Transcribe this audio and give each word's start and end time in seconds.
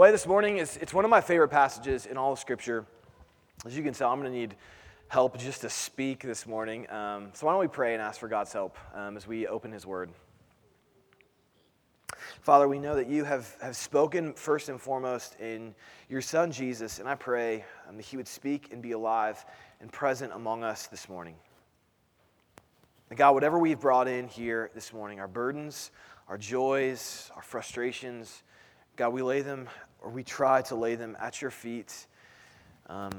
Well, 0.00 0.10
this 0.10 0.26
morning 0.26 0.56
is 0.56 0.78
it's 0.78 0.94
one 0.94 1.04
of 1.04 1.10
my 1.10 1.20
favorite 1.20 1.50
passages 1.50 2.06
in 2.06 2.16
all 2.16 2.32
of 2.32 2.38
Scripture. 2.38 2.86
As 3.66 3.76
you 3.76 3.82
can 3.82 3.92
tell, 3.92 4.10
I'm 4.10 4.18
going 4.18 4.32
to 4.32 4.38
need 4.38 4.54
help 5.08 5.36
just 5.36 5.60
to 5.60 5.68
speak 5.68 6.22
this 6.22 6.46
morning. 6.46 6.90
Um, 6.90 7.28
so 7.34 7.44
why 7.44 7.52
don't 7.52 7.60
we 7.60 7.68
pray 7.68 7.92
and 7.92 8.00
ask 8.00 8.18
for 8.18 8.26
God's 8.26 8.50
help 8.50 8.78
um, 8.94 9.18
as 9.18 9.26
we 9.26 9.46
open 9.46 9.72
His 9.72 9.84
Word? 9.84 10.08
Father, 12.40 12.66
we 12.66 12.78
know 12.78 12.96
that 12.96 13.08
you 13.08 13.24
have, 13.24 13.54
have 13.60 13.76
spoken 13.76 14.32
first 14.32 14.70
and 14.70 14.80
foremost 14.80 15.38
in 15.38 15.74
your 16.08 16.22
Son 16.22 16.50
Jesus, 16.50 16.98
and 16.98 17.06
I 17.06 17.14
pray 17.14 17.66
um, 17.86 17.98
that 17.98 18.06
He 18.06 18.16
would 18.16 18.26
speak 18.26 18.72
and 18.72 18.80
be 18.80 18.92
alive 18.92 19.44
and 19.82 19.92
present 19.92 20.32
among 20.32 20.64
us 20.64 20.86
this 20.86 21.10
morning. 21.10 21.34
And 23.10 23.18
God, 23.18 23.34
whatever 23.34 23.58
we've 23.58 23.78
brought 23.78 24.08
in 24.08 24.28
here 24.28 24.70
this 24.74 24.94
morning, 24.94 25.20
our 25.20 25.28
burdens, 25.28 25.90
our 26.26 26.38
joys, 26.38 27.30
our 27.36 27.42
frustrations, 27.42 28.42
God, 28.96 29.14
we 29.14 29.20
lay 29.22 29.40
them, 29.42 29.68
or 30.00 30.10
we 30.10 30.22
try 30.22 30.62
to 30.62 30.74
lay 30.74 30.94
them 30.94 31.16
at 31.20 31.40
your 31.40 31.50
feet. 31.50 32.06
Um, 32.88 33.10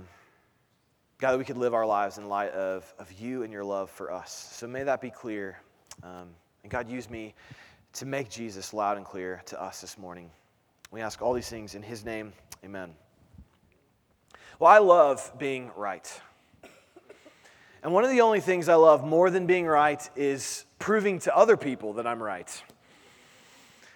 God, 1.20 1.34
that 1.34 1.38
we 1.38 1.45
could 1.45 1.57
live 1.57 1.73
our 1.73 1.85
lives 1.85 2.17
in 2.17 2.27
light 2.27 2.52
of, 2.52 2.91
of 2.98 3.12
you 3.13 3.44
and 3.44 3.54
your 3.54 3.63
love 3.63 3.90
for 3.91 4.12
us. 4.12 4.49
So 4.54 4.67
may 4.67 4.84
that 4.84 5.02
be 5.02 5.12
clear. 5.12 5.59
Um, 6.04 6.30
and 6.63 6.71
God, 6.71 6.90
use 6.90 7.09
me 7.09 7.35
to 7.94 8.05
make 8.05 8.30
Jesus 8.30 8.73
loud 8.73 8.98
and 8.98 9.05
clear 9.05 9.41
to 9.45 9.62
us 9.62 9.81
this 9.81 9.98
morning. 9.98 10.31
We 10.90 11.02
ask 11.02 11.21
all 11.21 11.34
these 11.34 11.49
things 11.49 11.76
in 11.76 11.84
his 11.84 12.04
name. 12.04 12.34
Amen. 12.66 12.93
Well, 14.59 14.71
I 14.71 14.79
love 14.79 15.32
being 15.38 15.71
right. 15.76 16.21
And 17.84 17.93
one 17.93 18.04
of 18.04 18.12
the 18.12 18.21
only 18.21 18.41
things 18.41 18.70
I 18.70 18.76
love 18.76 19.04
more 19.04 19.29
than 19.29 19.48
being 19.48 19.66
right 19.66 20.07
is 20.16 20.66
proving 20.77 21.20
to 21.20 21.35
other 21.35 21.57
people 21.57 21.93
that 21.93 22.05
I'm 22.05 22.21
right. 22.21 22.63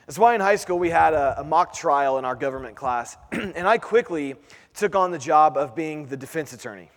That's 0.05 0.19
why 0.19 0.35
in 0.35 0.41
high 0.41 0.57
school 0.57 0.77
we 0.77 0.91
had 0.91 1.13
a, 1.13 1.39
a 1.39 1.43
mock 1.43 1.73
trial 1.73 2.19
in 2.19 2.25
our 2.25 2.35
government 2.35 2.75
class, 2.75 3.17
and 3.31 3.67
I 3.67 3.79
quickly 3.79 4.35
took 4.75 4.95
on 4.95 5.11
the 5.11 5.17
job 5.17 5.57
of 5.57 5.75
being 5.75 6.05
the 6.05 6.17
defense 6.17 6.53
attorney. 6.53 6.91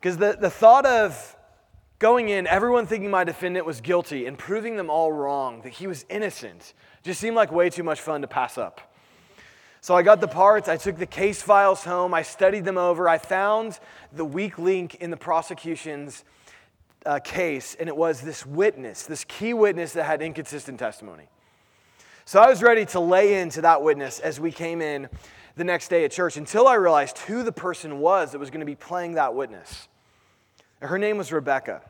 Because 0.00 0.16
the, 0.16 0.36
the 0.40 0.50
thought 0.50 0.86
of 0.86 1.36
going 1.98 2.30
in, 2.30 2.46
everyone 2.46 2.86
thinking 2.86 3.10
my 3.10 3.22
defendant 3.22 3.66
was 3.66 3.80
guilty, 3.80 4.26
and 4.26 4.38
proving 4.38 4.76
them 4.76 4.88
all 4.88 5.12
wrong, 5.12 5.60
that 5.62 5.74
he 5.74 5.86
was 5.86 6.06
innocent, 6.08 6.72
just 7.02 7.20
seemed 7.20 7.36
like 7.36 7.52
way 7.52 7.68
too 7.68 7.82
much 7.82 8.00
fun 8.00 8.22
to 8.22 8.28
pass 8.28 8.56
up. 8.56 8.80
So 9.82 9.94
I 9.94 10.02
got 10.02 10.20
the 10.20 10.28
parts, 10.28 10.68
I 10.68 10.76
took 10.76 10.96
the 10.96 11.06
case 11.06 11.42
files 11.42 11.84
home, 11.84 12.14
I 12.14 12.22
studied 12.22 12.64
them 12.64 12.78
over, 12.78 13.08
I 13.08 13.18
found 13.18 13.78
the 14.12 14.24
weak 14.24 14.58
link 14.58 14.94
in 14.96 15.10
the 15.10 15.16
prosecution's 15.16 16.24
uh, 17.04 17.18
case, 17.18 17.76
and 17.78 17.88
it 17.88 17.96
was 17.96 18.20
this 18.20 18.46
witness, 18.46 19.04
this 19.04 19.24
key 19.24 19.52
witness 19.52 19.92
that 19.92 20.04
had 20.04 20.22
inconsistent 20.22 20.78
testimony. 20.78 21.28
So 22.24 22.40
I 22.40 22.48
was 22.48 22.62
ready 22.62 22.86
to 22.86 23.00
lay 23.00 23.40
into 23.40 23.62
that 23.62 23.82
witness 23.82 24.20
as 24.20 24.38
we 24.38 24.52
came 24.52 24.80
in 24.80 25.08
the 25.56 25.64
next 25.64 25.88
day 25.88 26.04
at 26.04 26.12
church 26.12 26.36
until 26.36 26.68
I 26.68 26.74
realized 26.74 27.18
who 27.18 27.42
the 27.42 27.52
person 27.52 27.98
was 27.98 28.32
that 28.32 28.38
was 28.38 28.50
going 28.50 28.60
to 28.60 28.66
be 28.66 28.76
playing 28.76 29.14
that 29.14 29.34
witness. 29.34 29.88
Her 30.80 30.98
name 30.98 31.18
was 31.18 31.32
Rebecca. 31.32 31.82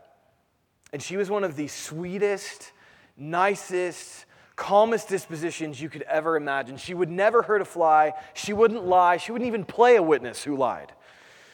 And 0.92 1.02
she 1.02 1.18
was 1.18 1.28
one 1.28 1.44
of 1.44 1.56
the 1.56 1.68
sweetest, 1.68 2.72
nicest, 3.16 4.24
calmest 4.56 5.08
dispositions 5.08 5.80
you 5.80 5.90
could 5.90 6.02
ever 6.02 6.36
imagine. 6.36 6.78
She 6.78 6.94
would 6.94 7.10
never 7.10 7.42
hurt 7.42 7.60
a 7.60 7.66
fly. 7.66 8.14
She 8.32 8.54
wouldn't 8.54 8.86
lie. 8.86 9.18
She 9.18 9.32
wouldn't 9.32 9.46
even 9.46 9.64
play 9.64 9.96
a 9.96 10.02
witness 10.02 10.42
who 10.42 10.56
lied. 10.56 10.92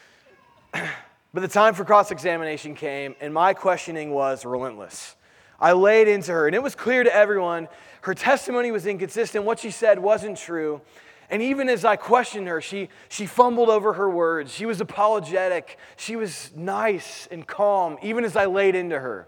but 0.73 1.41
the 1.41 1.47
time 1.49 1.73
for 1.73 1.83
cross 1.83 2.11
examination 2.11 2.75
came, 2.75 3.15
and 3.19 3.33
my 3.33 3.53
questioning 3.53 4.11
was 4.11 4.45
relentless. 4.45 5.15
I 5.59 5.73
laid 5.73 6.07
into 6.07 6.31
her, 6.31 6.47
and 6.47 6.55
it 6.55 6.63
was 6.63 6.75
clear 6.75 7.03
to 7.03 7.13
everyone 7.13 7.67
her 8.01 8.13
testimony 8.13 8.71
was 8.71 8.85
inconsistent. 8.85 9.43
What 9.43 9.59
she 9.59 9.71
said 9.71 9.99
wasn't 9.99 10.37
true. 10.37 10.81
And 11.29 11.41
even 11.41 11.69
as 11.69 11.85
I 11.85 11.95
questioned 11.95 12.47
her, 12.47 12.59
she, 12.59 12.89
she 13.07 13.25
fumbled 13.25 13.69
over 13.69 13.93
her 13.93 14.09
words. 14.09 14.53
She 14.53 14.65
was 14.65 14.81
apologetic. 14.81 15.77
She 15.95 16.15
was 16.15 16.51
nice 16.55 17.27
and 17.29 17.45
calm, 17.45 17.97
even 18.01 18.23
as 18.23 18.35
I 18.35 18.45
laid 18.45 18.75
into 18.75 18.99
her. 18.99 19.27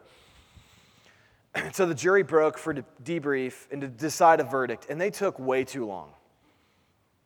so 1.73 1.85
the 1.85 1.95
jury 1.95 2.23
broke 2.23 2.57
for 2.57 2.73
debrief 3.03 3.67
and 3.71 3.81
to 3.81 3.87
decide 3.87 4.39
a 4.39 4.43
verdict, 4.43 4.87
and 4.89 4.99
they 4.99 5.11
took 5.11 5.37
way 5.37 5.63
too 5.63 5.85
long. 5.85 6.09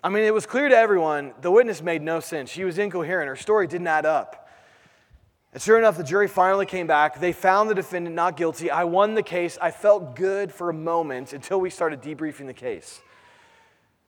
I 0.04 0.10
mean, 0.10 0.24
it 0.24 0.34
was 0.34 0.46
clear 0.46 0.70
to 0.70 0.78
everyone 0.78 1.34
the 1.42 1.52
witness 1.52 1.82
made 1.82 2.02
no 2.02 2.20
sense. 2.20 2.50
She 2.50 2.64
was 2.64 2.78
incoherent. 2.78 3.28
Her 3.28 3.36
story 3.36 3.68
didn't 3.68 3.88
add 3.88 4.06
up. 4.06 4.45
And 5.56 5.62
sure 5.62 5.80
enough, 5.80 5.96
the 5.96 6.04
jury 6.04 6.28
finally 6.28 6.66
came 6.66 6.86
back. 6.86 7.22
They 7.22 7.32
found 7.32 7.70
the 7.70 7.76
defendant 7.76 8.14
not 8.14 8.36
guilty. 8.36 8.70
I 8.70 8.84
won 8.84 9.14
the 9.14 9.24
case. 9.24 9.58
I 9.62 9.72
felt 9.72 10.14
good 10.14 10.52
for 10.52 10.70
a 10.70 10.74
moment 10.74 11.32
until 11.32 11.62
we 11.62 11.70
started 11.70 12.02
debriefing 12.02 12.46
the 12.46 12.54
case. 12.54 13.00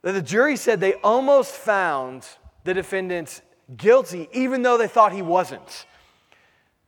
The 0.02 0.22
jury 0.22 0.58
said 0.58 0.82
they 0.82 0.96
almost 0.96 1.54
found 1.54 2.28
the 2.66 2.74
defendant 2.74 3.42
guilty, 3.78 4.28
even 4.34 4.62
though 4.62 4.78
they 4.78 4.90
thought 4.90 5.14
he 5.14 5.22
wasn't, 5.22 5.86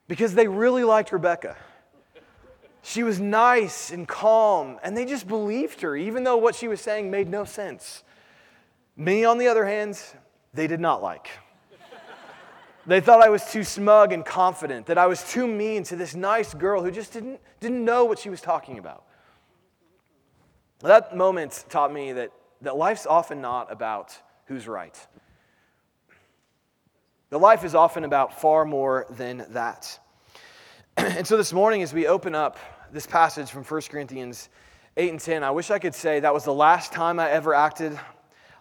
because 0.09 0.36
they 0.36 0.50
really 0.50 0.84
liked 0.84 1.14
Rebecca. 1.14 1.56
She 2.81 3.02
was 3.02 3.18
nice 3.18 3.92
and 3.92 4.06
calm, 4.06 4.78
and 4.84 4.98
they 4.98 5.06
just 5.06 5.25
believed 5.25 5.80
her, 5.80 5.96
even 5.96 6.25
though 6.25 6.36
what 6.36 6.53
she 6.53 6.68
was 6.68 6.81
saying 6.81 7.09
made 7.09 7.30
no 7.30 7.46
sense. 7.46 8.03
Me, 8.98 9.24
on 9.24 9.38
the 9.38 9.48
other 9.48 9.64
hand, 9.64 9.98
they 10.53 10.68
did 10.68 10.81
not 10.81 11.02
like. 11.02 11.30
They 12.89 13.01
thought 13.01 13.22
I 13.22 13.29
was 13.29 13.45
too 13.45 13.63
smug 13.63 14.13
and 14.13 14.25
confident, 14.25 14.88
that 14.88 14.97
I 14.97 15.05
was 15.05 15.22
too 15.22 15.45
mean 15.45 15.83
to 15.83 15.95
this 15.95 16.16
nice 16.16 16.55
girl 16.55 16.81
who 16.81 16.89
just 16.89 17.13
didn't, 17.13 17.39
didn't 17.59 17.85
know 17.85 18.05
what 18.05 18.17
she 18.17 18.31
was 18.31 18.41
talking 18.41 18.79
about. 18.79 19.03
That 20.79 21.16
moment 21.16 21.66
taught 21.69 21.94
me 21.94 22.13
that, 22.13 22.31
that 22.61 22.77
life's 22.77 23.05
often 23.05 23.41
not 23.41 23.72
about 23.72 24.17
who's 24.45 24.67
right. 24.67 24.97
The 27.29 27.38
life 27.38 27.63
is 27.63 27.75
often 27.75 28.05
about 28.05 28.41
far 28.41 28.66
more 28.66 29.06
than 29.11 29.45
that. 29.50 30.00
and 30.97 31.27
so 31.27 31.38
this 31.38 31.53
morning, 31.53 31.83
as 31.83 31.94
we 31.94 32.07
open 32.07 32.33
up 32.33 32.57
this 32.91 33.06
passage 33.06 33.51
from 33.51 33.63
1 33.63 33.81
Corinthians 33.81 34.50
8 34.97 35.11
and 35.11 35.19
10, 35.19 35.44
I 35.44 35.51
wish 35.51 35.69
I 35.69 35.77
could 35.77 35.94
say 35.94 36.21
that 36.21 36.33
was 36.33 36.44
the 36.44 36.56
last 36.56 36.91
time 36.91 37.19
I 37.19 37.29
ever 37.29 37.53
acted 37.53 38.00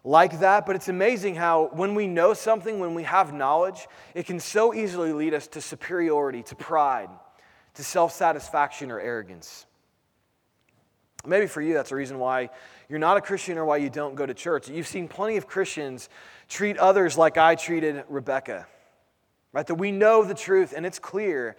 like 0.08 0.40
that, 0.40 0.64
but 0.64 0.74
it's 0.74 0.88
amazing 0.88 1.34
how 1.34 1.68
when 1.74 1.94
we 1.94 2.06
know 2.06 2.32
something, 2.32 2.80
when 2.80 2.94
we 2.94 3.02
have 3.02 3.34
knowledge, 3.34 3.86
it 4.14 4.24
can 4.24 4.40
so 4.40 4.72
easily 4.72 5.12
lead 5.12 5.34
us 5.34 5.46
to 5.48 5.60
superiority, 5.60 6.42
to 6.44 6.54
pride, 6.54 7.10
to 7.74 7.84
self 7.84 8.12
satisfaction 8.12 8.90
or 8.90 8.98
arrogance. 8.98 9.66
Maybe 11.26 11.46
for 11.46 11.60
you, 11.60 11.74
that's 11.74 11.92
a 11.92 11.94
reason 11.94 12.18
why 12.18 12.48
you're 12.88 12.98
not 12.98 13.18
a 13.18 13.20
Christian 13.20 13.58
or 13.58 13.66
why 13.66 13.76
you 13.76 13.90
don't 13.90 14.14
go 14.14 14.24
to 14.24 14.32
church. 14.32 14.70
You've 14.70 14.86
seen 14.86 15.08
plenty 15.08 15.36
of 15.36 15.46
Christians 15.46 16.08
treat 16.48 16.78
others 16.78 17.18
like 17.18 17.36
I 17.36 17.54
treated 17.54 18.02
Rebecca, 18.08 18.66
right? 19.52 19.66
That 19.66 19.74
we 19.74 19.92
know 19.92 20.24
the 20.24 20.34
truth 20.34 20.72
and 20.74 20.86
it's 20.86 20.98
clear 20.98 21.54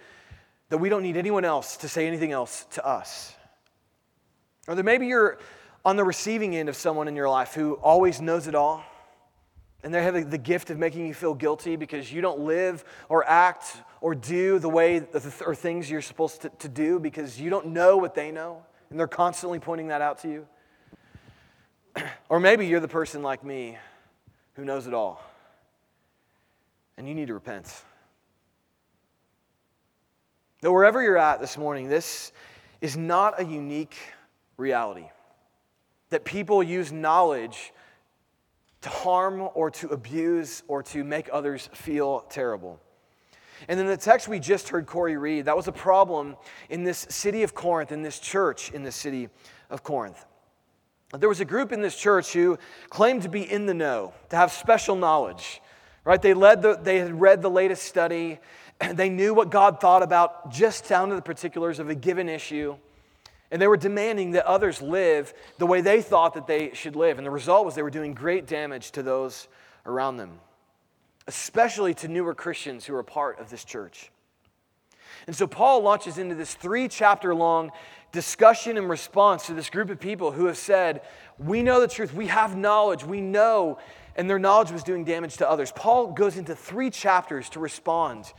that 0.70 0.78
we 0.78 0.88
don't 0.88 1.04
need 1.04 1.16
anyone 1.16 1.44
else 1.44 1.76
to 1.78 1.88
say 1.88 2.08
anything 2.08 2.32
else 2.32 2.66
to 2.72 2.84
us. 2.84 3.32
Or 4.66 4.74
that 4.74 4.82
maybe 4.82 5.06
you're 5.06 5.38
on 5.84 5.96
the 5.96 6.04
receiving 6.04 6.56
end 6.56 6.68
of 6.68 6.76
someone 6.76 7.08
in 7.08 7.16
your 7.16 7.28
life 7.28 7.54
who 7.54 7.74
always 7.74 8.20
knows 8.20 8.46
it 8.46 8.54
all, 8.54 8.84
and 9.82 9.94
they 9.94 10.02
have 10.02 10.30
the 10.30 10.38
gift 10.38 10.68
of 10.70 10.78
making 10.78 11.06
you 11.06 11.14
feel 11.14 11.34
guilty 11.34 11.76
because 11.76 12.12
you 12.12 12.20
don't 12.20 12.40
live 12.40 12.84
or 13.08 13.26
act 13.26 13.78
or 14.02 14.14
do 14.14 14.58
the 14.58 14.68
way 14.68 15.02
or 15.46 15.54
things 15.54 15.90
you're 15.90 16.02
supposed 16.02 16.42
to, 16.42 16.50
to 16.50 16.68
do 16.68 16.98
because 16.98 17.40
you 17.40 17.48
don't 17.48 17.66
know 17.66 17.96
what 17.96 18.14
they 18.14 18.30
know, 18.30 18.62
and 18.90 18.98
they're 18.98 19.08
constantly 19.08 19.58
pointing 19.58 19.88
that 19.88 20.02
out 20.02 20.18
to 20.20 20.28
you. 20.28 20.46
or 22.28 22.40
maybe 22.40 22.66
you're 22.66 22.80
the 22.80 22.88
person 22.88 23.22
like 23.22 23.42
me 23.42 23.78
who 24.54 24.64
knows 24.64 24.86
it 24.86 24.92
all, 24.92 25.22
and 26.98 27.08
you 27.08 27.14
need 27.14 27.28
to 27.28 27.34
repent. 27.34 27.72
That 30.60 30.70
wherever 30.70 31.02
you're 31.02 31.16
at 31.16 31.40
this 31.40 31.56
morning, 31.56 31.88
this 31.88 32.32
is 32.82 32.98
not 32.98 33.40
a 33.40 33.44
unique 33.44 33.96
reality 34.58 35.06
that 36.10 36.24
people 36.24 36.62
use 36.62 36.92
knowledge 36.92 37.72
to 38.82 38.88
harm 38.88 39.48
or 39.54 39.70
to 39.70 39.88
abuse 39.88 40.62
or 40.68 40.82
to 40.82 41.04
make 41.04 41.28
others 41.32 41.68
feel 41.72 42.20
terrible. 42.30 42.80
And 43.68 43.78
then 43.78 43.86
the 43.86 43.96
text 43.96 44.26
we 44.26 44.38
just 44.38 44.70
heard 44.70 44.86
Corey 44.86 45.16
read, 45.16 45.44
that 45.44 45.56
was 45.56 45.68
a 45.68 45.72
problem 45.72 46.36
in 46.70 46.84
this 46.84 47.06
city 47.10 47.42
of 47.42 47.54
Corinth, 47.54 47.92
in 47.92 48.02
this 48.02 48.18
church 48.18 48.70
in 48.70 48.82
the 48.82 48.92
city 48.92 49.28
of 49.68 49.82
Corinth. 49.82 50.24
There 51.12 51.28
was 51.28 51.40
a 51.40 51.44
group 51.44 51.72
in 51.72 51.82
this 51.82 51.96
church 51.96 52.32
who 52.32 52.56
claimed 52.88 53.22
to 53.22 53.28
be 53.28 53.42
in 53.42 53.66
the 53.66 53.74
know, 53.74 54.14
to 54.30 54.36
have 54.36 54.52
special 54.52 54.96
knowledge. 54.96 55.60
Right? 56.04 56.22
They, 56.22 56.34
led 56.34 56.62
the, 56.62 56.78
they 56.80 56.98
had 56.98 57.20
read 57.20 57.42
the 57.42 57.50
latest 57.50 57.84
study, 57.84 58.38
they 58.94 59.10
knew 59.10 59.34
what 59.34 59.50
God 59.50 59.80
thought 59.80 60.02
about 60.02 60.50
just 60.50 60.88
down 60.88 61.10
to 61.10 61.14
the 61.14 61.22
particulars 61.22 61.78
of 61.78 61.90
a 61.90 61.94
given 61.94 62.28
issue. 62.28 62.76
And 63.50 63.60
they 63.60 63.66
were 63.66 63.76
demanding 63.76 64.32
that 64.32 64.46
others 64.46 64.80
live 64.80 65.34
the 65.58 65.66
way 65.66 65.80
they 65.80 66.02
thought 66.02 66.34
that 66.34 66.46
they 66.46 66.72
should 66.72 66.94
live. 66.94 67.18
And 67.18 67.26
the 67.26 67.30
result 67.30 67.64
was 67.64 67.74
they 67.74 67.82
were 67.82 67.90
doing 67.90 68.14
great 68.14 68.46
damage 68.46 68.92
to 68.92 69.02
those 69.02 69.48
around 69.86 70.18
them, 70.18 70.38
especially 71.26 71.94
to 71.94 72.08
newer 72.08 72.34
Christians 72.34 72.84
who 72.84 72.92
were 72.92 73.02
part 73.02 73.40
of 73.40 73.50
this 73.50 73.64
church. 73.64 74.10
And 75.26 75.34
so 75.34 75.46
Paul 75.46 75.82
launches 75.82 76.18
into 76.18 76.34
this 76.34 76.54
three 76.54 76.88
chapter 76.88 77.34
long 77.34 77.70
discussion 78.12 78.76
and 78.76 78.88
response 78.88 79.46
to 79.46 79.54
this 79.54 79.70
group 79.70 79.90
of 79.90 80.00
people 80.00 80.32
who 80.32 80.46
have 80.46 80.56
said, 80.56 81.02
We 81.38 81.62
know 81.62 81.80
the 81.80 81.88
truth, 81.88 82.14
we 82.14 82.28
have 82.28 82.56
knowledge, 82.56 83.04
we 83.04 83.20
know, 83.20 83.78
and 84.16 84.28
their 84.28 84.38
knowledge 84.38 84.72
was 84.72 84.82
doing 84.82 85.04
damage 85.04 85.36
to 85.38 85.48
others. 85.48 85.72
Paul 85.72 86.08
goes 86.12 86.36
into 86.36 86.54
three 86.54 86.90
chapters 86.90 87.48
to 87.50 87.60
respond 87.60 88.32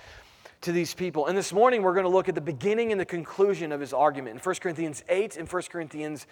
to 0.62 0.72
these 0.72 0.94
people. 0.94 1.28
And 1.28 1.38
this 1.38 1.52
morning 1.52 1.82
we're 1.82 1.94
going 1.94 2.06
to 2.06 2.10
look 2.10 2.30
at 2.30 2.36
the 2.36 2.42
beginning 2.42 2.92
and 2.92 3.02
the 3.02 3.06
conclusion 3.06 3.72
of 3.72 3.80
his 3.80 3.94
argument 3.94 4.36
in 4.36 4.40
1 4.40 4.56
Corinthians 4.56 5.04
8 5.10 5.38
and 5.38 5.52
1 5.52 5.62
Corinthians 5.64 6.28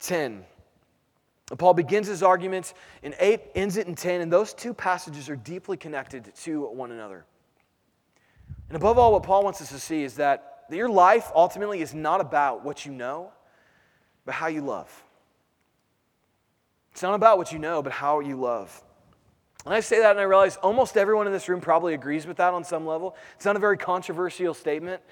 10. 0.00 0.44
Paul 1.58 1.74
begins 1.74 2.06
his 2.06 2.22
argument 2.22 2.72
in 3.02 3.14
8, 3.18 3.40
ends 3.54 3.76
it 3.76 3.86
in 3.86 3.94
10, 3.94 4.20
and 4.22 4.32
those 4.32 4.54
two 4.54 4.72
passages 4.72 5.28
are 5.28 5.36
deeply 5.36 5.76
connected 5.76 6.32
to 6.42 6.66
one 6.66 6.92
another. 6.92 7.26
And 8.68 8.76
above 8.76 8.98
all, 8.98 9.12
what 9.12 9.22
Paul 9.22 9.44
wants 9.44 9.60
us 9.60 9.68
to 9.70 9.78
see 9.78 10.02
is 10.02 10.14
that 10.14 10.64
your 10.70 10.88
life 10.88 11.30
ultimately 11.34 11.82
is 11.82 11.92
not 11.92 12.20
about 12.20 12.64
what 12.64 12.86
you 12.86 12.92
know, 12.92 13.32
but 14.24 14.34
how 14.34 14.46
you 14.46 14.62
love. 14.62 15.04
It's 16.92 17.02
not 17.02 17.14
about 17.14 17.36
what 17.36 17.52
you 17.52 17.58
know, 17.58 17.82
but 17.82 17.92
how 17.92 18.20
you 18.20 18.36
love. 18.36 18.82
And 19.64 19.72
I 19.72 19.80
say 19.80 20.00
that 20.00 20.12
and 20.12 20.20
I 20.20 20.24
realize 20.24 20.56
almost 20.56 20.96
everyone 20.96 21.26
in 21.26 21.32
this 21.32 21.48
room 21.48 21.60
probably 21.60 21.94
agrees 21.94 22.26
with 22.26 22.38
that 22.38 22.52
on 22.52 22.64
some 22.64 22.86
level. 22.86 23.16
It's 23.36 23.44
not 23.44 23.56
a 23.56 23.60
very 23.60 23.76
controversial 23.76 24.54
statement. 24.54 25.02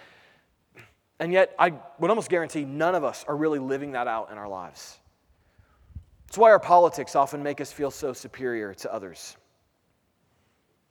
And 1.20 1.32
yet, 1.32 1.54
I 1.58 1.74
would 1.98 2.10
almost 2.10 2.30
guarantee 2.30 2.64
none 2.64 2.94
of 2.94 3.04
us 3.04 3.24
are 3.28 3.36
really 3.36 3.58
living 3.58 3.92
that 3.92 4.08
out 4.08 4.30
in 4.32 4.38
our 4.38 4.48
lives. 4.48 4.98
It's 6.26 6.38
why 6.38 6.50
our 6.50 6.58
politics 6.58 7.14
often 7.14 7.42
make 7.42 7.60
us 7.60 7.70
feel 7.70 7.90
so 7.90 8.12
superior 8.12 8.72
to 8.74 8.92
others. 8.92 9.36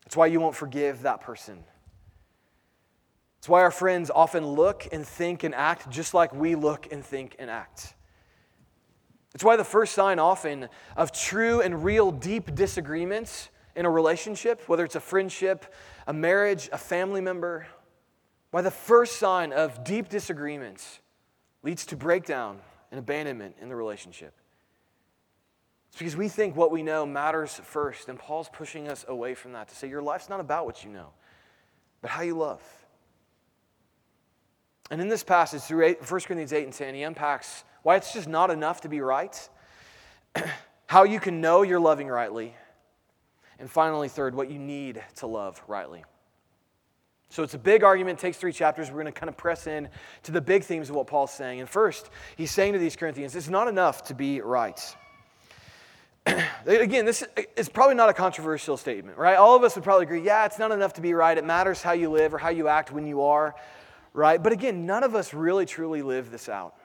It's 0.05 0.15
why 0.15 0.27
you 0.27 0.39
won't 0.39 0.55
forgive 0.55 1.01
that 1.01 1.21
person. 1.21 1.63
It's 3.39 3.49
why 3.49 3.61
our 3.61 3.71
friends 3.71 4.11
often 4.13 4.45
look 4.45 4.87
and 4.91 5.07
think 5.07 5.43
and 5.43 5.55
act 5.55 5.89
just 5.89 6.13
like 6.13 6.33
we 6.33 6.55
look 6.55 6.91
and 6.91 7.03
think 7.03 7.35
and 7.39 7.49
act. 7.49 7.95
It's 9.35 9.43
why 9.43 9.55
the 9.55 9.63
first 9.63 9.93
sign 9.93 10.19
often 10.19 10.69
of 10.97 11.11
true 11.11 11.61
and 11.61 11.83
real 11.83 12.11
deep 12.11 12.55
disagreements 12.55 13.49
in 13.75 13.85
a 13.85 13.89
relationship, 13.89 14.67
whether 14.67 14.83
it's 14.83 14.95
a 14.95 14.99
friendship, 14.99 15.73
a 16.07 16.13
marriage, 16.13 16.69
a 16.71 16.77
family 16.77 17.21
member, 17.21 17.67
why 18.51 18.61
the 18.61 18.71
first 18.71 19.17
sign 19.17 19.53
of 19.53 19.83
deep 19.83 20.09
disagreements 20.09 20.99
leads 21.61 21.85
to 21.85 21.95
breakdown 21.95 22.59
and 22.91 22.99
abandonment 22.99 23.55
in 23.61 23.69
the 23.69 23.75
relationship. 23.75 24.33
It's 25.89 25.97
because 25.97 26.15
we 26.15 26.27
think 26.27 26.55
what 26.55 26.71
we 26.71 26.81
know 26.81 27.05
matters 27.05 27.59
first, 27.63 28.09
and 28.09 28.17
Paul's 28.17 28.49
pushing 28.49 28.87
us 28.87 29.05
away 29.07 29.35
from 29.35 29.53
that 29.53 29.69
to 29.69 29.75
say 29.75 29.87
your 29.87 30.01
life's 30.01 30.29
not 30.29 30.39
about 30.39 30.65
what 30.65 30.83
you 30.83 30.89
know, 30.89 31.09
but 32.01 32.09
how 32.09 32.21
you 32.21 32.35
love. 32.35 32.61
And 34.91 34.99
in 35.01 35.07
this 35.07 35.23
passage, 35.23 35.61
through 35.61 35.85
8, 35.85 35.99
1 35.99 36.21
Corinthians 36.21 36.53
8 36.53 36.63
and 36.63 36.73
10, 36.73 36.95
he 36.95 37.03
unpacks 37.03 37.63
why 37.89 37.95
it's 37.95 38.13
just 38.13 38.27
not 38.27 38.51
enough 38.51 38.81
to 38.81 38.87
be 38.87 39.01
right, 39.01 39.49
how 40.85 41.05
you 41.05 41.19
can 41.19 41.41
know 41.41 41.63
you're 41.63 41.79
loving 41.79 42.07
rightly, 42.07 42.53
and 43.57 43.67
finally, 43.67 44.07
third, 44.07 44.35
what 44.35 44.51
you 44.51 44.59
need 44.59 45.01
to 45.15 45.25
love 45.25 45.59
rightly. 45.67 46.03
So 47.29 47.41
it's 47.41 47.55
a 47.55 47.57
big 47.57 47.83
argument, 47.83 48.19
takes 48.19 48.37
three 48.37 48.53
chapters. 48.53 48.89
We're 48.89 49.01
going 49.01 49.11
to 49.11 49.19
kind 49.19 49.27
of 49.27 49.37
press 49.37 49.65
in 49.65 49.89
to 50.21 50.31
the 50.31 50.39
big 50.39 50.65
themes 50.65 50.91
of 50.91 50.97
what 50.97 51.07
Paul's 51.07 51.33
saying. 51.33 51.61
And 51.61 51.67
first, 51.67 52.11
he's 52.37 52.51
saying 52.51 52.73
to 52.73 52.79
these 52.79 52.95
Corinthians, 52.95 53.35
it's 53.35 53.49
not 53.49 53.67
enough 53.67 54.03
to 54.03 54.13
be 54.13 54.39
right. 54.39 54.79
Again, 56.67 57.05
this 57.05 57.23
is 57.57 57.69
probably 57.69 57.95
not 57.95 58.09
a 58.09 58.13
controversial 58.13 58.77
statement, 58.77 59.17
right? 59.17 59.35
All 59.35 59.55
of 59.55 59.63
us 59.63 59.73
would 59.73 59.83
probably 59.83 60.05
agree, 60.05 60.21
yeah, 60.21 60.45
it's 60.45 60.59
not 60.59 60.71
enough 60.71 60.93
to 60.93 61.01
be 61.01 61.15
right. 61.15 61.35
It 61.35 61.43
matters 61.43 61.81
how 61.81 61.93
you 61.93 62.11
live 62.11 62.35
or 62.35 62.37
how 62.37 62.49
you 62.49 62.67
act 62.67 62.91
when 62.91 63.07
you 63.07 63.23
are, 63.23 63.55
right? 64.13 64.43
But 64.43 64.51
again, 64.51 64.85
none 64.85 65.03
of 65.03 65.15
us 65.15 65.33
really 65.33 65.65
truly 65.65 66.03
live 66.03 66.29
this 66.29 66.49
out. 66.49 66.75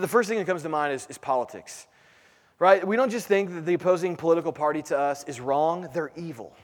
The 0.00 0.08
first 0.08 0.28
thing 0.28 0.38
that 0.38 0.46
comes 0.46 0.62
to 0.62 0.68
mind 0.68 0.92
is, 0.92 1.06
is 1.08 1.18
politics, 1.18 1.86
right? 2.58 2.86
We 2.86 2.96
don't 2.96 3.10
just 3.10 3.26
think 3.26 3.52
that 3.54 3.66
the 3.66 3.74
opposing 3.74 4.16
political 4.16 4.52
party 4.52 4.82
to 4.82 4.98
us 4.98 5.24
is 5.24 5.40
wrong, 5.40 5.88
they're 5.92 6.12
evil. 6.16 6.56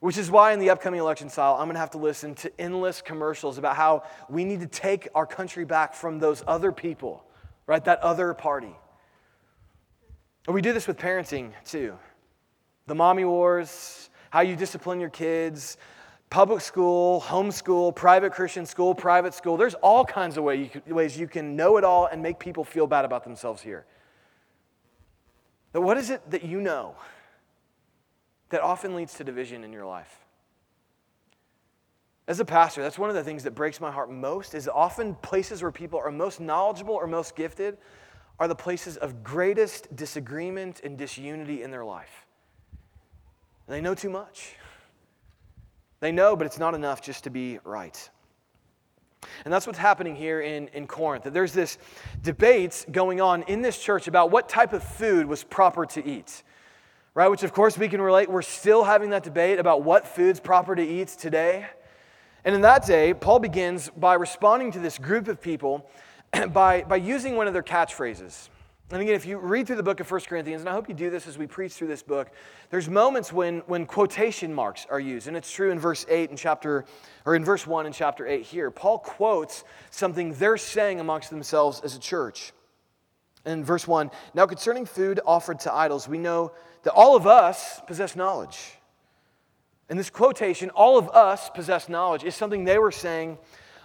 Which 0.00 0.18
is 0.18 0.30
why 0.30 0.52
in 0.52 0.58
the 0.58 0.70
upcoming 0.70 0.98
election 0.98 1.28
cycle, 1.28 1.54
I'm 1.54 1.66
going 1.66 1.74
to 1.74 1.80
have 1.80 1.92
to 1.92 1.98
listen 1.98 2.34
to 2.36 2.60
endless 2.60 3.00
commercials 3.00 3.58
about 3.58 3.76
how 3.76 4.02
we 4.28 4.44
need 4.44 4.60
to 4.60 4.66
take 4.66 5.08
our 5.14 5.26
country 5.26 5.64
back 5.64 5.94
from 5.94 6.18
those 6.18 6.42
other 6.46 6.72
people, 6.72 7.24
right? 7.66 7.84
That 7.84 8.00
other 8.00 8.34
party. 8.34 8.74
And 10.46 10.54
we 10.54 10.60
do 10.60 10.72
this 10.72 10.88
with 10.88 10.98
parenting 10.98 11.52
too. 11.64 11.96
The 12.86 12.96
mommy 12.96 13.24
wars, 13.24 14.10
how 14.30 14.40
you 14.40 14.56
discipline 14.56 14.98
your 14.98 15.10
kids, 15.10 15.76
public 16.32 16.62
school, 16.62 17.20
homeschool, 17.20 17.94
private 17.94 18.32
Christian 18.32 18.64
school, 18.64 18.94
private 18.94 19.34
school. 19.34 19.58
There's 19.58 19.74
all 19.74 20.02
kinds 20.02 20.38
of 20.38 20.44
ways 20.44 21.18
you 21.18 21.28
can 21.28 21.56
know 21.56 21.76
it 21.76 21.84
all 21.84 22.06
and 22.06 22.22
make 22.22 22.38
people 22.38 22.64
feel 22.64 22.86
bad 22.86 23.04
about 23.04 23.22
themselves 23.22 23.60
here. 23.60 23.84
But 25.72 25.82
what 25.82 25.98
is 25.98 26.08
it 26.08 26.22
that 26.30 26.42
you 26.42 26.62
know 26.62 26.96
that 28.48 28.62
often 28.62 28.94
leads 28.94 29.12
to 29.16 29.24
division 29.24 29.62
in 29.62 29.74
your 29.74 29.84
life? 29.84 30.20
As 32.26 32.40
a 32.40 32.46
pastor, 32.46 32.80
that's 32.80 32.98
one 32.98 33.10
of 33.10 33.14
the 33.14 33.24
things 33.24 33.44
that 33.44 33.54
breaks 33.54 33.78
my 33.78 33.90
heart 33.90 34.10
most 34.10 34.54
is 34.54 34.66
often 34.68 35.14
places 35.16 35.60
where 35.60 35.70
people 35.70 35.98
are 35.98 36.10
most 36.10 36.40
knowledgeable 36.40 36.94
or 36.94 37.06
most 37.06 37.36
gifted 37.36 37.76
are 38.40 38.48
the 38.48 38.54
places 38.54 38.96
of 38.96 39.22
greatest 39.22 39.94
disagreement 39.94 40.80
and 40.82 40.96
disunity 40.96 41.62
in 41.62 41.70
their 41.70 41.84
life. 41.84 42.26
And 43.66 43.76
they 43.76 43.82
know 43.82 43.94
too 43.94 44.08
much. 44.08 44.56
They 46.02 46.10
know, 46.10 46.34
but 46.34 46.48
it's 46.48 46.58
not 46.58 46.74
enough 46.74 47.00
just 47.00 47.22
to 47.24 47.30
be 47.30 47.60
right. 47.62 48.10
And 49.44 49.54
that's 49.54 49.68
what's 49.68 49.78
happening 49.78 50.16
here 50.16 50.40
in, 50.40 50.66
in 50.74 50.88
Corinth. 50.88 51.22
That 51.22 51.32
there's 51.32 51.52
this 51.52 51.78
debate 52.24 52.86
going 52.90 53.20
on 53.20 53.44
in 53.44 53.62
this 53.62 53.78
church 53.78 54.08
about 54.08 54.32
what 54.32 54.48
type 54.48 54.72
of 54.72 54.82
food 54.82 55.26
was 55.26 55.44
proper 55.44 55.86
to 55.86 56.04
eat. 56.04 56.42
Right? 57.14 57.28
Which, 57.28 57.44
of 57.44 57.52
course, 57.52 57.78
we 57.78 57.88
can 57.88 58.00
relate. 58.00 58.28
We're 58.28 58.42
still 58.42 58.82
having 58.82 59.10
that 59.10 59.22
debate 59.22 59.60
about 59.60 59.84
what 59.84 60.04
food's 60.04 60.40
proper 60.40 60.74
to 60.74 60.82
eat 60.82 61.06
today. 61.06 61.66
And 62.44 62.52
in 62.56 62.62
that 62.62 62.84
day, 62.84 63.14
Paul 63.14 63.38
begins 63.38 63.88
by 63.96 64.14
responding 64.14 64.72
to 64.72 64.80
this 64.80 64.98
group 64.98 65.28
of 65.28 65.40
people 65.40 65.88
by, 66.48 66.82
by 66.82 66.96
using 66.96 67.36
one 67.36 67.46
of 67.46 67.52
their 67.52 67.62
catchphrases. 67.62 68.48
And 68.92 69.00
again, 69.00 69.14
if 69.14 69.24
you 69.24 69.38
read 69.38 69.66
through 69.66 69.76
the 69.76 69.82
book 69.82 70.00
of 70.00 70.10
1 70.10 70.20
Corinthians, 70.28 70.60
and 70.60 70.68
I 70.68 70.72
hope 70.72 70.86
you 70.86 70.94
do 70.94 71.08
this 71.08 71.26
as 71.26 71.38
we 71.38 71.46
preach 71.46 71.72
through 71.72 71.88
this 71.88 72.02
book, 72.02 72.30
there's 72.68 72.90
moments 72.90 73.32
when, 73.32 73.60
when 73.60 73.86
quotation 73.86 74.52
marks 74.52 74.86
are 74.90 75.00
used. 75.00 75.28
And 75.28 75.36
it's 75.36 75.50
true 75.50 75.70
in 75.70 75.78
verse 75.78 76.04
8 76.10 76.28
in 76.28 76.36
chapter, 76.36 76.84
or 77.24 77.34
in 77.34 77.42
verse 77.42 77.66
1 77.66 77.86
in 77.86 77.92
chapter 77.94 78.26
8 78.26 78.42
here. 78.44 78.70
Paul 78.70 78.98
quotes 78.98 79.64
something 79.90 80.34
they're 80.34 80.58
saying 80.58 81.00
amongst 81.00 81.30
themselves 81.30 81.80
as 81.82 81.96
a 81.96 81.98
church. 81.98 82.52
In 83.46 83.64
verse 83.64 83.88
1, 83.88 84.10
now 84.34 84.44
concerning 84.44 84.84
food 84.84 85.20
offered 85.24 85.60
to 85.60 85.72
idols, 85.72 86.06
we 86.06 86.18
know 86.18 86.52
that 86.82 86.92
all 86.92 87.16
of 87.16 87.26
us 87.26 87.80
possess 87.86 88.14
knowledge. 88.14 88.76
And 89.88 89.98
this 89.98 90.10
quotation, 90.10 90.68
all 90.68 90.98
of 90.98 91.08
us 91.08 91.48
possess 91.48 91.88
knowledge, 91.88 92.24
is 92.24 92.34
something 92.34 92.64
they 92.64 92.78
were 92.78 92.92
saying 92.92 93.38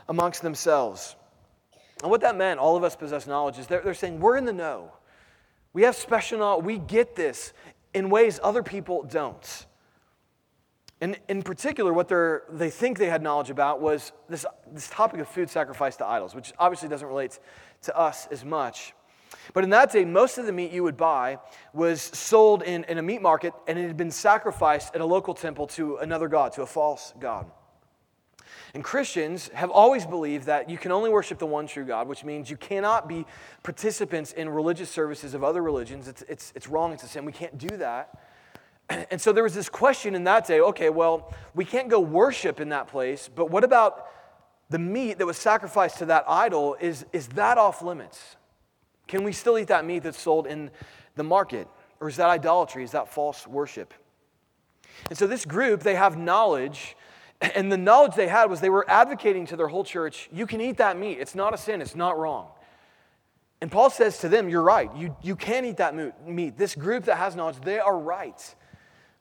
amongst 0.09 0.41
themselves. 0.41 1.15
And 2.01 2.11
what 2.11 2.21
that 2.21 2.35
meant, 2.35 2.59
all 2.59 2.75
of 2.75 2.83
us 2.83 2.95
possess 2.95 3.25
knowledge, 3.25 3.57
is 3.57 3.67
they're, 3.67 3.81
they're 3.81 3.93
saying 3.93 4.19
we're 4.19 4.37
in 4.37 4.45
the 4.45 4.53
know. 4.53 4.91
We 5.73 5.83
have 5.83 5.95
special 5.95 6.39
knowledge. 6.39 6.65
We 6.65 6.79
get 6.79 7.15
this 7.15 7.53
in 7.93 8.09
ways 8.09 8.39
other 8.41 8.63
people 8.63 9.03
don't. 9.03 9.65
And 10.99 11.19
in 11.29 11.43
particular, 11.43 11.93
what 11.93 12.09
they 12.51 12.69
think 12.71 12.97
they 12.97 13.09
had 13.09 13.21
knowledge 13.21 13.51
about 13.51 13.81
was 13.81 14.11
this, 14.29 14.45
this 14.71 14.89
topic 14.89 15.19
of 15.19 15.27
food 15.27 15.49
sacrifice 15.49 15.95
to 15.97 16.05
idols, 16.05 16.33
which 16.33 16.53
obviously 16.57 16.89
doesn't 16.89 17.07
relate 17.07 17.39
to 17.83 17.95
us 17.95 18.27
as 18.31 18.43
much. 18.43 18.93
But 19.53 19.63
in 19.63 19.69
that 19.71 19.91
day, 19.91 20.05
most 20.05 20.37
of 20.37 20.45
the 20.45 20.51
meat 20.51 20.71
you 20.71 20.83
would 20.83 20.97
buy 20.97 21.37
was 21.73 22.01
sold 22.01 22.63
in, 22.63 22.83
in 22.85 22.97
a 22.97 23.01
meat 23.01 23.21
market 23.21 23.53
and 23.67 23.77
it 23.77 23.87
had 23.87 23.97
been 23.97 24.11
sacrificed 24.11 24.95
at 24.95 25.01
a 25.01 25.05
local 25.05 25.33
temple 25.33 25.67
to 25.67 25.97
another 25.97 26.27
god, 26.27 26.53
to 26.53 26.63
a 26.63 26.65
false 26.65 27.13
god. 27.19 27.51
And 28.77 28.83
Christians 28.83 29.49
have 29.55 29.71
always 29.71 30.05
believed 30.05 30.45
that 30.45 30.69
you 30.69 30.77
can 30.77 30.91
only 30.91 31.09
worship 31.09 31.39
the 31.39 31.47
one 31.47 31.65
true 31.65 31.83
God, 31.83 32.07
which 32.07 32.23
means 32.23 32.47
you 32.47 32.57
cannot 32.57 33.07
be 33.07 33.25
participants 33.63 34.33
in 34.33 34.47
religious 34.47 34.87
services 34.91 35.33
of 35.33 35.43
other 35.43 35.63
religions. 35.63 36.07
It's, 36.07 36.21
it's, 36.29 36.53
it's 36.55 36.67
wrong, 36.67 36.93
it's 36.93 37.01
a 37.01 37.07
sin. 37.07 37.25
We 37.25 37.31
can't 37.31 37.57
do 37.57 37.75
that. 37.77 38.19
And 39.09 39.19
so 39.19 39.31
there 39.31 39.41
was 39.41 39.55
this 39.55 39.67
question 39.67 40.13
in 40.13 40.25
that 40.25 40.45
day 40.45 40.59
okay, 40.59 40.91
well, 40.91 41.33
we 41.55 41.65
can't 41.65 41.89
go 41.89 41.99
worship 41.99 42.59
in 42.59 42.69
that 42.69 42.87
place, 42.87 43.27
but 43.35 43.49
what 43.49 43.63
about 43.63 44.09
the 44.69 44.77
meat 44.77 45.17
that 45.17 45.25
was 45.25 45.37
sacrificed 45.37 45.97
to 45.97 46.05
that 46.05 46.25
idol? 46.27 46.77
Is, 46.79 47.03
is 47.11 47.29
that 47.29 47.57
off 47.57 47.81
limits? 47.81 48.35
Can 49.07 49.23
we 49.23 49.31
still 49.31 49.57
eat 49.57 49.69
that 49.69 49.85
meat 49.85 50.03
that's 50.03 50.21
sold 50.21 50.45
in 50.45 50.69
the 51.15 51.23
market? 51.23 51.67
Or 51.99 52.09
is 52.09 52.17
that 52.17 52.29
idolatry? 52.29 52.83
Is 52.83 52.91
that 52.91 53.11
false 53.11 53.47
worship? 53.47 53.91
And 55.09 55.17
so 55.17 55.25
this 55.25 55.45
group, 55.45 55.81
they 55.81 55.95
have 55.95 56.15
knowledge 56.15 56.95
and 57.41 57.71
the 57.71 57.77
knowledge 57.77 58.15
they 58.15 58.27
had 58.27 58.49
was 58.49 58.59
they 58.59 58.69
were 58.69 58.89
advocating 58.89 59.45
to 59.47 59.55
their 59.55 59.67
whole 59.67 59.83
church 59.83 60.29
you 60.31 60.47
can 60.47 60.61
eat 60.61 60.77
that 60.77 60.97
meat. 60.97 61.19
It's 61.19 61.35
not 61.35 61.53
a 61.53 61.57
sin, 61.57 61.81
it's 61.81 61.95
not 61.95 62.17
wrong. 62.17 62.47
And 63.61 63.71
Paul 63.71 63.89
says 63.89 64.19
to 64.19 64.29
them, 64.29 64.49
You're 64.49 64.63
right. 64.63 64.95
You, 64.95 65.15
you 65.21 65.35
can 65.35 65.65
eat 65.65 65.77
that 65.77 65.95
meat. 66.25 66.57
This 66.57 66.75
group 66.75 67.05
that 67.05 67.17
has 67.17 67.35
knowledge, 67.35 67.59
they 67.61 67.79
are 67.79 67.97
right. 67.97 68.55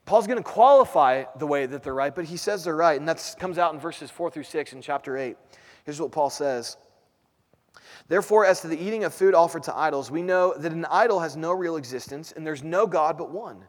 Paul's 0.04 0.26
going 0.26 0.38
to 0.38 0.48
qualify 0.48 1.24
the 1.38 1.46
way 1.46 1.66
that 1.66 1.82
they're 1.82 1.94
right, 1.94 2.14
but 2.14 2.26
he 2.26 2.36
says 2.36 2.62
they're 2.62 2.76
right. 2.76 2.98
And 2.98 3.08
that 3.08 3.34
comes 3.40 3.58
out 3.58 3.74
in 3.74 3.80
verses 3.80 4.08
4 4.08 4.30
through 4.30 4.44
6 4.44 4.72
in 4.72 4.80
chapter 4.80 5.16
8. 5.16 5.36
Here's 5.84 6.00
what 6.00 6.12
Paul 6.12 6.30
says 6.30 6.76
Therefore, 8.08 8.46
as 8.46 8.60
to 8.60 8.68
the 8.68 8.78
eating 8.78 9.04
of 9.04 9.12
food 9.12 9.34
offered 9.34 9.64
to 9.64 9.76
idols, 9.76 10.10
we 10.10 10.22
know 10.22 10.54
that 10.56 10.72
an 10.72 10.84
idol 10.86 11.20
has 11.20 11.36
no 11.36 11.52
real 11.52 11.76
existence, 11.76 12.32
and 12.32 12.46
there's 12.46 12.62
no 12.62 12.86
God 12.86 13.18
but 13.18 13.30
one. 13.30 13.64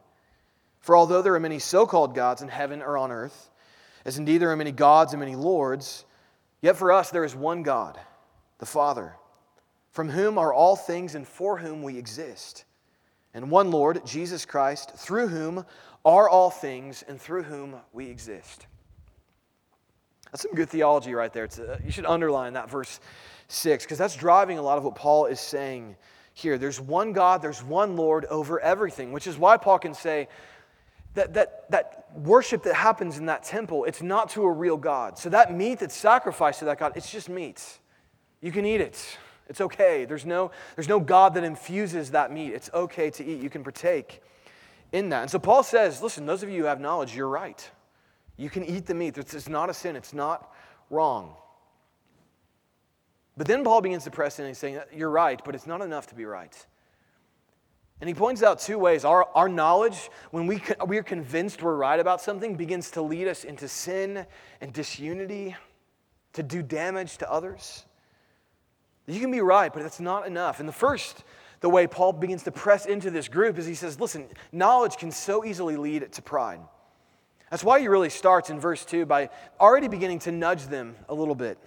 For 0.80 0.96
although 0.96 1.22
there 1.22 1.34
are 1.34 1.40
many 1.40 1.58
so 1.58 1.86
called 1.86 2.14
gods 2.14 2.40
in 2.40 2.48
heaven 2.48 2.82
or 2.82 2.96
on 2.96 3.10
earth, 3.10 3.50
as 4.08 4.16
indeed 4.16 4.38
there 4.38 4.50
are 4.50 4.56
many 4.56 4.72
gods 4.72 5.12
and 5.12 5.20
many 5.20 5.36
lords, 5.36 6.06
yet 6.62 6.76
for 6.76 6.90
us 6.90 7.10
there 7.10 7.24
is 7.24 7.36
one 7.36 7.62
God, 7.62 8.00
the 8.58 8.64
Father, 8.64 9.14
from 9.90 10.08
whom 10.08 10.38
are 10.38 10.50
all 10.50 10.76
things 10.76 11.14
and 11.14 11.28
for 11.28 11.58
whom 11.58 11.82
we 11.82 11.98
exist, 11.98 12.64
and 13.34 13.50
one 13.50 13.70
Lord, 13.70 14.00
Jesus 14.06 14.46
Christ, 14.46 14.92
through 14.96 15.28
whom 15.28 15.62
are 16.06 16.26
all 16.26 16.48
things 16.48 17.04
and 17.06 17.20
through 17.20 17.42
whom 17.42 17.76
we 17.92 18.06
exist. 18.06 18.66
That's 20.32 20.42
some 20.42 20.54
good 20.54 20.70
theology 20.70 21.12
right 21.12 21.30
there. 21.30 21.46
A, 21.58 21.72
uh, 21.74 21.78
you 21.84 21.90
should 21.90 22.06
underline 22.06 22.54
that 22.54 22.70
verse 22.70 23.00
6 23.48 23.84
because 23.84 23.98
that's 23.98 24.16
driving 24.16 24.56
a 24.56 24.62
lot 24.62 24.78
of 24.78 24.84
what 24.84 24.94
Paul 24.94 25.26
is 25.26 25.38
saying 25.38 25.96
here. 26.32 26.56
There's 26.56 26.80
one 26.80 27.12
God, 27.12 27.42
there's 27.42 27.62
one 27.62 27.94
Lord 27.94 28.24
over 28.24 28.58
everything, 28.58 29.12
which 29.12 29.26
is 29.26 29.36
why 29.36 29.58
Paul 29.58 29.78
can 29.78 29.92
say 29.92 30.28
that, 31.18 31.34
that, 31.34 31.70
that 31.70 32.06
worship 32.14 32.62
that 32.62 32.74
happens 32.74 33.18
in 33.18 33.26
that 33.26 33.42
temple, 33.44 33.84
it's 33.84 34.02
not 34.02 34.30
to 34.30 34.42
a 34.42 34.50
real 34.50 34.76
God. 34.76 35.18
So 35.18 35.28
that 35.30 35.52
meat 35.52 35.80
that's 35.80 35.96
sacrificed 35.96 36.60
to 36.60 36.64
that 36.66 36.78
God, 36.78 36.92
it's 36.96 37.10
just 37.10 37.28
meat. 37.28 37.62
You 38.40 38.52
can 38.52 38.64
eat 38.64 38.80
it. 38.80 39.18
It's 39.48 39.60
okay. 39.60 40.04
There's 40.04 40.24
no, 40.24 40.50
there's 40.76 40.88
no 40.88 41.00
God 41.00 41.34
that 41.34 41.44
infuses 41.44 42.12
that 42.12 42.32
meat. 42.32 42.52
It's 42.52 42.70
okay 42.72 43.10
to 43.10 43.24
eat. 43.24 43.42
You 43.42 43.50
can 43.50 43.62
partake 43.62 44.22
in 44.92 45.08
that. 45.08 45.22
And 45.22 45.30
so 45.30 45.38
Paul 45.38 45.62
says, 45.62 46.00
listen, 46.02 46.26
those 46.26 46.42
of 46.42 46.50
you 46.50 46.62
who 46.62 46.66
have 46.66 46.80
knowledge, 46.80 47.16
you're 47.16 47.28
right. 47.28 47.68
You 48.36 48.48
can 48.48 48.64
eat 48.64 48.86
the 48.86 48.94
meat. 48.94 49.18
It's 49.18 49.48
not 49.48 49.68
a 49.68 49.74
sin, 49.74 49.96
it's 49.96 50.14
not 50.14 50.54
wrong. 50.90 51.34
But 53.36 53.46
then 53.46 53.64
Paul 53.64 53.80
begins 53.80 54.04
to 54.04 54.10
press 54.10 54.38
in 54.38 54.46
and 54.46 54.56
saying, 54.56 54.80
You're 54.92 55.10
right, 55.10 55.40
but 55.44 55.54
it's 55.54 55.66
not 55.66 55.80
enough 55.80 56.08
to 56.08 56.14
be 56.14 56.24
right. 56.24 56.54
And 58.00 58.08
he 58.08 58.14
points 58.14 58.42
out 58.42 58.60
two 58.60 58.78
ways. 58.78 59.04
Our, 59.04 59.28
our 59.34 59.48
knowledge, 59.48 60.10
when 60.30 60.46
we, 60.46 60.62
we 60.86 60.98
are 60.98 61.02
convinced 61.02 61.62
we're 61.62 61.74
right 61.74 61.98
about 61.98 62.20
something, 62.20 62.54
begins 62.54 62.92
to 62.92 63.02
lead 63.02 63.26
us 63.26 63.44
into 63.44 63.66
sin 63.66 64.24
and 64.60 64.72
disunity, 64.72 65.56
to 66.34 66.42
do 66.42 66.62
damage 66.62 67.18
to 67.18 67.30
others. 67.30 67.84
You 69.06 69.20
can 69.20 69.30
be 69.30 69.40
right, 69.40 69.72
but 69.72 69.82
it's 69.82 70.00
not 70.00 70.26
enough. 70.26 70.60
And 70.60 70.68
the 70.68 70.72
first, 70.72 71.24
the 71.60 71.68
way 71.68 71.86
Paul 71.86 72.12
begins 72.12 72.44
to 72.44 72.52
press 72.52 72.86
into 72.86 73.10
this 73.10 73.26
group 73.26 73.58
is 73.58 73.66
he 73.66 73.74
says, 73.74 73.98
Listen, 73.98 74.28
knowledge 74.52 74.96
can 74.96 75.10
so 75.10 75.44
easily 75.44 75.76
lead 75.76 76.12
to 76.12 76.22
pride. 76.22 76.60
That's 77.50 77.64
why 77.64 77.80
he 77.80 77.88
really 77.88 78.10
starts 78.10 78.50
in 78.50 78.60
verse 78.60 78.84
2 78.84 79.06
by 79.06 79.30
already 79.58 79.88
beginning 79.88 80.18
to 80.20 80.32
nudge 80.32 80.66
them 80.66 80.94
a 81.08 81.14
little 81.14 81.34
bit. 81.34 81.58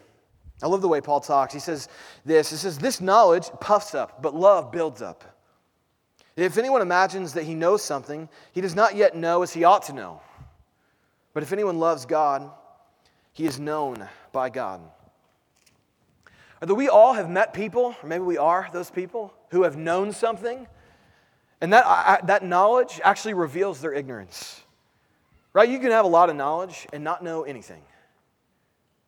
I 0.62 0.68
love 0.68 0.82
the 0.82 0.88
way 0.88 1.02
Paul 1.02 1.20
talks. 1.20 1.54
He 1.54 1.60
says 1.60 1.90
this 2.24 2.52
He 2.52 2.56
says, 2.56 2.78
This 2.78 3.02
knowledge 3.02 3.50
puffs 3.60 3.96
up, 3.96 4.22
but 4.22 4.36
love 4.36 4.72
builds 4.72 5.02
up. 5.02 5.31
If 6.36 6.58
anyone 6.58 6.82
imagines 6.82 7.34
that 7.34 7.44
he 7.44 7.56
knows 7.56 7.84
something, 7.84 8.30
he 8.54 8.62
does 8.62 8.76
not 8.76 8.96
yet 8.96 9.16
know 9.16 9.44
as 9.44 9.54
he 9.54 9.64
ought 9.64 9.84
to 9.84 9.94
know. 9.94 10.22
But 11.34 11.44
if 11.44 11.54
anyone 11.54 11.80
loves 11.80 12.06
God, 12.06 12.50
he 13.34 13.46
is 13.46 13.60
known 13.60 14.08
by 14.32 14.50
God. 14.50 14.82
Although 16.62 16.76
we 16.76 16.90
all 16.90 17.14
have 17.14 17.30
met 17.30 17.54
people, 17.54 17.96
or 18.02 18.08
maybe 18.08 18.24
we 18.24 18.38
are 18.38 18.70
those 18.72 18.90
people, 18.90 19.34
who 19.50 19.64
have 19.64 19.78
known 19.78 20.14
something, 20.14 20.68
and 21.60 21.74
that, 21.74 22.28
that 22.28 22.44
knowledge 22.44 23.00
actually 23.04 23.34
reveals 23.34 23.82
their 23.82 23.94
ignorance. 23.94 24.62
Right? 25.54 25.70
You 25.70 25.80
can 25.80 25.92
have 25.92 26.06
a 26.06 26.10
lot 26.10 26.30
of 26.30 26.36
knowledge 26.36 26.88
and 26.94 27.04
not 27.04 27.24
know 27.24 27.44
anything. 27.44 27.82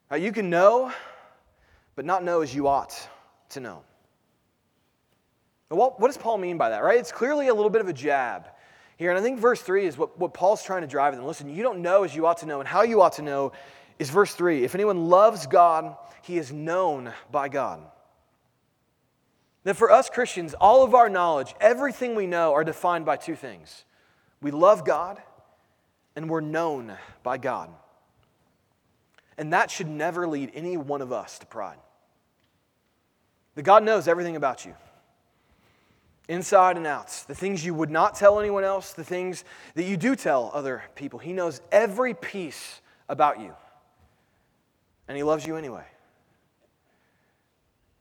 Right? 0.10 0.22
You 0.22 0.32
can 0.32 0.50
know 0.50 0.92
but 1.96 2.06
not 2.06 2.24
know 2.24 2.42
as 2.42 2.54
you 2.54 2.68
ought 2.68 3.08
to 3.50 3.60
know. 3.60 3.84
What, 5.70 6.00
what 6.00 6.08
does 6.08 6.18
Paul 6.18 6.38
mean 6.38 6.58
by 6.58 6.70
that, 6.70 6.84
right? 6.84 7.00
It's 7.00 7.12
clearly 7.12 7.48
a 7.48 7.54
little 7.54 7.70
bit 7.70 7.82
of 7.82 7.88
a 7.88 7.94
jab 7.94 8.48
here. 8.98 9.10
And 9.10 9.20
I 9.20 9.22
think 9.22 9.40
verse 9.40 9.62
3 9.62 9.86
is 9.86 9.98
what, 9.98 10.18
what 10.20 10.34
Paul's 10.34 10.64
trying 10.64 10.82
to 10.82 10.88
drive 10.88 11.16
them. 11.16 11.26
Listen, 11.26 11.50
you 11.50 11.64
don't 11.64 11.82
know 11.82 12.04
as 12.04 12.16
you 12.16 12.26
ought 12.26 12.40
to 12.40 12.46
know, 12.46 12.60
and 12.60 12.68
how 12.68 12.84
you 12.84 13.02
ought 13.02 13.14
to 13.14 13.22
know 13.22 13.52
is 14.00 14.10
verse 14.10 14.34
3. 14.34 14.64
If 14.64 14.76
anyone 14.76 15.10
loves 15.10 15.48
God, 15.48 15.96
he 16.22 16.38
is 16.38 16.52
known 16.52 17.12
by 17.32 17.50
God. 17.50 17.82
That 19.64 19.76
for 19.76 19.92
us 19.92 20.10
Christians, 20.10 20.54
all 20.54 20.84
of 20.84 20.94
our 20.94 21.10
knowledge, 21.10 21.56
everything 21.62 22.16
we 22.16 22.28
know, 22.28 22.54
are 22.54 22.64
defined 22.64 23.06
by 23.06 23.18
two 23.18 23.36
things 23.36 23.86
we 24.42 24.52
love 24.52 24.84
God, 24.84 25.22
and 26.18 26.30
we're 26.30 26.42
known 26.42 26.94
by 27.24 27.38
God. 27.38 27.70
And 29.38 29.54
that 29.54 29.72
should 29.72 29.88
never 29.88 30.28
lead 30.28 30.52
any 30.54 30.78
one 30.78 31.02
of 31.02 31.12
us 31.12 31.40
to 31.40 31.46
pride. 31.46 31.78
That 33.56 33.64
God 33.64 33.84
knows 33.84 34.08
everything 34.08 34.36
about 34.36 34.66
you, 34.66 34.76
inside 36.28 36.78
and 36.78 36.88
out. 36.88 37.26
The 37.28 37.36
things 37.36 37.66
you 37.66 37.74
would 37.74 37.90
not 37.90 38.16
tell 38.16 38.40
anyone 38.40 38.64
else, 38.64 38.94
the 38.94 39.04
things 39.04 39.44
that 39.76 39.84
you 39.84 39.98
do 39.98 40.16
tell 40.16 40.52
other 40.54 40.84
people. 40.96 41.20
He 41.20 41.34
knows 41.34 41.62
every 41.72 42.14
piece 42.14 42.82
about 43.10 43.40
you. 43.40 43.54
And 45.08 45.18
He 45.18 45.24
loves 45.24 45.46
you 45.46 45.58
anyway. 45.58 45.86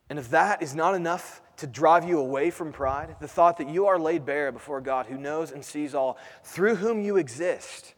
And 0.08 0.18
if 0.18 0.30
that 0.30 0.62
is 0.62 0.74
not 0.74 0.94
enough 0.94 1.40
to 1.56 1.66
drive 1.66 2.08
you 2.08 2.18
away 2.18 2.50
from 2.50 2.72
pride, 2.72 3.16
the 3.20 3.28
thought 3.28 3.56
that 3.58 3.68
you 3.68 3.86
are 3.86 3.98
laid 3.98 4.24
bare 4.24 4.52
before 4.52 4.80
God 4.80 5.06
who 5.06 5.16
knows 5.16 5.52
and 5.52 5.64
sees 5.64 5.94
all, 5.94 6.18
through 6.44 6.76
whom 6.76 7.00
you 7.00 7.16
exist, 7.16 7.94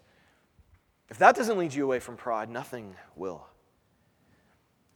if 1.09 1.19
that 1.19 1.35
doesn't 1.35 1.59
lead 1.59 1.75
you 1.75 1.85
away 1.85 2.01
from 2.01 2.17
pride, 2.17 2.49
nothing 2.49 2.95
will. 3.17 3.47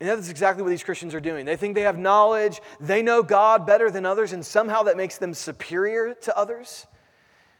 And 0.01 0.09
that's 0.09 0.29
exactly 0.29 0.63
what 0.63 0.71
these 0.71 0.85
Christians 0.85 1.15
are 1.15 1.21
doing. 1.21 1.45
They 1.45 1.57
think 1.57 1.75
they 1.75 1.83
have 1.83 1.99
knowledge, 1.99 2.61
they 2.79 3.03
know 3.03 3.23
God 3.23 3.67
better 3.67 3.91
than 3.91 4.07
others, 4.07 4.33
and 4.33 4.45
somehow 4.47 4.85
that 4.85 4.97
makes 4.97 5.19
them 5.19 5.35
superior 5.35 6.15
to 6.15 6.39
others. 6.39 6.87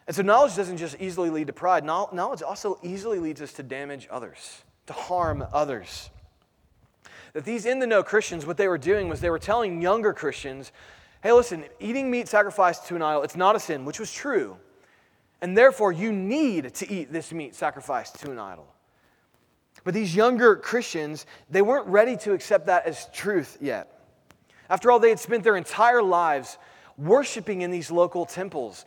And 0.07 0.15
so, 0.15 0.23
knowledge 0.23 0.57
doesn't 0.57 0.79
just 0.79 0.97
easily 1.01 1.31
lead 1.31 1.49
to 1.49 1.53
pride, 1.53 1.85
knowledge 1.85 2.43
also 2.43 2.79
easily 2.83 3.19
leads 3.19 3.43
us 3.43 3.53
to 3.55 3.63
damage 3.63 4.09
others, 4.11 4.63
to 4.87 4.93
harm 4.93 5.45
others. 5.53 6.11
That 7.35 7.45
these 7.45 7.67
in 7.67 7.79
the 7.79 7.87
know 7.87 8.03
Christians, 8.03 8.47
what 8.47 8.57
they 8.57 8.69
were 8.69 8.79
doing 8.79 9.09
was 9.09 9.21
they 9.21 9.31
were 9.31 9.39
telling 9.39 9.83
younger 9.83 10.15
Christians, 10.15 10.73
hey, 11.23 11.33
listen, 11.33 11.65
eating 11.81 12.11
meat 12.11 12.29
sacrificed 12.29 12.87
to 12.87 12.97
an 12.97 13.03
idol, 13.03 13.23
it's 13.23 13.37
not 13.37 13.57
a 13.57 13.61
sin, 13.61 13.85
which 13.85 14.01
was 14.01 14.13
true. 14.13 14.57
And 15.41 15.57
therefore, 15.57 15.93
you 15.93 16.13
need 16.13 16.75
to 16.75 16.91
eat 16.91 17.13
this 17.13 17.33
meat 17.33 17.55
sacrificed 17.55 18.19
to 18.21 18.31
an 18.31 18.39
idol. 18.39 18.67
But 19.85 19.95
these 19.95 20.15
younger 20.15 20.57
Christians, 20.57 21.27
they 21.51 21.63
weren't 21.63 21.87
ready 21.87 22.17
to 22.19 22.33
accept 22.33 22.67
that 22.67 22.87
as 22.87 23.07
truth 23.13 23.59
yet. 23.61 23.95
After 24.71 24.91
all, 24.91 24.99
they 24.99 25.09
had 25.09 25.21
spent 25.21 25.45
their 25.45 25.57
entire 25.57 26.03
lives 26.03 26.59
worshiping 26.97 27.63
in 27.63 27.71
these 27.71 27.91
local 27.91 28.27
temples, 28.27 28.85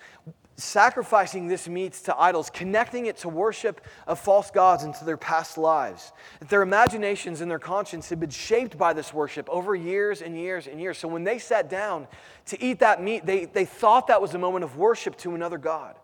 sacrificing 0.57 1.47
this 1.47 1.67
meat 1.67 1.93
to 1.93 2.15
idols, 2.19 2.49
connecting 2.49 3.07
it 3.07 3.17
to 3.17 3.29
worship 3.29 3.81
of 4.05 4.19
false 4.19 4.51
gods 4.51 4.83
into 4.83 5.03
their 5.05 5.17
past 5.17 5.57
lives. 5.57 6.11
Their 6.49 6.61
imaginations 6.61 7.41
and 7.41 7.49
their 7.49 7.57
conscience 7.57 8.09
had 8.09 8.19
been 8.19 8.29
shaped 8.29 8.77
by 8.77 8.93
this 8.93 9.13
worship 9.13 9.49
over 9.49 9.75
years 9.75 10.21
and 10.21 10.37
years 10.37 10.67
and 10.67 10.79
years. 10.79 10.97
So 10.97 11.07
when 11.07 11.23
they 11.23 11.39
sat 11.39 11.69
down 11.69 12.07
to 12.47 12.63
eat 12.63 12.79
that 12.79 13.01
meat, 13.01 13.25
they, 13.25 13.45
they 13.45 13.65
thought 13.65 14.07
that 14.07 14.21
was 14.21 14.35
a 14.35 14.39
moment 14.39 14.63
of 14.63 14.77
worship 14.77 15.17
to 15.19 15.33
another 15.33 15.57
God. 15.57 15.95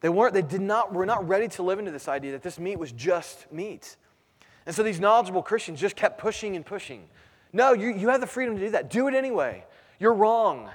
They 0.00 0.08
weren't, 0.08 0.34
they 0.34 0.42
did 0.42 0.60
not, 0.60 0.92
were 0.92 1.06
not 1.06 1.26
ready 1.26 1.48
to 1.48 1.62
live 1.62 1.78
into 1.78 1.90
this 1.90 2.08
idea 2.08 2.32
that 2.32 2.42
this 2.42 2.58
meat 2.58 2.78
was 2.78 2.92
just 2.92 3.50
meat. 3.52 3.96
And 4.66 4.74
so 4.74 4.82
these 4.82 5.00
knowledgeable 5.00 5.42
Christians 5.42 5.80
just 5.80 5.96
kept 5.96 6.18
pushing 6.18 6.54
and 6.54 6.64
pushing. 6.64 7.08
No, 7.52 7.72
you, 7.72 7.88
you 7.88 8.08
have 8.08 8.20
the 8.20 8.26
freedom 8.26 8.56
to 8.56 8.60
do 8.60 8.70
that. 8.70 8.90
Do 8.90 9.08
it 9.08 9.14
anyway. 9.14 9.64
You're 9.98 10.14
wrong. 10.14 10.68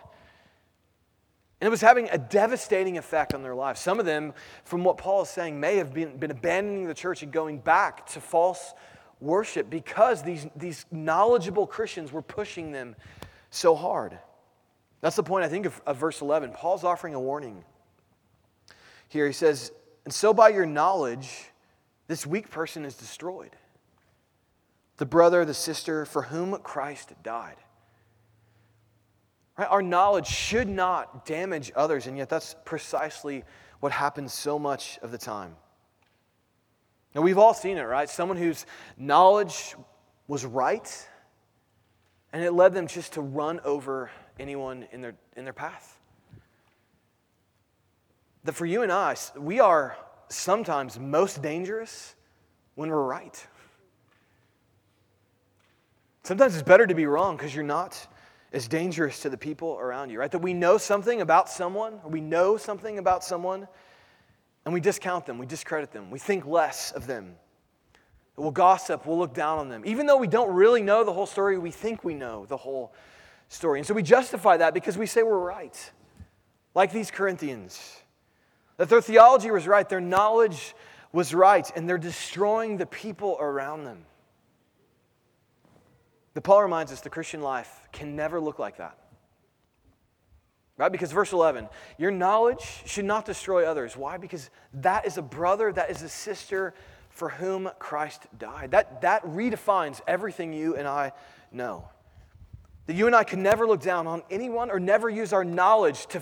And 1.62 1.68
it 1.68 1.70
was 1.70 1.82
having 1.82 2.10
a 2.10 2.18
devastating 2.18 2.98
effect 2.98 3.34
on 3.34 3.42
their 3.42 3.56
lives. 3.56 3.80
Some 3.80 4.00
of 4.00 4.06
them, 4.06 4.34
from 4.66 4.84
what 4.84 4.98
Paul 4.98 5.22
is 5.22 5.30
saying, 5.30 5.58
may 5.58 5.78
have 5.78 5.94
been, 5.94 6.18
been 6.18 6.32
abandoning 6.32 6.88
the 6.88 6.94
church 6.94 7.24
and 7.24 7.32
going 7.32 7.60
back 7.60 8.06
to 8.08 8.20
false 8.20 8.74
worship 9.22 9.70
because 9.70 10.24
these, 10.24 10.46
these 10.58 10.86
knowledgeable 10.92 11.66
Christians 11.66 12.12
were 12.12 12.22
pushing 12.22 12.74
them 12.74 12.96
so 13.50 13.76
hard. 13.76 14.18
That's 15.00 15.16
the 15.16 15.24
point, 15.24 15.46
I 15.46 15.48
think, 15.48 15.66
of, 15.66 15.82
of 15.86 15.98
verse 15.98 16.20
11. 16.20 16.52
Paul's 16.52 16.84
offering 16.84 17.14
a 17.14 17.20
warning 17.20 17.64
here. 19.14 19.28
He 19.28 19.34
says, 19.34 19.72
And 20.04 20.14
so 20.14 20.34
by 20.34 20.50
your 20.50 20.66
knowledge, 20.66 21.46
this 22.08 22.28
weak 22.28 22.50
person 22.50 22.84
is 22.84 22.96
destroyed. 22.96 23.56
The 24.98 25.06
brother, 25.06 25.46
the 25.46 25.54
sister 25.54 26.06
for 26.06 26.24
whom 26.24 26.58
Christ 26.58 27.14
died. 27.24 27.56
Right? 29.58 29.70
Our 29.70 29.82
knowledge 29.82 30.28
should 30.28 30.68
not 30.68 31.26
damage 31.26 31.72
others, 31.76 32.08
and 32.08 32.18
yet 32.18 32.28
that's 32.28 32.56
precisely 32.66 33.44
what 33.80 33.92
happens 33.92 34.34
so 34.34 34.60
much 34.60 35.00
of 35.02 35.12
the 35.12 35.18
time. 35.18 35.56
Now, 37.16 37.22
we've 37.22 37.38
all 37.38 37.54
seen 37.54 37.78
it, 37.78 37.84
right? 37.84 38.10
Someone 38.10 38.38
whose 38.38 38.66
knowledge 38.98 39.76
was 40.28 40.46
right, 40.46 41.08
and 42.32 42.44
it 42.44 42.52
led 42.52 42.74
them 42.74 42.88
just 42.88 43.14
to 43.14 43.22
run 43.22 43.60
over 43.64 44.10
anyone 44.40 44.88
in 44.92 45.02
their, 45.02 45.16
in 45.36 45.44
their 45.44 45.54
path 45.54 46.00
that 48.44 48.54
for 48.54 48.66
you 48.66 48.82
and 48.84 48.92
I, 48.92 49.16
we 49.38 49.60
are 49.60 49.98
sometimes 50.30 51.00
most 51.00 51.42
dangerous 51.42 52.16
when 52.76 52.90
we're 52.90 53.04
right. 53.04 53.46
Sometimes 56.24 56.54
it's 56.54 56.64
better 56.64 56.88
to 56.88 56.96
be 56.96 57.06
wrong 57.06 57.36
because 57.36 57.54
you're 57.54 57.64
not 57.64 58.08
as 58.54 58.68
dangerous 58.68 59.20
to 59.22 59.30
the 59.30 59.38
people 59.38 59.78
around 59.80 60.10
you, 60.10 60.20
right? 60.20 60.32
That 60.32 60.40
we 60.40 60.54
know 60.54 60.78
something 60.78 61.22
about 61.22 61.50
someone, 61.50 62.00
or 62.04 62.10
we 62.10 62.22
know 62.22 62.56
something 62.56 63.00
about 63.00 63.24
someone, 63.24 63.68
and 64.66 64.74
we 64.74 64.80
discount 64.80 65.26
them, 65.26 65.38
we 65.38 65.46
discredit 65.46 65.92
them, 65.92 66.12
we 66.12 66.20
think 66.20 66.46
less 66.46 66.92
of 66.92 67.08
them. 67.08 67.36
We'll 68.36 68.52
gossip, 68.52 69.06
we'll 69.06 69.18
look 69.18 69.34
down 69.34 69.60
on 69.60 69.70
them. 69.70 69.84
Even 69.86 70.06
though 70.06 70.18
we 70.18 70.28
don't 70.28 70.54
really 70.54 70.82
know 70.82 71.04
the 71.04 71.14
whole 71.14 71.26
story, 71.26 71.58
we 71.58 71.72
think 71.72 72.04
we 72.04 72.14
know 72.14 72.46
the 72.46 72.58
whole 72.58 72.94
story. 73.50 73.80
And 73.80 73.88
so 73.88 73.94
we 73.94 74.02
justify 74.02 74.58
that 74.58 74.74
because 74.74 74.98
we 74.98 75.06
say 75.06 75.24
we're 75.24 75.38
right, 75.38 75.92
like 76.74 76.92
these 76.92 77.12
Corinthians. 77.12 78.03
That 78.78 78.90
their 78.90 79.02
theology 79.02 79.52
was 79.52 79.68
right, 79.68 79.88
their 79.88 80.02
knowledge 80.02 80.76
was 81.12 81.34
right, 81.34 81.70
and 81.76 81.88
they're 81.88 81.98
destroying 81.98 82.78
the 82.78 82.86
people 82.86 83.38
around 83.40 83.84
them. 83.84 84.06
The 86.34 86.42
Paul 86.42 86.64
reminds 86.64 86.92
us 86.92 87.02
the 87.02 87.10
Christian 87.10 87.42
life 87.42 87.88
can 87.92 88.16
never 88.16 88.40
look 88.40 88.58
like 88.58 88.78
that. 88.78 88.98
Right? 90.76 90.92
Because 90.92 91.12
verse 91.12 91.32
11, 91.32 91.70
your 92.00 92.10
knowledge 92.10 92.82
should 92.86 93.06
not 93.06 93.26
destroy 93.26 93.66
others. 93.66 93.96
Why? 93.96 94.18
Because 94.18 94.50
that 94.74 95.06
is 95.06 95.18
a 95.18 95.22
brother, 95.22 95.72
that 95.72 95.92
is 95.92 96.02
a 96.02 96.10
sister 96.10 96.74
for 97.10 97.30
whom 97.30 97.70
Christ 97.78 98.26
died. 98.40 98.72
That, 98.72 99.02
that 99.02 99.24
redefines 99.24 100.02
everything 100.08 100.52
you 100.52 100.76
and 100.76 100.88
I 100.88 101.12
know. 101.52 101.90
That 102.86 102.96
you 102.96 103.08
and 103.08 103.16
I 103.16 103.24
can 103.24 103.42
never 103.42 103.66
look 103.66 103.82
down 103.82 104.08
on 104.08 104.24
anyone 104.30 104.70
or 104.70 104.80
never 104.80 105.10
use 105.10 105.32
our 105.34 105.46
knowledge 105.46 106.06
to, 106.08 106.22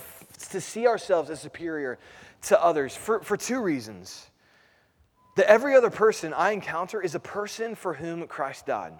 to 0.50 0.60
see 0.60 0.86
ourselves 0.86 1.28
as 1.30 1.40
superior 1.40 1.98
to 2.42 2.62
others 2.62 2.94
for, 2.94 3.20
for 3.20 3.36
two 3.36 3.60
reasons. 3.60 4.28
That 5.36 5.46
every 5.46 5.74
other 5.74 5.90
person 5.90 6.32
I 6.32 6.52
encounter 6.52 7.00
is 7.00 7.14
a 7.14 7.20
person 7.20 7.74
for 7.74 7.94
whom 7.94 8.26
Christ 8.26 8.66
died. 8.66 8.92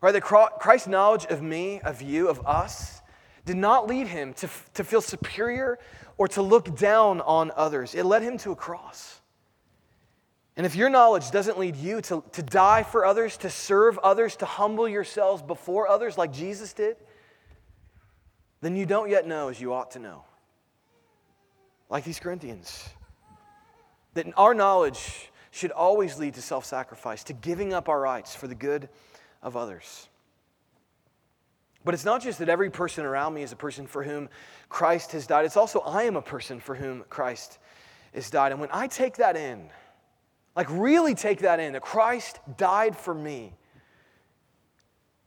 Right? 0.00 0.12
That 0.12 0.22
Christ's 0.22 0.88
knowledge 0.88 1.26
of 1.26 1.42
me, 1.42 1.80
of 1.80 2.02
you, 2.02 2.28
of 2.28 2.44
us, 2.46 3.00
did 3.44 3.56
not 3.56 3.86
lead 3.86 4.08
him 4.08 4.34
to, 4.34 4.48
to 4.74 4.84
feel 4.84 5.00
superior 5.00 5.78
or 6.18 6.28
to 6.28 6.42
look 6.42 6.76
down 6.76 7.20
on 7.20 7.52
others. 7.56 7.94
It 7.94 8.04
led 8.04 8.22
him 8.22 8.36
to 8.38 8.52
a 8.52 8.56
cross. 8.56 9.21
And 10.56 10.66
if 10.66 10.76
your 10.76 10.90
knowledge 10.90 11.30
doesn't 11.30 11.58
lead 11.58 11.76
you 11.76 12.00
to, 12.02 12.22
to 12.32 12.42
die 12.42 12.82
for 12.82 13.06
others, 13.06 13.36
to 13.38 13.50
serve 13.50 13.98
others, 13.98 14.36
to 14.36 14.46
humble 14.46 14.88
yourselves 14.88 15.42
before 15.42 15.88
others 15.88 16.18
like 16.18 16.32
Jesus 16.32 16.72
did, 16.74 16.96
then 18.60 18.76
you 18.76 18.84
don't 18.84 19.08
yet 19.08 19.26
know 19.26 19.48
as 19.48 19.60
you 19.60 19.72
ought 19.72 19.92
to 19.92 19.98
know. 19.98 20.24
Like 21.88 22.04
these 22.04 22.20
Corinthians. 22.20 22.88
That 24.14 24.26
our 24.36 24.52
knowledge 24.52 25.30
should 25.50 25.70
always 25.70 26.18
lead 26.18 26.34
to 26.34 26.42
self 26.42 26.64
sacrifice, 26.64 27.24
to 27.24 27.32
giving 27.32 27.72
up 27.72 27.88
our 27.88 28.00
rights 28.00 28.34
for 28.34 28.46
the 28.46 28.54
good 28.54 28.88
of 29.42 29.56
others. 29.56 30.08
But 31.84 31.94
it's 31.94 32.04
not 32.04 32.22
just 32.22 32.38
that 32.38 32.48
every 32.48 32.70
person 32.70 33.04
around 33.04 33.34
me 33.34 33.42
is 33.42 33.52
a 33.52 33.56
person 33.56 33.86
for 33.86 34.02
whom 34.02 34.28
Christ 34.68 35.12
has 35.12 35.26
died, 35.26 35.44
it's 35.44 35.56
also 35.56 35.80
I 35.80 36.04
am 36.04 36.16
a 36.16 36.22
person 36.22 36.60
for 36.60 36.74
whom 36.74 37.04
Christ 37.08 37.58
has 38.14 38.30
died. 38.30 38.52
And 38.52 38.60
when 38.60 38.70
I 38.72 38.86
take 38.86 39.16
that 39.16 39.36
in, 39.36 39.68
like, 40.54 40.68
really 40.70 41.14
take 41.14 41.40
that 41.40 41.60
in 41.60 41.72
that 41.72 41.82
Christ 41.82 42.40
died 42.56 42.96
for 42.96 43.14
me. 43.14 43.54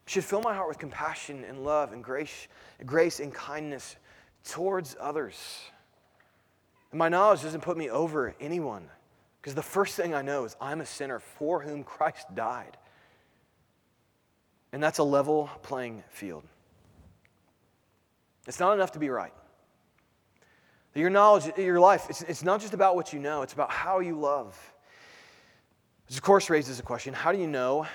should 0.06 0.24
fill 0.24 0.42
my 0.42 0.54
heart 0.54 0.68
with 0.68 0.78
compassion 0.78 1.44
and 1.44 1.64
love 1.64 1.94
and 1.94 2.04
grace, 2.04 2.48
grace 2.86 3.20
and 3.20 3.34
kindness 3.34 3.96
towards 4.44 4.96
others. 5.00 5.62
And 6.92 7.00
my 7.00 7.10
knowledge 7.10 7.42
doesn't 7.42 7.62
put 7.62 7.76
me 7.76 7.90
over 7.90 8.36
anyone 8.40 8.88
because 9.42 9.56
the 9.56 9.64
first 9.64 9.96
thing 9.96 10.14
I 10.14 10.22
know 10.22 10.46
is 10.46 10.56
I'm 10.62 10.82
a 10.82 10.86
sinner 10.86 11.20
for 11.20 11.60
whom 11.62 11.84
Christ 11.84 12.28
died. 12.36 12.78
And 14.72 14.82
that's 14.82 15.00
a 15.00 15.04
level 15.04 15.50
playing 15.64 16.04
field. 16.10 16.44
It's 18.48 18.60
not 18.60 18.74
enough 18.74 18.92
to 18.92 19.00
be 19.00 19.10
right. 19.10 19.34
Your 20.94 21.10
knowledge, 21.10 21.52
your 21.58 21.80
life, 21.80 22.08
it's, 22.10 22.22
it's 22.22 22.44
not 22.44 22.62
just 22.62 22.74
about 22.74 22.96
what 22.96 23.12
you 23.12 23.20
know, 23.20 23.42
it's 23.42 23.54
about 23.54 23.72
how 23.72 24.00
you 24.00 24.18
love. 24.18 24.58
This, 26.08 26.18
of 26.18 26.24
course, 26.24 26.50
raises 26.50 26.80
a 26.80 26.84
question 26.84 27.14
how 27.14 27.32
do 27.32 27.38
you 27.38 27.48
know 27.48 27.88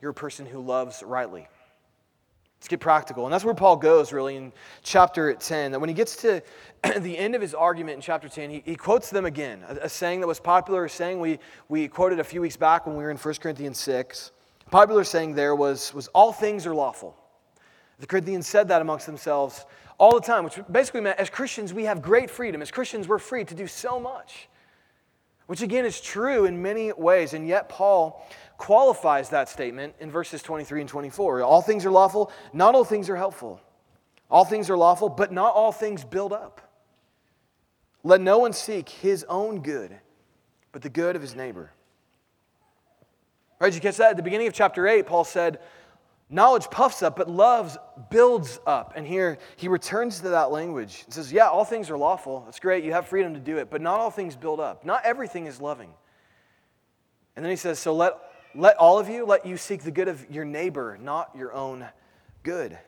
you're 0.00 0.10
a 0.10 0.14
person 0.14 0.46
who 0.46 0.60
loves 0.60 1.02
rightly? 1.02 1.46
Let's 2.58 2.68
get 2.68 2.78
practical. 2.78 3.24
And 3.24 3.32
that's 3.32 3.44
where 3.44 3.54
Paul 3.54 3.76
goes, 3.76 4.12
really, 4.12 4.36
in 4.36 4.52
chapter 4.84 5.34
10. 5.34 5.72
That 5.72 5.80
when 5.80 5.88
he 5.88 5.94
gets 5.96 6.14
to 6.18 6.40
the 7.00 7.18
end 7.18 7.34
of 7.34 7.40
his 7.40 7.54
argument 7.54 7.96
in 7.96 8.00
chapter 8.00 8.28
10, 8.28 8.50
he, 8.50 8.62
he 8.64 8.76
quotes 8.76 9.10
them 9.10 9.24
again, 9.24 9.64
a, 9.68 9.86
a, 9.86 9.88
saying 9.88 10.20
that 10.20 10.28
was 10.28 10.38
popular, 10.38 10.84
a 10.84 10.88
saying 10.88 11.18
we, 11.18 11.40
we 11.68 11.88
quoted 11.88 12.20
a 12.20 12.24
few 12.24 12.40
weeks 12.40 12.56
back 12.56 12.86
when 12.86 12.96
we 12.96 13.02
were 13.02 13.10
in 13.10 13.16
1 13.16 13.34
Corinthians 13.40 13.78
6. 13.78 14.30
A 14.64 14.70
popular 14.70 15.02
saying 15.02 15.34
there 15.34 15.56
was, 15.56 15.92
was, 15.92 16.06
All 16.08 16.32
things 16.32 16.64
are 16.64 16.74
lawful. 16.74 17.16
The 17.98 18.06
Corinthians 18.06 18.46
said 18.46 18.68
that 18.68 18.80
amongst 18.80 19.06
themselves 19.06 19.66
all 19.98 20.14
the 20.14 20.24
time, 20.24 20.44
which 20.44 20.60
basically 20.70 21.00
meant 21.00 21.18
as 21.18 21.30
Christians, 21.30 21.74
we 21.74 21.84
have 21.84 22.00
great 22.00 22.30
freedom. 22.30 22.62
As 22.62 22.70
Christians, 22.70 23.08
we're 23.08 23.18
free 23.18 23.44
to 23.44 23.54
do 23.56 23.66
so 23.66 23.98
much 23.98 24.48
which 25.52 25.60
again 25.60 25.84
is 25.84 26.00
true 26.00 26.46
in 26.46 26.62
many 26.62 26.90
ways. 26.92 27.34
And 27.34 27.46
yet, 27.46 27.68
Paul 27.68 28.26
qualifies 28.56 29.28
that 29.28 29.50
statement 29.50 29.94
in 30.00 30.10
verses 30.10 30.42
23 30.42 30.80
and 30.80 30.88
24. 30.88 31.42
All 31.42 31.60
things 31.60 31.84
are 31.84 31.90
lawful, 31.90 32.32
not 32.54 32.74
all 32.74 32.86
things 32.86 33.10
are 33.10 33.16
helpful. 33.16 33.60
All 34.30 34.46
things 34.46 34.70
are 34.70 34.78
lawful, 34.78 35.10
but 35.10 35.30
not 35.30 35.52
all 35.52 35.70
things 35.70 36.04
build 36.04 36.32
up. 36.32 36.62
Let 38.02 38.22
no 38.22 38.38
one 38.38 38.54
seek 38.54 38.88
his 38.88 39.26
own 39.28 39.60
good, 39.60 39.94
but 40.72 40.80
the 40.80 40.88
good 40.88 41.16
of 41.16 41.20
his 41.20 41.36
neighbor. 41.36 41.70
Right? 43.60 43.68
Did 43.68 43.74
you 43.74 43.82
catch 43.82 43.98
that? 43.98 44.12
At 44.12 44.16
the 44.16 44.22
beginning 44.22 44.46
of 44.46 44.54
chapter 44.54 44.88
8, 44.88 45.04
Paul 45.04 45.24
said, 45.24 45.58
Knowledge 46.30 46.70
puffs 46.70 47.02
up, 47.02 47.16
but 47.16 47.28
love 47.28 47.76
builds 48.10 48.58
up. 48.66 48.94
And 48.96 49.06
here 49.06 49.38
he 49.56 49.68
returns 49.68 50.20
to 50.20 50.30
that 50.30 50.50
language 50.50 51.02
and 51.04 51.12
says, 51.12 51.30
Yeah, 51.32 51.48
all 51.48 51.64
things 51.64 51.90
are 51.90 51.98
lawful. 51.98 52.42
That's 52.46 52.58
great. 52.58 52.84
You 52.84 52.92
have 52.92 53.06
freedom 53.06 53.34
to 53.34 53.40
do 53.40 53.58
it, 53.58 53.70
but 53.70 53.82
not 53.82 54.00
all 54.00 54.10
things 54.10 54.34
build 54.34 54.58
up. 54.58 54.84
Not 54.84 55.04
everything 55.04 55.46
is 55.46 55.60
loving. 55.60 55.90
And 57.36 57.44
then 57.44 57.50
he 57.50 57.56
says, 57.56 57.78
So 57.78 57.94
let, 57.94 58.14
let 58.54 58.76
all 58.76 58.98
of 58.98 59.08
you, 59.08 59.26
let 59.26 59.44
you 59.44 59.56
seek 59.56 59.82
the 59.82 59.90
good 59.90 60.08
of 60.08 60.30
your 60.30 60.44
neighbor, 60.44 60.98
not 61.00 61.30
your 61.36 61.52
own 61.52 61.86
good. 62.42 62.78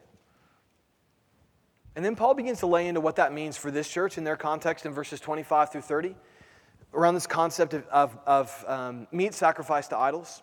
And 1.97 2.05
then 2.05 2.16
Paul 2.16 2.35
begins 2.35 2.61
to 2.61 2.66
lay 2.66 2.88
into 2.88 3.01
what 3.01 3.16
that 3.16 3.33
means 3.33 3.57
for 3.57 3.70
this 3.70 3.88
church 3.88 4.18
in 4.18 4.25
their 4.25 4.37
context 4.37 4.85
in 4.85 4.92
verses 4.92 5.20
25 5.20 5.70
through 5.70 5.83
30, 5.83 6.16
around 6.92 7.14
this 7.14 7.27
concept 7.27 7.75
of, 7.75 7.87
of, 7.88 8.18
of 8.27 8.64
um, 8.66 9.07
meat 9.12 9.35
sacrificed 9.35 9.90
to 9.90 9.99
idols. 9.99 10.42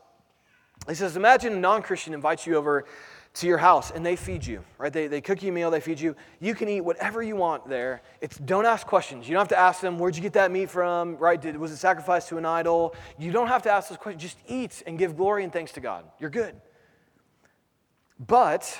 He 0.87 0.95
says, 0.95 1.15
Imagine 1.15 1.53
a 1.53 1.59
non 1.59 1.81
Christian 1.81 2.13
invites 2.13 2.45
you 2.45 2.55
over 2.55 2.85
to 3.33 3.47
your 3.47 3.57
house 3.57 3.91
and 3.91 4.05
they 4.05 4.15
feed 4.15 4.45
you, 4.45 4.63
right? 4.77 4.91
They, 4.91 5.07
they 5.07 5.21
cook 5.21 5.41
you 5.41 5.49
a 5.49 5.53
meal, 5.53 5.71
they 5.71 5.79
feed 5.79 5.99
you. 5.99 6.15
You 6.39 6.53
can 6.53 6.67
eat 6.67 6.81
whatever 6.81 7.23
you 7.23 7.35
want 7.35 7.69
there. 7.69 8.01
It's, 8.19 8.37
don't 8.37 8.65
ask 8.65 8.85
questions. 8.85 9.27
You 9.27 9.33
don't 9.33 9.41
have 9.41 9.49
to 9.49 9.59
ask 9.59 9.79
them, 9.81 9.97
Where'd 9.99 10.15
you 10.15 10.21
get 10.21 10.33
that 10.33 10.51
meat 10.51 10.69
from, 10.69 11.17
right? 11.17 11.41
Did, 11.41 11.57
was 11.57 11.71
it 11.71 11.77
sacrificed 11.77 12.29
to 12.29 12.37
an 12.37 12.45
idol? 12.45 12.95
You 13.17 13.31
don't 13.31 13.47
have 13.47 13.63
to 13.63 13.71
ask 13.71 13.89
those 13.89 13.97
questions. 13.97 14.21
Just 14.21 14.37
eat 14.47 14.83
and 14.85 14.97
give 14.97 15.15
glory 15.15 15.43
and 15.43 15.53
thanks 15.53 15.71
to 15.73 15.79
God. 15.79 16.05
You're 16.19 16.29
good. 16.29 16.55
But 18.19 18.79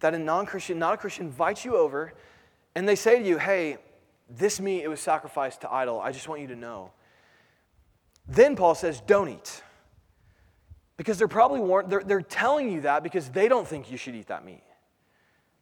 that 0.00 0.14
a 0.14 0.18
non 0.18 0.46
Christian, 0.46 0.78
not 0.78 0.94
a 0.94 0.96
Christian, 0.96 1.26
invites 1.26 1.64
you 1.64 1.76
over 1.76 2.14
and 2.74 2.88
they 2.88 2.94
say 2.94 3.18
to 3.18 3.24
you, 3.24 3.38
Hey, 3.38 3.78
this 4.30 4.60
meat, 4.60 4.84
it 4.84 4.88
was 4.88 5.00
sacrificed 5.00 5.62
to 5.62 5.72
idol. 5.72 6.00
I 6.00 6.12
just 6.12 6.28
want 6.28 6.40
you 6.40 6.46
to 6.48 6.56
know. 6.56 6.92
Then 8.28 8.56
Paul 8.56 8.76
says, 8.76 9.00
Don't 9.06 9.28
eat. 9.28 9.62
Because 10.98 11.16
they're 11.16 11.28
probably 11.28 11.60
weren't, 11.60 11.88
they're, 11.88 12.02
they're 12.04 12.20
telling 12.20 12.70
you 12.70 12.82
that 12.82 13.02
because 13.02 13.30
they 13.30 13.48
don't 13.48 13.66
think 13.66 13.90
you 13.90 13.96
should 13.96 14.14
eat 14.14 14.26
that 14.26 14.44
meat. 14.44 14.62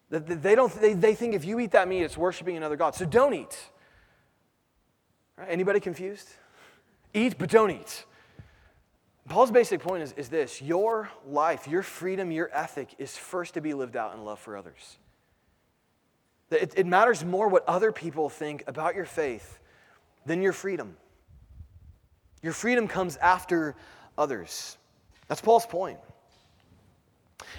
They, 0.08 0.54
don't, 0.54 0.72
they, 0.80 0.94
they 0.94 1.14
think 1.14 1.34
if 1.34 1.44
you 1.44 1.60
eat 1.60 1.72
that 1.72 1.86
meat, 1.86 2.02
it's 2.02 2.16
worshiping 2.16 2.56
another 2.56 2.76
God. 2.76 2.94
So 2.94 3.04
don't 3.04 3.34
eat. 3.34 3.56
Right? 5.36 5.48
Anybody 5.50 5.78
confused? 5.78 6.28
Eat, 7.12 7.36
but 7.38 7.50
don't 7.50 7.70
eat. 7.70 8.04
Paul's 9.28 9.50
basic 9.50 9.80
point 9.80 10.02
is, 10.02 10.12
is 10.12 10.28
this 10.28 10.62
your 10.62 11.10
life, 11.26 11.68
your 11.68 11.82
freedom, 11.82 12.30
your 12.30 12.48
ethic 12.52 12.94
is 12.98 13.16
first 13.16 13.54
to 13.54 13.60
be 13.60 13.74
lived 13.74 13.96
out 13.96 14.14
in 14.14 14.24
love 14.24 14.38
for 14.38 14.56
others. 14.56 14.96
It, 16.50 16.74
it 16.76 16.86
matters 16.86 17.24
more 17.24 17.48
what 17.48 17.64
other 17.68 17.90
people 17.92 18.28
think 18.28 18.62
about 18.66 18.94
your 18.94 19.04
faith 19.04 19.58
than 20.24 20.40
your 20.40 20.52
freedom. 20.52 20.96
Your 22.42 22.52
freedom 22.52 22.86
comes 22.86 23.16
after 23.16 23.74
others. 24.16 24.78
That's 25.28 25.40
Paul's 25.40 25.66
point. 25.66 25.98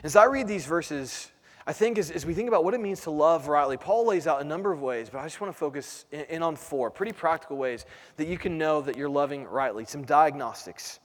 As 0.03 0.15
I 0.15 0.25
read 0.25 0.47
these 0.47 0.65
verses, 0.65 1.31
I 1.65 1.73
think 1.73 1.97
as, 1.97 2.11
as, 2.11 2.25
we 2.25 2.33
think 2.33 2.47
about 2.47 2.63
what 2.63 2.73
it 2.73 2.79
means 2.79 3.01
to 3.01 3.11
love 3.11 3.47
rightly, 3.47 3.75
Paul 3.75 4.07
lays 4.07 4.25
out 4.25 4.41
a 4.41 4.43
number 4.43 4.71
of 4.71 4.81
ways, 4.81 5.09
but 5.09 5.19
I 5.19 5.23
just 5.23 5.41
want 5.41 5.51
to 5.51 5.57
focus 5.57 6.05
in, 6.11 6.21
in, 6.29 6.43
on 6.43 6.55
four 6.55 6.89
pretty 6.89 7.11
practical 7.11 7.57
ways 7.57 7.85
that 8.15 8.27
you 8.27 8.37
can 8.37 8.57
know 8.57 8.81
that 8.81 8.95
you're 8.95 9.09
loving 9.09 9.43
rightly, 9.45 9.83
some 9.83 10.03
diagnostics. 10.03 10.99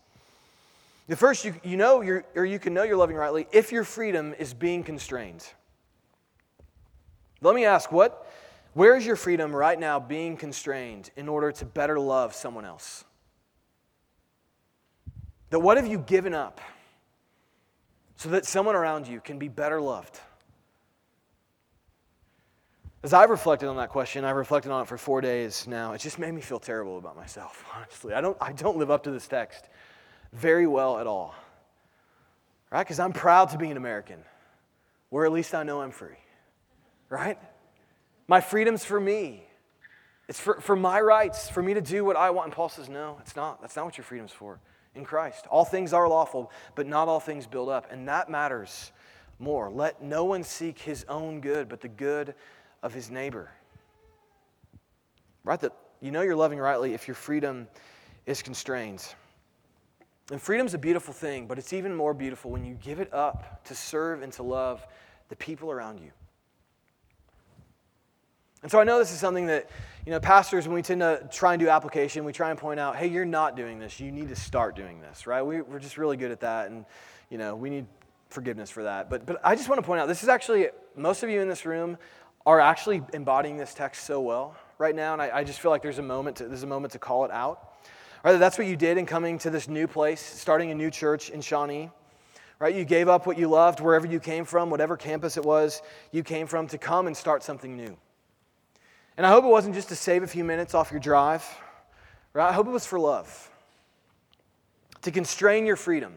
The 1.09 1.16
first, 1.16 1.44
you, 1.44 1.55
you 1.64 1.77
know 1.77 2.01
you're, 2.01 2.25
or 2.37 2.44
you 2.44 2.61
can 2.61 2.75
know 2.75 2.85
you're 2.85 2.96
loving 2.96 3.16
rightly 3.16 3.48
if 3.53 3.72
your 3.72 3.83
freedom 3.83 4.35
is 4.38 4.55
being 4.55 4.85
constrained. 4.85 5.44
Let 7.40 7.57
me 7.57 7.64
ask, 7.64 7.90
what, 7.90 8.31
where 8.75 8.96
is 8.96 9.05
your 9.05 9.16
freedom 9.16 9.55
right 9.55 9.79
now 9.79 9.98
being 9.98 10.37
constrained 10.37 11.11
in 11.16 11.29
order 11.29 11.51
to 11.51 11.64
better 11.64 11.98
love 11.98 12.35
someone 12.35 12.64
else? 12.64 13.05
That 15.53 15.61
what 15.61 15.77
have 15.77 15.87
you 15.87 15.99
given 15.99 16.33
up 16.33 16.62
so 18.17 18.31
that 18.31 18.47
someone 18.47 18.75
around 18.75 19.07
you 19.07 19.21
can 19.21 19.38
be 19.38 19.49
better 19.49 19.83
loved? 19.83 20.19
As 23.03 23.12
I've 23.12 23.29
reflected 23.29 23.69
on 23.69 23.77
that 23.77 23.91
question, 23.91 24.25
I've 24.25 24.37
reflected 24.37 24.73
on 24.73 24.81
it 24.81 24.88
for 24.88 24.97
four 24.97 25.21
days 25.21 25.67
now. 25.67 25.93
It 25.93 26.01
just 26.01 26.19
made 26.19 26.33
me 26.33 26.41
feel 26.41 26.59
terrible 26.59 26.97
about 26.97 27.17
myself, 27.17 27.67
honestly. 27.77 28.15
I 28.15 28.23
don't, 28.23 28.35
I 28.41 28.53
don't 28.53 28.79
live 28.79 28.91
up 28.91 29.03
to 29.03 29.11
this 29.11 29.29
text 29.29 29.67
very 30.33 30.67
well 30.67 30.99
at 30.99 31.07
all, 31.07 31.35
right? 32.71 32.83
Because 32.83 32.99
I'm 32.99 33.12
proud 33.12 33.51
to 33.51 33.59
be 33.59 33.71
an 33.71 33.77
American, 33.77 34.25
where 35.11 35.27
at 35.27 35.33
least 35.33 35.55
I 35.55 35.65
know 35.65 35.83
I'm 35.83 35.91
free, 35.91 36.17
right? 37.11 37.38
My 38.27 38.41
freedom's 38.41 38.87
for 38.87 38.99
me. 38.99 39.45
It's 40.31 40.41
for, 40.41 40.62
for 40.62 40.77
my 40.77 40.99
rights, 40.99 41.51
for 41.51 41.62
me 41.62 41.75
to 41.75 41.83
do 41.83 42.07
what 42.07 42.17
I 42.17 42.31
want. 42.31 42.47
And 42.47 42.55
Paul 42.55 42.71
says, 42.71 42.88
no, 42.88 43.19
it's 43.21 43.37
not. 43.37 43.61
That's 43.61 43.77
not 43.77 43.85
what 43.85 43.99
your 43.99 44.05
freedom's 44.05 44.33
for 44.33 44.59
in 44.94 45.05
Christ. 45.05 45.46
All 45.50 45.64
things 45.64 45.92
are 45.92 46.09
lawful, 46.09 46.50
but 46.74 46.87
not 46.87 47.09
all 47.09 47.20
things 47.20 47.46
build 47.46 47.68
up. 47.68 47.90
And 47.90 48.09
that 48.09 48.28
matters 48.28 48.92
more. 49.38 49.70
Let 49.70 50.02
no 50.02 50.24
one 50.24 50.42
seek 50.44 50.78
his 50.78 51.05
own 51.09 51.40
good, 51.40 51.68
but 51.68 51.81
the 51.81 51.88
good 51.88 52.35
of 52.83 52.92
his 52.92 53.11
neighbor. 53.11 53.50
Right? 55.44 55.61
That 55.61 55.72
you 56.00 56.11
know 56.11 56.22
you're 56.22 56.37
loving 56.37 56.59
rightly 56.59 56.94
if 56.94 57.09
your 57.09 57.14
freedom 57.14 57.68
is 58.26 58.42
constrained. 58.42 59.05
And 60.31 60.40
freedom's 60.40 60.74
a 60.74 60.78
beautiful 60.78 61.12
thing, 61.12 61.46
but 61.46 61.59
it's 61.59 61.72
even 61.72 61.94
more 61.94 62.14
beautiful 62.14 62.50
when 62.50 62.64
you 62.64 62.74
give 62.74 63.00
it 63.00 63.12
up 63.12 63.64
to 63.64 63.74
serve 63.74 64.22
and 64.22 64.33
to 64.35 64.42
love 64.42 64.87
the 65.28 65.37
people 65.37 65.70
around 65.70 65.98
you. 65.98 66.11
And 68.62 68.70
so 68.70 68.79
I 68.79 68.85
know 68.85 68.98
this 68.98 69.12
is 69.12 69.18
something 69.18 69.46
that, 69.46 69.68
you 70.07 70.12
know, 70.12 70.20
pastors, 70.20 70.68
when 70.68 70.75
we 70.75 70.83
tend 70.83 71.01
to 71.01 71.29
try 71.33 71.55
and 71.55 71.61
do 71.61 71.68
application, 71.68 72.25
we 72.25 72.33
try 72.33 72.51
and 72.51 72.59
point 72.59 72.79
out, 72.79 72.96
hey, 72.96 73.09
you're 73.09 73.25
not 73.25 73.57
doing 73.57 73.81
this. 73.81 73.98
You 73.98 74.12
need 74.12 74.29
to 74.29 74.37
start 74.37 74.77
doing 74.77 75.01
this, 75.01 75.27
right? 75.27 75.42
We, 75.42 75.61
we're 75.62 75.81
just 75.81 75.98
really 75.98 76.16
good 76.16 76.31
at 76.31 76.40
that. 76.40 76.70
And, 76.70 76.85
you 77.29 77.38
know, 77.38 77.57
we 77.57 77.70
need 77.70 77.87
forgiveness 78.31 78.70
for 78.70 78.85
that. 78.85 79.11
But, 79.11 79.27
but 79.27 79.40
I 79.44 79.57
just 79.57 79.68
want 79.68 79.81
to 79.81 79.87
point 79.87 80.01
out 80.01 80.07
this 80.07 80.22
is 80.22 80.29
actually, 80.29 80.68
most 80.96 81.22
of 81.25 81.31
you 81.31 81.40
in 81.40 81.48
this 81.48 81.66
room 81.66 81.98
are 82.46 82.61
actually 82.61 83.03
embodying 83.12 83.57
this 83.57 83.75
text 83.75 84.05
so 84.05 84.20
well 84.20 84.55
right 84.79 84.94
now. 84.94 85.12
And 85.12 85.22
I, 85.22 85.38
I 85.38 85.44
just 85.44 85.61
feel 85.61 85.70
like 85.72 85.83
there's 85.83 85.98
a 85.98 86.03
moment 86.03 86.37
to, 86.37 86.46
there's 86.46 86.62
a 86.62 86.68
moment 86.68 86.92
to 86.92 86.98
call 87.01 87.25
it 87.25 87.31
out. 87.31 87.68
Right, 88.25 88.38
that's 88.38 88.59
what 88.59 88.68
you 88.68 88.77
did 88.77 88.98
in 88.98 89.07
coming 89.07 89.38
to 89.40 89.51
this 89.51 89.66
new 89.66 89.88
place, 89.88 90.20
starting 90.20 90.70
a 90.70 90.75
new 90.77 90.92
church 90.92 91.31
in 91.31 91.40
Shawnee. 91.40 91.90
Right, 92.61 92.77
you 92.77 92.85
gave 92.85 93.09
up 93.09 93.27
what 93.27 93.37
you 93.37 93.48
loved 93.48 93.81
wherever 93.81 94.07
you 94.07 94.20
came 94.20 94.44
from, 94.44 94.70
whatever 94.70 94.96
campus 94.96 95.37
it 95.37 95.44
was 95.44 95.83
you 96.12 96.22
came 96.22 96.46
from, 96.46 96.68
to 96.68 96.79
come 96.79 97.09
and 97.09 97.16
start 97.16 97.42
something 97.42 97.77
new. 97.77 97.96
And 99.16 99.27
I 99.27 99.31
hope 99.31 99.44
it 99.44 99.48
wasn't 99.48 99.75
just 99.75 99.88
to 99.90 99.96
save 99.96 100.22
a 100.22 100.27
few 100.27 100.44
minutes 100.44 100.75
off 100.75 100.90
your 100.90 101.01
drive. 101.01 101.44
Right? 102.33 102.48
I 102.48 102.53
hope 102.53 102.66
it 102.66 102.70
was 102.70 102.87
for 102.87 102.98
love. 102.98 103.51
To 105.03 105.11
constrain 105.11 105.66
your 105.66 105.77
freedom 105.77 106.14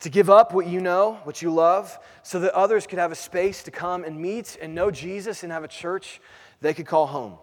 to 0.00 0.10
give 0.10 0.28
up 0.28 0.52
what 0.52 0.66
you 0.66 0.80
know, 0.80 1.18
what 1.24 1.42
you 1.42 1.50
love, 1.50 1.98
so 2.22 2.40
that 2.40 2.52
others 2.52 2.86
could 2.86 2.98
have 2.98 3.12
a 3.12 3.16
space 3.16 3.62
to 3.64 3.70
come 3.70 4.04
and 4.04 4.20
meet 4.20 4.58
and 4.60 4.74
know 4.74 4.90
Jesus 4.90 5.42
and 5.42 5.52
have 5.52 5.64
a 5.64 5.68
church 5.68 6.20
they 6.60 6.74
could 6.74 6.86
call 6.86 7.06
home. 7.06 7.38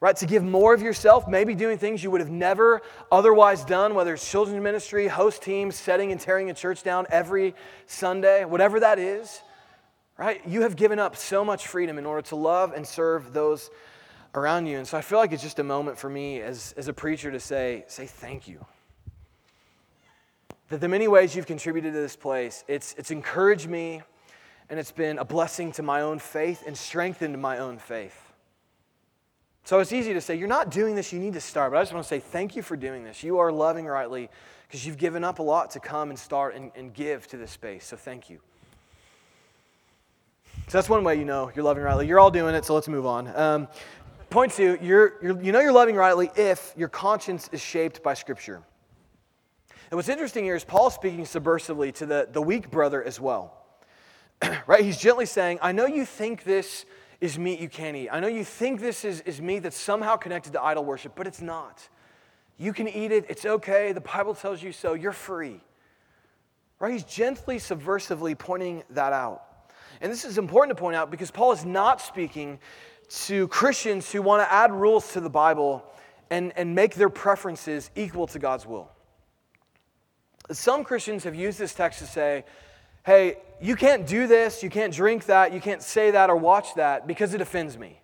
Right? 0.00 0.16
To 0.16 0.26
give 0.26 0.42
more 0.42 0.74
of 0.74 0.82
yourself, 0.82 1.28
maybe 1.28 1.54
doing 1.54 1.78
things 1.78 2.02
you 2.02 2.10
would 2.10 2.20
have 2.20 2.30
never 2.30 2.82
otherwise 3.10 3.64
done, 3.64 3.94
whether 3.94 4.14
it's 4.14 4.28
children's 4.28 4.62
ministry, 4.62 5.06
host 5.06 5.42
teams, 5.42 5.76
setting 5.76 6.10
and 6.10 6.20
tearing 6.20 6.50
a 6.50 6.54
church 6.54 6.82
down 6.82 7.06
every 7.08 7.54
Sunday, 7.86 8.44
whatever 8.44 8.80
that 8.80 8.98
is. 8.98 9.42
Right? 10.18 10.46
You 10.46 10.62
have 10.62 10.76
given 10.76 10.98
up 10.98 11.16
so 11.16 11.44
much 11.44 11.66
freedom 11.66 11.98
in 11.98 12.06
order 12.06 12.22
to 12.28 12.36
love 12.36 12.72
and 12.72 12.86
serve 12.86 13.32
those 13.32 13.70
around 14.34 14.66
you. 14.66 14.78
And 14.78 14.86
so 14.86 14.96
I 14.96 15.00
feel 15.00 15.18
like 15.18 15.32
it's 15.32 15.42
just 15.42 15.58
a 15.58 15.64
moment 15.64 15.98
for 15.98 16.08
me 16.08 16.40
as, 16.40 16.74
as 16.76 16.88
a 16.88 16.92
preacher 16.92 17.30
to 17.30 17.40
say, 17.40 17.84
say 17.88 18.06
thank 18.06 18.46
you 18.46 18.64
that 20.72 20.80
the 20.80 20.88
many 20.88 21.06
ways 21.06 21.36
you've 21.36 21.46
contributed 21.46 21.92
to 21.92 22.00
this 22.00 22.16
place, 22.16 22.64
it's, 22.66 22.94
it's 22.96 23.10
encouraged 23.10 23.68
me 23.68 24.00
and 24.70 24.80
it's 24.80 24.90
been 24.90 25.18
a 25.18 25.24
blessing 25.24 25.70
to 25.70 25.82
my 25.82 26.00
own 26.00 26.18
faith 26.18 26.64
and 26.66 26.76
strengthened 26.76 27.38
my 27.40 27.58
own 27.58 27.76
faith. 27.76 28.32
So 29.64 29.80
it's 29.80 29.92
easy 29.92 30.14
to 30.14 30.20
say, 30.22 30.34
you're 30.34 30.48
not 30.48 30.70
doing 30.70 30.94
this, 30.94 31.12
you 31.12 31.20
need 31.20 31.34
to 31.34 31.42
start. 31.42 31.72
But 31.72 31.78
I 31.78 31.82
just 31.82 31.92
want 31.92 32.04
to 32.04 32.08
say 32.08 32.20
thank 32.20 32.56
you 32.56 32.62
for 32.62 32.74
doing 32.74 33.04
this. 33.04 33.22
You 33.22 33.38
are 33.38 33.52
loving 33.52 33.84
rightly 33.84 34.30
because 34.66 34.86
you've 34.86 34.96
given 34.96 35.24
up 35.24 35.40
a 35.40 35.42
lot 35.42 35.70
to 35.72 35.80
come 35.80 36.08
and 36.08 36.18
start 36.18 36.54
and, 36.54 36.72
and 36.74 36.94
give 36.94 37.26
to 37.28 37.36
this 37.36 37.50
space. 37.50 37.84
So 37.84 37.98
thank 37.98 38.30
you. 38.30 38.40
So 40.68 40.78
that's 40.78 40.88
one 40.88 41.04
way 41.04 41.16
you 41.16 41.24
know 41.24 41.50
you're 41.54 41.64
loving 41.64 41.82
rightly. 41.82 42.06
You're 42.06 42.20
all 42.20 42.30
doing 42.30 42.54
it, 42.54 42.64
so 42.64 42.74
let's 42.74 42.88
move 42.88 43.06
on. 43.06 43.28
Um, 43.36 43.68
point 44.30 44.52
two, 44.52 44.78
you're, 44.80 45.14
you're, 45.22 45.42
you 45.42 45.52
know 45.52 45.60
you're 45.60 45.72
loving 45.72 45.96
rightly 45.96 46.30
if 46.36 46.72
your 46.76 46.88
conscience 46.88 47.48
is 47.52 47.60
shaped 47.60 48.02
by 48.02 48.14
Scripture. 48.14 48.62
And 49.90 49.96
what's 49.98 50.08
interesting 50.08 50.44
here 50.44 50.56
is 50.56 50.64
Paul 50.64 50.88
speaking 50.88 51.24
subversively 51.24 51.92
to 51.96 52.06
the, 52.06 52.28
the 52.32 52.40
weak 52.40 52.70
brother 52.70 53.02
as 53.02 53.20
well. 53.20 53.62
right? 54.66 54.82
He's 54.82 54.96
gently 54.96 55.26
saying, 55.26 55.58
I 55.60 55.72
know 55.72 55.84
you 55.84 56.06
think 56.06 56.44
this 56.44 56.86
is 57.20 57.38
meat 57.38 57.60
you 57.60 57.68
can't 57.68 57.96
eat. 57.96 58.08
I 58.08 58.18
know 58.18 58.26
you 58.26 58.42
think 58.42 58.80
this 58.80 59.04
is, 59.04 59.20
is 59.20 59.40
meat 59.40 59.60
that's 59.60 59.76
somehow 59.76 60.16
connected 60.16 60.54
to 60.54 60.62
idol 60.62 60.84
worship, 60.84 61.12
but 61.14 61.26
it's 61.26 61.42
not. 61.42 61.86
You 62.58 62.72
can 62.72 62.88
eat 62.88 63.12
it, 63.12 63.26
it's 63.28 63.44
okay. 63.44 63.92
The 63.92 64.00
Bible 64.00 64.34
tells 64.34 64.62
you 64.62 64.72
so. 64.72 64.94
You're 64.94 65.12
free. 65.12 65.60
Right? 66.78 66.92
He's 66.92 67.04
gently, 67.04 67.58
subversively 67.58 68.36
pointing 68.36 68.82
that 68.90 69.12
out. 69.12 69.44
And 70.02 70.10
this 70.10 70.24
is 70.24 70.36
important 70.36 70.76
to 70.76 70.80
point 70.80 70.96
out 70.96 71.12
because 71.12 71.30
Paul 71.30 71.52
is 71.52 71.64
not 71.64 72.00
speaking 72.00 72.58
to 73.26 73.46
Christians 73.48 74.10
who 74.10 74.20
want 74.20 74.42
to 74.42 74.52
add 74.52 74.72
rules 74.72 75.12
to 75.12 75.20
the 75.20 75.30
Bible 75.30 75.84
and, 76.28 76.52
and 76.56 76.74
make 76.74 76.96
their 76.96 77.08
preferences 77.08 77.90
equal 77.94 78.26
to 78.26 78.40
God's 78.40 78.66
will. 78.66 78.90
Some 80.50 80.82
Christians 80.82 81.22
have 81.22 81.36
used 81.36 81.56
this 81.56 81.72
text 81.72 82.00
to 82.00 82.06
say, 82.06 82.44
hey, 83.06 83.36
you 83.60 83.76
can't 83.76 84.04
do 84.04 84.26
this, 84.26 84.60
you 84.60 84.70
can't 84.70 84.92
drink 84.92 85.26
that, 85.26 85.52
you 85.52 85.60
can't 85.60 85.82
say 85.82 86.10
that 86.10 86.30
or 86.30 86.36
watch 86.36 86.74
that 86.74 87.06
because 87.06 87.32
it 87.32 87.40
offends 87.40 87.78
me. 87.78 88.00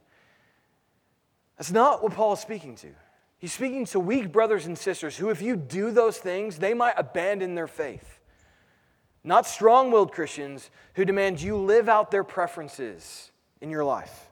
That's 1.56 1.72
not 1.72 2.00
what 2.00 2.12
Paul 2.12 2.34
is 2.34 2.40
speaking 2.40 2.76
to. 2.76 2.88
He's 3.38 3.52
speaking 3.52 3.86
to 3.86 3.98
weak 3.98 4.30
brothers 4.30 4.66
and 4.66 4.78
sisters 4.78 5.16
who, 5.16 5.30
if 5.30 5.42
you 5.42 5.56
do 5.56 5.90
those 5.90 6.18
things, 6.18 6.58
they 6.58 6.74
might 6.74 6.94
abandon 6.96 7.56
their 7.56 7.66
faith. 7.66 8.17
Not 9.28 9.46
strong 9.46 9.90
willed 9.90 10.12
Christians 10.12 10.70
who 10.94 11.04
demand 11.04 11.38
you 11.38 11.54
live 11.54 11.86
out 11.86 12.10
their 12.10 12.24
preferences 12.24 13.30
in 13.60 13.68
your 13.68 13.84
life. 13.84 14.30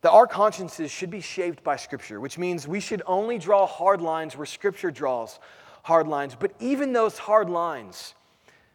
That 0.00 0.10
our 0.10 0.26
consciences 0.26 0.90
should 0.90 1.10
be 1.10 1.20
shaped 1.20 1.62
by 1.62 1.76
Scripture, 1.76 2.18
which 2.18 2.38
means 2.38 2.66
we 2.66 2.80
should 2.80 3.02
only 3.06 3.38
draw 3.38 3.68
hard 3.68 4.00
lines 4.00 4.36
where 4.36 4.46
Scripture 4.46 4.90
draws 4.90 5.38
hard 5.84 6.08
lines. 6.08 6.34
But 6.34 6.54
even 6.58 6.92
those 6.92 7.16
hard 7.16 7.48
lines 7.48 8.14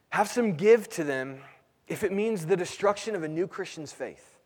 have 0.08 0.30
some 0.30 0.54
give 0.54 0.88
to 0.91 1.04
them 1.04 1.41
if 1.89 2.06
it 2.06 2.13
means 2.13 2.45
the 2.45 2.56
destruction 2.56 3.15
of 3.15 3.23
a 3.23 3.28
new 3.28 3.45
Christian's 3.45 3.91
faith. 3.91 4.38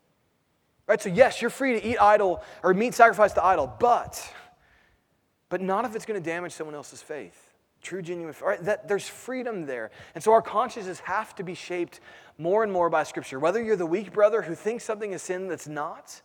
Right? 0.88 1.00
So, 1.00 1.10
yes, 1.10 1.40
you're 1.40 1.52
free 1.52 1.80
to 1.80 1.86
eat 1.86 2.02
idol 2.02 2.42
or 2.64 2.74
meat 2.74 2.96
sacrifice 2.96 3.34
to 3.34 3.46
idol, 3.46 3.72
but, 3.80 4.28
but 5.50 5.62
not 5.62 5.86
if 5.86 5.96
it's 5.96 6.08
going 6.08 6.20
to 6.20 6.28
damage 6.28 6.54
someone 6.54 6.74
else's 6.74 7.04
faith. 7.04 7.43
True, 7.84 8.02
genuine, 8.02 8.34
right? 8.42 8.64
That 8.64 8.88
there's 8.88 9.08
freedom 9.08 9.66
there. 9.66 9.92
And 10.16 10.24
so 10.24 10.32
our 10.32 10.42
consciences 10.42 11.02
have 11.02 11.36
to 11.36 11.44
be 11.44 11.54
shaped 11.54 12.00
more 12.38 12.64
and 12.64 12.72
more 12.72 12.90
by 12.90 13.04
Scripture. 13.04 13.40
Whether 13.40 13.62
you're 13.62 13.76
the 13.76 13.86
weak 13.86 14.14
brother 14.14 14.42
who 14.42 14.56
thinks 14.56 14.86
something 14.86 15.12
is 15.12 15.22
sin 15.22 15.50
that's 15.50 15.68
not, 15.68 16.22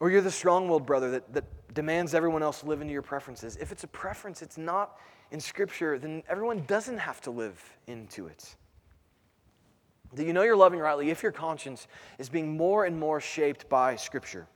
or 0.00 0.10
you're 0.10 0.20
the 0.20 0.30
strong 0.30 0.68
willed 0.68 0.84
brother 0.86 1.12
that, 1.12 1.32
that 1.32 1.44
demands 1.72 2.14
everyone 2.14 2.42
else 2.42 2.64
live 2.64 2.80
into 2.80 2.92
your 2.92 3.02
preferences. 3.02 3.56
If 3.60 3.70
it's 3.70 3.84
a 3.84 3.88
preference, 3.88 4.42
it's 4.42 4.58
not 4.58 4.98
in 5.30 5.38
Scripture, 5.38 5.98
then 5.98 6.24
everyone 6.28 6.64
doesn't 6.66 6.98
have 6.98 7.20
to 7.22 7.30
live 7.30 7.62
into 7.86 8.26
it. 8.26 8.56
That 10.14 10.26
you 10.26 10.32
know 10.32 10.42
you're 10.42 10.56
loving 10.56 10.80
rightly 10.80 11.10
if 11.10 11.22
your 11.22 11.30
conscience 11.30 11.86
is 12.18 12.28
being 12.28 12.56
more 12.56 12.86
and 12.86 12.98
more 12.98 13.20
shaped 13.20 13.68
by 13.68 13.94
Scripture. 13.94 14.48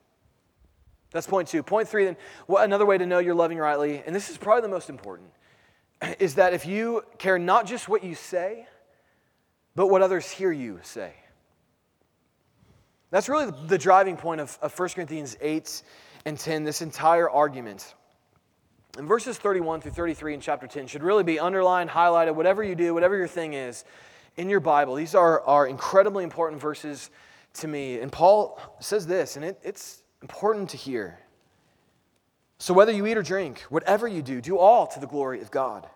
That's 1.13 1.29
point 1.29 1.47
two. 1.47 1.63
Point 1.63 1.87
three, 1.87 2.07
then, 2.07 2.17
another 2.49 2.85
way 2.85 2.99
to 2.99 3.07
know 3.07 3.21
you're 3.21 3.37
loving 3.37 3.59
rightly, 3.59 4.03
and 4.05 4.17
this 4.17 4.29
is 4.29 4.37
probably 4.37 4.63
the 4.63 4.75
most 4.75 4.91
important, 4.91 5.31
is 6.19 6.37
that 6.37 6.55
if 6.55 6.67
you 6.67 7.03
care 7.19 7.39
not 7.39 7.67
just 7.67 7.89
what 7.89 8.05
you 8.05 8.15
say, 8.15 8.67
but 9.75 9.89
what 9.89 10.03
others 10.03 10.31
hear 10.31 10.53
you 10.53 10.81
say. 10.83 11.13
That's 13.11 13.29
really 13.29 13.53
the 13.67 13.79
driving 13.79 14.17
point 14.17 14.41
of, 14.41 14.59
of 14.61 14.77
1 14.77 14.89
Corinthians 14.91 15.37
8 15.41 15.83
and 16.25 16.39
10, 16.39 16.65
this 16.65 16.83
entire 16.83 17.31
argument. 17.31 17.95
And 18.97 19.07
verses 19.07 19.39
31 19.39 19.81
through 19.81 19.93
33 19.93 20.35
in 20.35 20.41
chapter 20.41 20.67
10 20.67 20.87
should 20.87 21.03
really 21.03 21.25
be 21.25 21.39
underlined, 21.39 21.91
highlighted, 21.91 22.35
whatever 22.35 22.63
you 22.63 22.75
do, 22.75 22.95
whatever 22.95 23.17
your 23.17 23.29
thing 23.29 23.55
is 23.55 23.85
in 24.37 24.49
your 24.49 24.61
Bible. 24.61 24.95
These 24.95 25.15
are, 25.15 25.43
are 25.43 25.67
incredibly 25.67 26.25
important 26.25 26.61
verses 26.61 27.11
to 27.55 27.69
me. 27.69 27.99
And 28.01 28.11
Paul 28.11 28.59
says 28.81 29.07
this, 29.07 29.37
and 29.37 29.45
it, 29.45 29.61
it's 29.63 30.03
important 30.23 30.71
to 30.71 30.77
hear. 30.77 31.19
So, 32.59 32.73
whether 32.73 32.93
you 32.93 33.07
eat 33.07 33.17
or 33.17 33.23
drink, 33.23 33.61
whatever 33.69 34.09
you 34.09 34.23
do, 34.23 34.41
do 34.41 34.59
all 34.59 34.87
to 34.89 35.01
the 35.01 35.07
glory 35.07 35.41
of 35.41 35.51
God. 35.51 35.89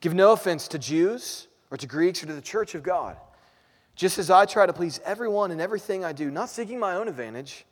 Give 0.00 0.14
no 0.14 0.32
offense 0.32 0.68
to 0.68 0.78
Jews 0.78 1.46
or 1.70 1.76
to 1.76 1.86
Greeks 1.86 2.22
or 2.22 2.26
to 2.26 2.32
the 2.32 2.40
church 2.40 2.74
of 2.74 2.82
God, 2.82 3.16
just 3.94 4.18
as 4.18 4.30
I 4.30 4.46
try 4.46 4.66
to 4.66 4.72
please 4.72 5.00
everyone 5.04 5.50
in 5.50 5.60
everything 5.60 6.04
I 6.04 6.12
do, 6.12 6.30
not 6.30 6.48
seeking 6.48 6.78
my 6.78 6.94
own 6.94 7.06
advantage, 7.06 7.66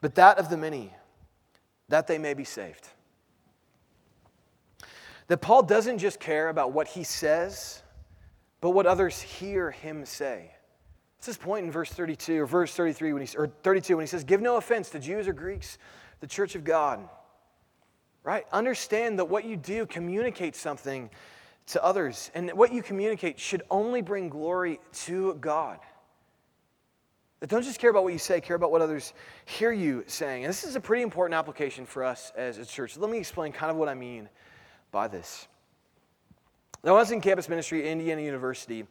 but 0.00 0.14
that 0.14 0.38
of 0.38 0.48
the 0.48 0.56
many, 0.56 0.92
that 1.88 2.06
they 2.06 2.18
may 2.18 2.34
be 2.34 2.44
saved. 2.44 2.88
That 5.28 5.38
Paul 5.38 5.64
doesn't 5.64 5.98
just 5.98 6.20
care 6.20 6.48
about 6.48 6.72
what 6.72 6.86
he 6.86 7.02
says, 7.02 7.82
but 8.60 8.70
what 8.70 8.86
others 8.86 9.20
hear 9.20 9.72
him 9.72 10.04
say. 10.04 10.52
It's 11.18 11.26
his 11.26 11.36
point 11.36 11.64
in 11.64 11.72
verse 11.72 11.90
32 11.90 12.42
or 12.42 12.46
verse 12.46 12.72
33 12.74 13.12
when 13.12 13.26
he, 13.26 13.36
or 13.36 13.48
32 13.62 13.96
when 13.96 14.04
he 14.04 14.06
says, 14.06 14.22
Give 14.22 14.40
no 14.40 14.56
offense 14.56 14.90
to 14.90 15.00
Jews 15.00 15.26
or 15.26 15.32
Greeks, 15.32 15.78
the 16.20 16.26
church 16.26 16.54
of 16.54 16.62
God. 16.62 17.08
Right? 18.22 18.44
Understand 18.52 19.18
that 19.18 19.24
what 19.26 19.44
you 19.44 19.56
do 19.56 19.86
communicates 19.86 20.60
something 20.60 21.10
to 21.68 21.82
others, 21.84 22.30
and 22.34 22.50
what 22.52 22.72
you 22.72 22.82
communicate 22.82 23.40
should 23.40 23.62
only 23.70 24.00
bring 24.00 24.28
glory 24.28 24.78
to 24.92 25.34
God. 25.34 25.78
That 27.40 27.50
don't 27.50 27.62
just 27.62 27.78
care 27.78 27.90
about 27.90 28.04
what 28.04 28.12
you 28.12 28.18
say, 28.18 28.40
care 28.40 28.56
about 28.56 28.70
what 28.70 28.80
others 28.80 29.12
hear 29.44 29.72
you 29.72 30.04
saying. 30.06 30.44
And 30.44 30.48
this 30.48 30.64
is 30.64 30.76
a 30.76 30.80
pretty 30.80 31.02
important 31.02 31.34
application 31.34 31.84
for 31.84 32.02
us 32.02 32.32
as 32.36 32.58
a 32.58 32.64
church. 32.64 32.96
Let 32.96 33.10
me 33.10 33.18
explain 33.18 33.52
kind 33.52 33.70
of 33.70 33.76
what 33.76 33.88
I 33.88 33.94
mean 33.94 34.28
by 34.90 35.08
this. 35.08 35.46
Now, 36.82 36.92
I 36.92 36.98
was 36.98 37.10
in 37.10 37.20
campus 37.20 37.48
ministry 37.48 37.82
at 37.82 37.88
Indiana 37.88 38.22
University. 38.22 38.86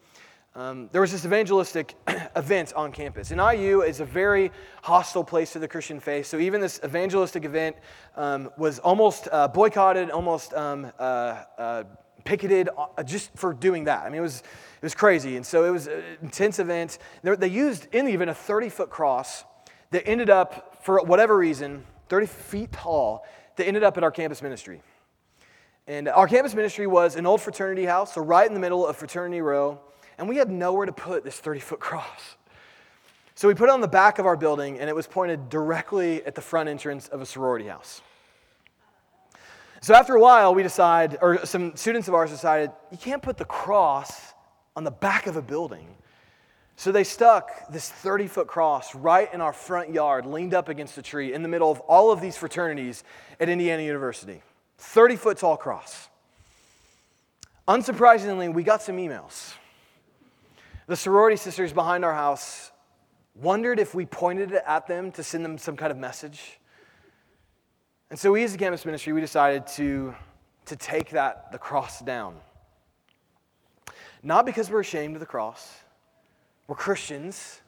Um, 0.53 0.89
there 0.91 1.01
was 1.01 1.11
this 1.11 1.25
evangelistic 1.25 1.95
event 2.35 2.73
on 2.75 2.91
campus. 2.91 3.31
And 3.31 3.41
IU 3.41 3.81
is 3.81 3.99
a 3.99 4.05
very 4.05 4.51
hostile 4.83 5.23
place 5.23 5.51
to 5.53 5.59
the 5.59 5.67
Christian 5.67 5.99
faith. 5.99 6.27
So 6.27 6.37
even 6.37 6.61
this 6.61 6.79
evangelistic 6.83 7.45
event 7.45 7.75
um, 8.15 8.49
was 8.57 8.79
almost 8.79 9.27
uh, 9.31 9.47
boycotted, 9.47 10.11
almost 10.11 10.53
um, 10.53 10.91
uh, 10.99 11.43
uh, 11.57 11.83
picketed 12.25 12.69
uh, 12.77 13.03
just 13.03 13.31
for 13.37 13.53
doing 13.53 13.85
that. 13.85 14.05
I 14.05 14.09
mean, 14.09 14.19
it 14.19 14.21
was, 14.21 14.39
it 14.39 14.83
was 14.83 14.93
crazy. 14.93 15.37
And 15.37 15.45
so 15.45 15.63
it 15.63 15.69
was 15.69 15.87
an 15.87 16.03
intense 16.21 16.59
event. 16.59 16.97
They 17.23 17.47
used 17.47 17.87
in 17.93 18.05
the 18.05 18.13
event 18.13 18.29
a 18.29 18.35
30 18.35 18.69
foot 18.69 18.89
cross 18.89 19.45
that 19.91 20.05
ended 20.05 20.29
up, 20.29 20.77
for 20.83 21.01
whatever 21.03 21.37
reason, 21.37 21.85
30 22.09 22.25
feet 22.25 22.71
tall, 22.73 23.25
that 23.55 23.65
ended 23.65 23.83
up 23.83 23.97
at 23.97 24.03
our 24.03 24.11
campus 24.11 24.41
ministry. 24.41 24.81
And 25.87 26.09
our 26.09 26.27
campus 26.27 26.55
ministry 26.55 26.87
was 26.87 27.15
an 27.15 27.25
old 27.25 27.41
fraternity 27.41 27.85
house, 27.85 28.15
so 28.15 28.21
right 28.21 28.47
in 28.47 28.53
the 28.53 28.59
middle 28.59 28.85
of 28.87 28.97
Fraternity 28.97 29.39
Row, 29.39 29.79
and 30.17 30.27
we 30.27 30.37
had 30.37 30.49
nowhere 30.49 30.87
to 30.87 30.91
put 30.91 31.23
this 31.23 31.37
30 31.37 31.59
foot 31.59 31.79
cross. 31.79 32.37
So 33.35 33.47
we 33.47 33.53
put 33.53 33.69
it 33.69 33.73
on 33.73 33.81
the 33.81 33.87
back 33.87 34.17
of 34.17 34.25
our 34.25 34.35
building, 34.35 34.79
and 34.79 34.89
it 34.89 34.95
was 34.95 35.05
pointed 35.07 35.49
directly 35.49 36.25
at 36.25 36.35
the 36.35 36.41
front 36.41 36.69
entrance 36.69 37.07
of 37.09 37.21
a 37.21 37.25
sorority 37.25 37.67
house. 37.67 38.01
So 39.85 39.93
after 39.93 40.15
a 40.15 40.19
while, 40.19 40.55
we 40.55 40.63
decided, 40.63 41.19
or 41.21 41.45
some 41.45 41.75
students 41.75 42.07
of 42.07 42.15
ours 42.15 42.31
decided, 42.31 42.71
you 42.89 42.97
can't 42.97 43.21
put 43.21 43.37
the 43.37 43.45
cross 43.45 44.33
on 44.75 44.83
the 44.83 44.89
back 44.89 45.27
of 45.27 45.35
a 45.35 45.43
building. 45.43 45.87
So 46.75 46.91
they 46.91 47.03
stuck 47.03 47.71
this 47.71 47.87
30 47.87 48.25
foot 48.25 48.47
cross 48.47 48.95
right 48.95 49.31
in 49.31 49.41
our 49.41 49.53
front 49.53 49.93
yard, 49.93 50.25
leaned 50.25 50.55
up 50.55 50.69
against 50.69 50.97
a 50.97 51.03
tree 51.03 51.33
in 51.33 51.43
the 51.43 51.47
middle 51.47 51.69
of 51.69 51.81
all 51.81 52.11
of 52.11 52.19
these 52.19 52.35
fraternities 52.35 53.03
at 53.39 53.47
Indiana 53.47 53.83
University. 53.83 54.41
30 54.79 55.17
foot 55.17 55.37
tall 55.37 55.55
cross. 55.55 56.09
Unsurprisingly, 57.67 58.51
we 58.51 58.63
got 58.63 58.81
some 58.81 58.97
emails. 58.97 59.53
The 60.87 60.95
sorority 60.95 61.37
sisters 61.37 61.73
behind 61.73 62.03
our 62.03 62.15
house 62.15 62.71
wondered 63.35 63.77
if 63.77 63.93
we 63.93 64.07
pointed 64.07 64.51
it 64.51 64.63
at 64.65 64.87
them 64.87 65.11
to 65.11 65.21
send 65.21 65.45
them 65.45 65.59
some 65.59 65.77
kind 65.77 65.91
of 65.91 65.97
message. 65.99 66.57
And 68.09 68.19
so 68.19 68.31
we 68.31 68.43
as 68.43 68.53
a 68.53 68.57
campus 68.57 68.85
ministry, 68.85 69.13
we 69.13 69.21
decided 69.21 69.65
to, 69.67 70.13
to 70.65 70.75
take 70.75 71.09
that, 71.11 71.51
the 71.51 71.57
cross 71.57 72.01
down. 72.01 72.35
Not 74.21 74.45
because 74.45 74.69
we're 74.69 74.81
ashamed 74.81 75.15
of 75.15 75.19
the 75.19 75.25
cross, 75.25 75.79
we're 76.67 76.75
Christians, 76.75 77.61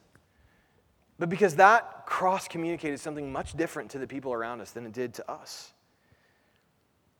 but 1.18 1.28
because 1.28 1.56
that 1.56 2.06
cross 2.06 2.46
communicated 2.46 3.00
something 3.00 3.30
much 3.30 3.56
different 3.56 3.90
to 3.90 3.98
the 3.98 4.06
people 4.06 4.32
around 4.32 4.60
us 4.60 4.70
than 4.70 4.86
it 4.86 4.92
did 4.92 5.14
to 5.14 5.30
us. 5.30 5.72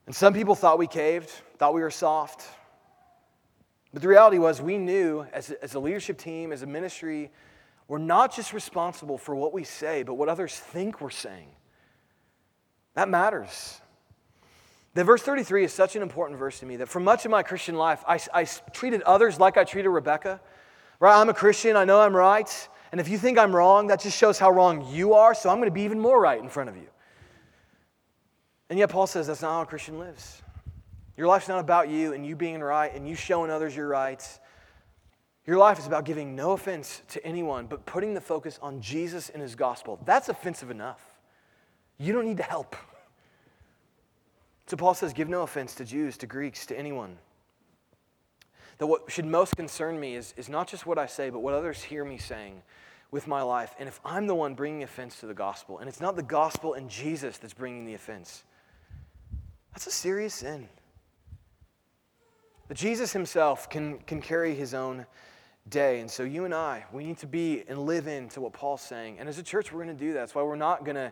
And 0.05 0.15
some 0.15 0.33
people 0.33 0.55
thought 0.55 0.79
we 0.79 0.87
caved, 0.87 1.29
thought 1.57 1.73
we 1.73 1.81
were 1.81 1.91
soft. 1.91 2.47
But 3.93 4.01
the 4.01 4.07
reality 4.07 4.39
was, 4.39 4.61
we 4.61 4.77
knew 4.77 5.25
as 5.33 5.51
as 5.51 5.73
a 5.75 5.79
leadership 5.79 6.17
team, 6.17 6.51
as 6.51 6.61
a 6.61 6.67
ministry, 6.67 7.31
we're 7.87 7.97
not 7.97 8.33
just 8.33 8.53
responsible 8.53 9.17
for 9.17 9.35
what 9.35 9.53
we 9.53 9.63
say, 9.63 10.03
but 10.03 10.13
what 10.13 10.29
others 10.29 10.55
think 10.55 11.01
we're 11.01 11.09
saying. 11.09 11.49
That 12.95 13.09
matters. 13.09 13.79
The 14.93 15.03
verse 15.03 15.21
33 15.21 15.65
is 15.65 15.73
such 15.73 15.95
an 15.95 16.01
important 16.01 16.39
verse 16.39 16.59
to 16.59 16.65
me 16.65 16.77
that 16.77 16.89
for 16.89 16.99
much 16.99 17.25
of 17.25 17.31
my 17.31 17.43
Christian 17.43 17.75
life, 17.75 18.03
I, 18.07 18.19
I 18.33 18.45
treated 18.73 19.01
others 19.03 19.39
like 19.39 19.57
I 19.57 19.63
treated 19.63 19.89
Rebecca. 19.89 20.41
Right? 20.99 21.19
I'm 21.19 21.29
a 21.29 21.33
Christian, 21.33 21.75
I 21.75 21.85
know 21.85 22.01
I'm 22.01 22.15
right. 22.15 22.69
And 22.91 22.99
if 22.99 23.07
you 23.07 23.17
think 23.17 23.37
I'm 23.37 23.55
wrong, 23.55 23.87
that 23.87 24.01
just 24.01 24.17
shows 24.17 24.39
how 24.39 24.49
wrong 24.49 24.85
you 24.91 25.13
are, 25.13 25.33
so 25.33 25.49
I'm 25.49 25.57
going 25.57 25.69
to 25.69 25.73
be 25.73 25.83
even 25.83 25.99
more 25.99 26.19
right 26.19 26.41
in 26.41 26.49
front 26.49 26.69
of 26.69 26.75
you. 26.75 26.87
And 28.69 28.77
yet, 28.77 28.89
Paul 28.89 29.07
says 29.07 29.27
that's 29.27 29.41
not 29.41 29.51
how 29.51 29.61
a 29.61 29.65
Christian 29.65 29.99
lives. 29.99 30.41
Your 31.17 31.27
life's 31.27 31.47
not 31.47 31.59
about 31.59 31.89
you 31.89 32.13
and 32.13 32.25
you 32.25 32.35
being 32.35 32.61
right 32.61 32.93
and 32.93 33.07
you 33.07 33.15
showing 33.15 33.51
others 33.51 33.75
your 33.75 33.87
rights. 33.87 34.39
Your 35.45 35.57
life 35.57 35.79
is 35.79 35.87
about 35.87 36.05
giving 36.05 36.35
no 36.35 36.51
offense 36.51 37.01
to 37.09 37.25
anyone, 37.25 37.67
but 37.67 37.85
putting 37.85 38.13
the 38.13 38.21
focus 38.21 38.59
on 38.61 38.81
Jesus 38.81 39.29
and 39.29 39.41
his 39.41 39.55
gospel. 39.55 39.99
That's 40.05 40.29
offensive 40.29 40.71
enough. 40.71 41.08
You 41.99 42.13
don't 42.13 42.25
need 42.25 42.37
to 42.37 42.43
help. 42.43 42.75
So 44.67 44.77
Paul 44.77 44.93
says, 44.93 45.13
Give 45.13 45.27
no 45.27 45.41
offense 45.41 45.75
to 45.75 45.85
Jews, 45.85 46.17
to 46.17 46.27
Greeks, 46.27 46.65
to 46.67 46.77
anyone. 46.77 47.17
That 48.77 48.87
what 48.87 49.11
should 49.11 49.25
most 49.25 49.57
concern 49.57 49.99
me 49.99 50.15
is, 50.15 50.33
is 50.37 50.47
not 50.47 50.67
just 50.67 50.85
what 50.85 50.97
I 50.97 51.05
say, 51.05 51.29
but 51.29 51.39
what 51.39 51.53
others 51.53 51.83
hear 51.83 52.05
me 52.05 52.17
saying 52.17 52.61
with 53.11 53.27
my 53.27 53.41
life. 53.41 53.75
And 53.79 53.89
if 53.89 53.99
I'm 54.05 54.27
the 54.27 54.35
one 54.35 54.53
bringing 54.53 54.83
offense 54.83 55.19
to 55.19 55.25
the 55.25 55.33
gospel, 55.33 55.79
and 55.79 55.89
it's 55.89 55.99
not 55.99 56.15
the 56.15 56.23
gospel 56.23 56.75
and 56.75 56.89
Jesus 56.89 57.37
that's 57.37 57.53
bringing 57.53 57.85
the 57.85 57.93
offense, 57.93 58.43
that's 59.73 59.87
a 59.87 59.91
serious 59.91 60.35
sin. 60.35 60.69
But 62.69 62.77
Jesus 62.77 63.11
himself 63.11 63.69
can, 63.69 63.97
can 63.99 64.21
carry 64.21 64.53
his 64.53 64.73
own 64.73 65.05
day. 65.69 65.99
And 65.99 66.09
so 66.09 66.23
you 66.23 66.45
and 66.45 66.53
I, 66.53 66.85
we 66.93 67.03
need 67.03 67.17
to 67.17 67.27
be 67.27 67.63
and 67.67 67.79
live 67.79 68.07
into 68.07 68.39
what 68.39 68.53
Paul's 68.53 68.81
saying. 68.81 69.17
And 69.19 69.27
as 69.27 69.39
a 69.39 69.43
church, 69.43 69.73
we're 69.73 69.83
going 69.83 69.97
to 69.97 70.05
do 70.05 70.13
that. 70.13 70.19
That's 70.19 70.35
why 70.35 70.43
we're 70.43 70.55
not 70.55 70.85
going 70.85 70.95
to 70.95 71.11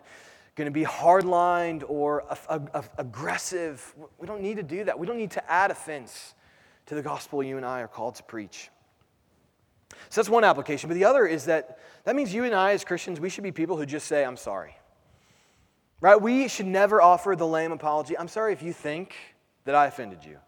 going 0.58 0.66
to 0.66 0.72
be 0.72 0.84
hardlined 0.84 1.84
or 1.88 2.24
aggressive. 2.98 3.94
We 4.18 4.26
don't 4.26 4.42
need 4.42 4.56
to 4.56 4.62
do 4.62 4.84
that. 4.84 4.98
We 4.98 5.06
don't 5.06 5.16
need 5.16 5.30
to 5.30 5.50
add 5.50 5.70
offense 5.70 6.34
to 6.86 6.94
the 6.94 7.02
gospel 7.02 7.42
you 7.42 7.56
and 7.56 7.64
I 7.64 7.80
are 7.80 7.88
called 7.88 8.16
to 8.16 8.22
preach. 8.24 8.68
So 10.10 10.20
that's 10.20 10.28
one 10.28 10.44
application. 10.44 10.88
But 10.88 10.94
the 10.94 11.04
other 11.04 11.26
is 11.26 11.44
that 11.46 11.78
that 12.04 12.16
means 12.16 12.34
you 12.34 12.44
and 12.44 12.54
I, 12.54 12.72
as 12.72 12.84
Christians, 12.84 13.20
we 13.20 13.30
should 13.30 13.44
be 13.44 13.52
people 13.52 13.76
who 13.76 13.86
just 13.86 14.06
say, 14.06 14.24
I'm 14.24 14.36
sorry. 14.36 14.76
Right? 16.00 16.20
We 16.20 16.48
should 16.48 16.66
never 16.66 17.00
offer 17.00 17.36
the 17.36 17.46
lame 17.46 17.72
apology. 17.72 18.18
I'm 18.18 18.28
sorry 18.28 18.52
if 18.52 18.62
you 18.62 18.72
think 18.72 19.14
that 19.64 19.74
I 19.74 19.86
offended 19.86 20.24
you. 20.24 20.38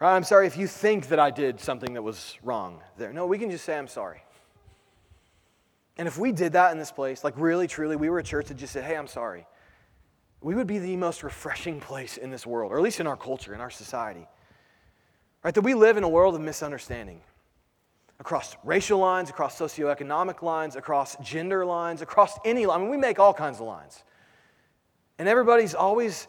Right? 0.00 0.16
I'm 0.16 0.24
sorry 0.24 0.48
if 0.48 0.56
you 0.56 0.66
think 0.66 1.08
that 1.08 1.20
I 1.20 1.30
did 1.30 1.60
something 1.60 1.94
that 1.94 2.02
was 2.02 2.36
wrong 2.42 2.80
there. 2.96 3.12
No, 3.12 3.26
we 3.26 3.38
can 3.38 3.50
just 3.50 3.64
say, 3.64 3.78
I'm 3.78 3.88
sorry. 3.88 4.22
And 5.98 6.08
if 6.08 6.18
we 6.18 6.32
did 6.32 6.54
that 6.54 6.72
in 6.72 6.78
this 6.78 6.92
place, 6.92 7.22
like 7.22 7.34
really, 7.36 7.66
truly, 7.66 7.96
we 7.96 8.08
were 8.08 8.18
a 8.18 8.22
church 8.22 8.48
that 8.48 8.56
just 8.56 8.72
said, 8.72 8.84
hey, 8.84 8.96
I'm 8.96 9.06
sorry, 9.06 9.46
we 10.40 10.54
would 10.54 10.66
be 10.66 10.78
the 10.78 10.96
most 10.96 11.22
refreshing 11.22 11.80
place 11.80 12.16
in 12.16 12.30
this 12.30 12.46
world, 12.46 12.72
or 12.72 12.76
at 12.76 12.82
least 12.82 13.00
in 13.00 13.06
our 13.06 13.16
culture, 13.16 13.54
in 13.54 13.60
our 13.60 13.70
society. 13.70 14.26
Right? 15.42 15.54
That 15.54 15.62
we 15.62 15.74
live 15.74 15.96
in 15.96 16.04
a 16.04 16.08
world 16.08 16.34
of 16.34 16.40
misunderstanding 16.40 17.20
across 18.20 18.56
racial 18.62 18.98
lines, 18.98 19.30
across 19.30 19.58
socioeconomic 19.58 20.42
lines, 20.42 20.76
across 20.76 21.16
gender 21.16 21.64
lines, 21.64 22.02
across 22.02 22.38
any 22.44 22.66
line. 22.66 22.80
I 22.80 22.82
mean, 22.82 22.90
we 22.90 22.96
make 22.96 23.18
all 23.18 23.34
kinds 23.34 23.58
of 23.58 23.66
lines. 23.66 24.04
And 25.18 25.28
everybody's 25.28 25.74
always 25.74 26.28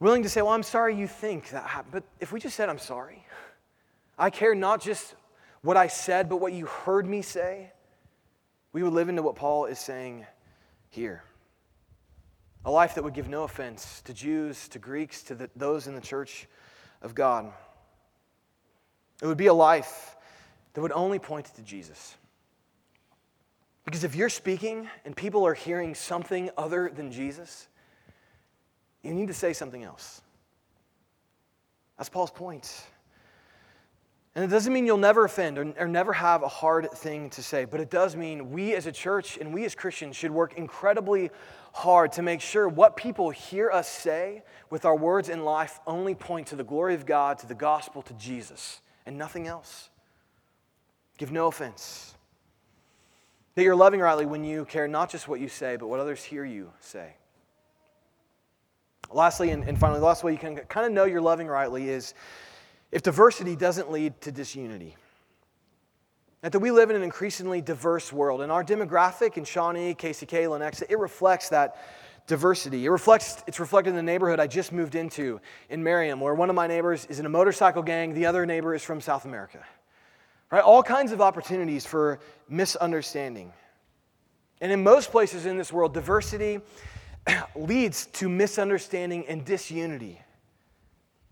willing 0.00 0.22
to 0.22 0.28
say, 0.28 0.42
Well, 0.42 0.52
I'm 0.52 0.62
sorry 0.62 0.94
you 0.96 1.08
think 1.08 1.50
that 1.50 1.64
happened. 1.64 1.92
But 1.92 2.04
if 2.20 2.32
we 2.32 2.40
just 2.40 2.56
said, 2.56 2.68
I'm 2.68 2.78
sorry, 2.78 3.24
I 4.18 4.30
care 4.30 4.54
not 4.54 4.82
just 4.82 5.14
what 5.62 5.76
I 5.76 5.88
said, 5.88 6.28
but 6.28 6.36
what 6.36 6.52
you 6.52 6.66
heard 6.66 7.06
me 7.06 7.22
say, 7.22 7.72
we 8.74 8.82
would 8.82 8.92
live 8.92 9.08
into 9.08 9.22
what 9.22 9.36
Paul 9.36 9.66
is 9.66 9.78
saying 9.78 10.26
here. 10.90 11.22
A 12.64 12.70
life 12.70 12.96
that 12.96 13.04
would 13.04 13.14
give 13.14 13.28
no 13.28 13.44
offense 13.44 14.02
to 14.02 14.12
Jews, 14.12 14.68
to 14.68 14.80
Greeks, 14.80 15.22
to 15.24 15.36
the, 15.36 15.48
those 15.54 15.86
in 15.86 15.94
the 15.94 16.00
church 16.00 16.48
of 17.00 17.14
God. 17.14 17.52
It 19.22 19.26
would 19.26 19.38
be 19.38 19.46
a 19.46 19.54
life 19.54 20.16
that 20.72 20.80
would 20.80 20.92
only 20.92 21.20
point 21.20 21.46
to 21.54 21.62
Jesus. 21.62 22.16
Because 23.84 24.02
if 24.02 24.16
you're 24.16 24.28
speaking 24.28 24.88
and 25.04 25.16
people 25.16 25.46
are 25.46 25.54
hearing 25.54 25.94
something 25.94 26.50
other 26.58 26.90
than 26.92 27.12
Jesus, 27.12 27.68
you 29.04 29.14
need 29.14 29.28
to 29.28 29.34
say 29.34 29.52
something 29.52 29.84
else. 29.84 30.20
That's 31.96 32.08
Paul's 32.08 32.32
point. 32.32 32.84
And 34.34 34.44
it 34.44 34.48
doesn't 34.48 34.72
mean 34.72 34.84
you'll 34.84 34.96
never 34.96 35.24
offend 35.24 35.58
or, 35.58 35.72
or, 35.78 35.86
never 35.86 36.12
have 36.12 36.42
a 36.42 36.48
hard 36.48 36.90
thing 36.90 37.30
to 37.30 37.42
say, 37.42 37.64
but 37.64 37.80
it 37.80 37.88
does 37.88 38.16
mean 38.16 38.50
we 38.50 38.74
as 38.74 38.86
a 38.86 38.92
church 38.92 39.38
and 39.38 39.54
we 39.54 39.64
as 39.64 39.76
Christians 39.76 40.16
should 40.16 40.32
work 40.32 40.54
incredibly 40.54 41.30
hard 41.72 42.10
to 42.12 42.22
make 42.22 42.40
sure 42.40 42.68
what 42.68 42.96
people 42.96 43.30
hear 43.30 43.70
us 43.70 43.88
say 43.88 44.42
with 44.70 44.84
our 44.84 44.96
words 44.96 45.28
in 45.28 45.44
life 45.44 45.78
only 45.86 46.16
point 46.16 46.48
to 46.48 46.56
the 46.56 46.64
glory 46.64 46.94
of 46.94 47.06
God, 47.06 47.38
to 47.38 47.46
the 47.46 47.54
gospel, 47.54 48.02
to 48.02 48.14
Jesus, 48.14 48.80
and 49.06 49.16
nothing 49.16 49.46
else. 49.46 49.90
Give 51.16 51.30
no 51.30 51.46
offense. 51.46 52.14
That 53.54 53.62
you're 53.62 53.76
loving 53.76 54.00
rightly 54.00 54.26
when 54.26 54.42
you 54.42 54.64
care 54.64 54.88
not 54.88 55.10
just 55.10 55.28
what 55.28 55.38
you 55.38 55.46
say, 55.46 55.76
but 55.76 55.86
what 55.86 56.00
others 56.00 56.24
hear 56.24 56.44
you 56.44 56.72
say. 56.80 57.14
Lastly, 59.12 59.50
and, 59.50 59.62
and 59.62 59.78
finally, 59.78 60.00
the 60.00 60.06
last 60.06 60.24
way 60.24 60.32
you 60.32 60.38
can 60.38 60.56
kind 60.56 60.86
of 60.86 60.92
know 60.92 61.04
you're 61.04 61.20
loving 61.20 61.46
rightly 61.46 61.88
is 61.88 62.14
if 62.94 63.02
diversity 63.02 63.56
doesn't 63.56 63.90
lead 63.90 64.18
to 64.20 64.30
disunity. 64.30 64.94
That 66.42 66.56
we 66.60 66.70
live 66.70 66.90
in 66.90 66.96
an 66.96 67.02
increasingly 67.02 67.60
diverse 67.60 68.12
world, 68.12 68.40
and 68.40 68.52
our 68.52 68.62
demographic 68.62 69.36
in 69.36 69.44
Shawnee, 69.44 69.96
KCK, 69.96 70.46
Lenexa, 70.46 70.84
it 70.88 70.98
reflects 71.00 71.48
that 71.48 71.76
diversity. 72.28 72.84
It 72.84 72.90
reflects, 72.90 73.42
it's 73.48 73.58
reflected 73.58 73.90
in 73.90 73.96
the 73.96 74.02
neighborhood 74.02 74.38
I 74.38 74.46
just 74.46 74.70
moved 74.70 74.94
into 74.94 75.40
in 75.70 75.82
Merriam, 75.82 76.20
where 76.20 76.34
one 76.34 76.48
of 76.50 76.54
my 76.54 76.68
neighbors 76.68 77.04
is 77.06 77.18
in 77.18 77.26
a 77.26 77.28
motorcycle 77.28 77.82
gang, 77.82 78.14
the 78.14 78.26
other 78.26 78.46
neighbor 78.46 78.76
is 78.76 78.84
from 78.84 79.00
South 79.00 79.24
America. 79.24 79.64
Right? 80.52 80.62
All 80.62 80.84
kinds 80.84 81.10
of 81.10 81.20
opportunities 81.20 81.84
for 81.84 82.20
misunderstanding. 82.48 83.52
And 84.60 84.70
in 84.70 84.84
most 84.84 85.10
places 85.10 85.46
in 85.46 85.58
this 85.58 85.72
world, 85.72 85.94
diversity 85.94 86.60
leads 87.56 88.06
to 88.06 88.28
misunderstanding 88.28 89.26
and 89.26 89.44
disunity. 89.44 90.20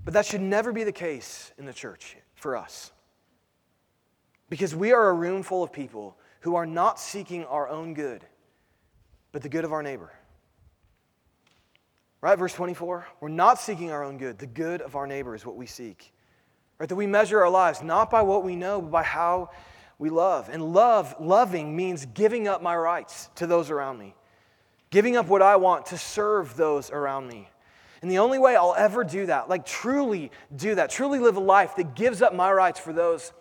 But 0.04 0.14
that 0.14 0.26
should 0.26 0.40
never 0.40 0.72
be 0.72 0.84
the 0.84 0.92
case 0.92 1.52
in 1.58 1.64
the 1.64 1.72
church 1.72 2.16
for 2.34 2.56
us. 2.56 2.92
Because 4.48 4.74
we 4.74 4.92
are 4.92 5.08
a 5.08 5.14
room 5.14 5.42
full 5.42 5.62
of 5.62 5.72
people 5.72 6.16
who 6.40 6.56
are 6.56 6.66
not 6.66 6.98
seeking 6.98 7.44
our 7.44 7.68
own 7.68 7.94
good, 7.94 8.24
but 9.30 9.42
the 9.42 9.48
good 9.48 9.64
of 9.64 9.72
our 9.72 9.82
neighbor. 9.82 10.12
Right? 12.20 12.38
Verse 12.38 12.52
24. 12.54 13.06
We're 13.20 13.28
not 13.28 13.58
seeking 13.58 13.90
our 13.90 14.04
own 14.04 14.18
good. 14.18 14.38
The 14.38 14.46
good 14.46 14.80
of 14.80 14.96
our 14.96 15.06
neighbor 15.06 15.34
is 15.34 15.46
what 15.46 15.56
we 15.56 15.66
seek. 15.66 16.12
Right? 16.78 16.88
That 16.88 16.96
we 16.96 17.06
measure 17.06 17.40
our 17.40 17.50
lives 17.50 17.82
not 17.82 18.10
by 18.10 18.22
what 18.22 18.44
we 18.44 18.56
know, 18.56 18.80
but 18.80 18.90
by 18.90 19.02
how 19.02 19.50
we 19.98 20.10
love. 20.10 20.48
And 20.48 20.72
love, 20.72 21.14
loving 21.20 21.74
means 21.76 22.06
giving 22.06 22.48
up 22.48 22.62
my 22.62 22.76
rights 22.76 23.30
to 23.36 23.46
those 23.46 23.70
around 23.70 23.98
me, 23.98 24.14
giving 24.90 25.16
up 25.16 25.28
what 25.28 25.42
I 25.42 25.56
want 25.56 25.86
to 25.86 25.98
serve 25.98 26.56
those 26.56 26.90
around 26.90 27.28
me. 27.28 27.48
And 28.02 28.10
the 28.10 28.18
only 28.18 28.38
way 28.38 28.56
I'll 28.56 28.74
ever 28.76 29.04
do 29.04 29.26
that, 29.26 29.48
like 29.48 29.64
truly 29.64 30.32
do 30.54 30.74
that, 30.74 30.90
truly 30.90 31.20
live 31.20 31.36
a 31.36 31.40
life 31.40 31.76
that 31.76 31.94
gives 31.94 32.20
up 32.20 32.34
my 32.34 32.52
rights 32.52 32.80
for 32.80 32.92
those 32.92 33.32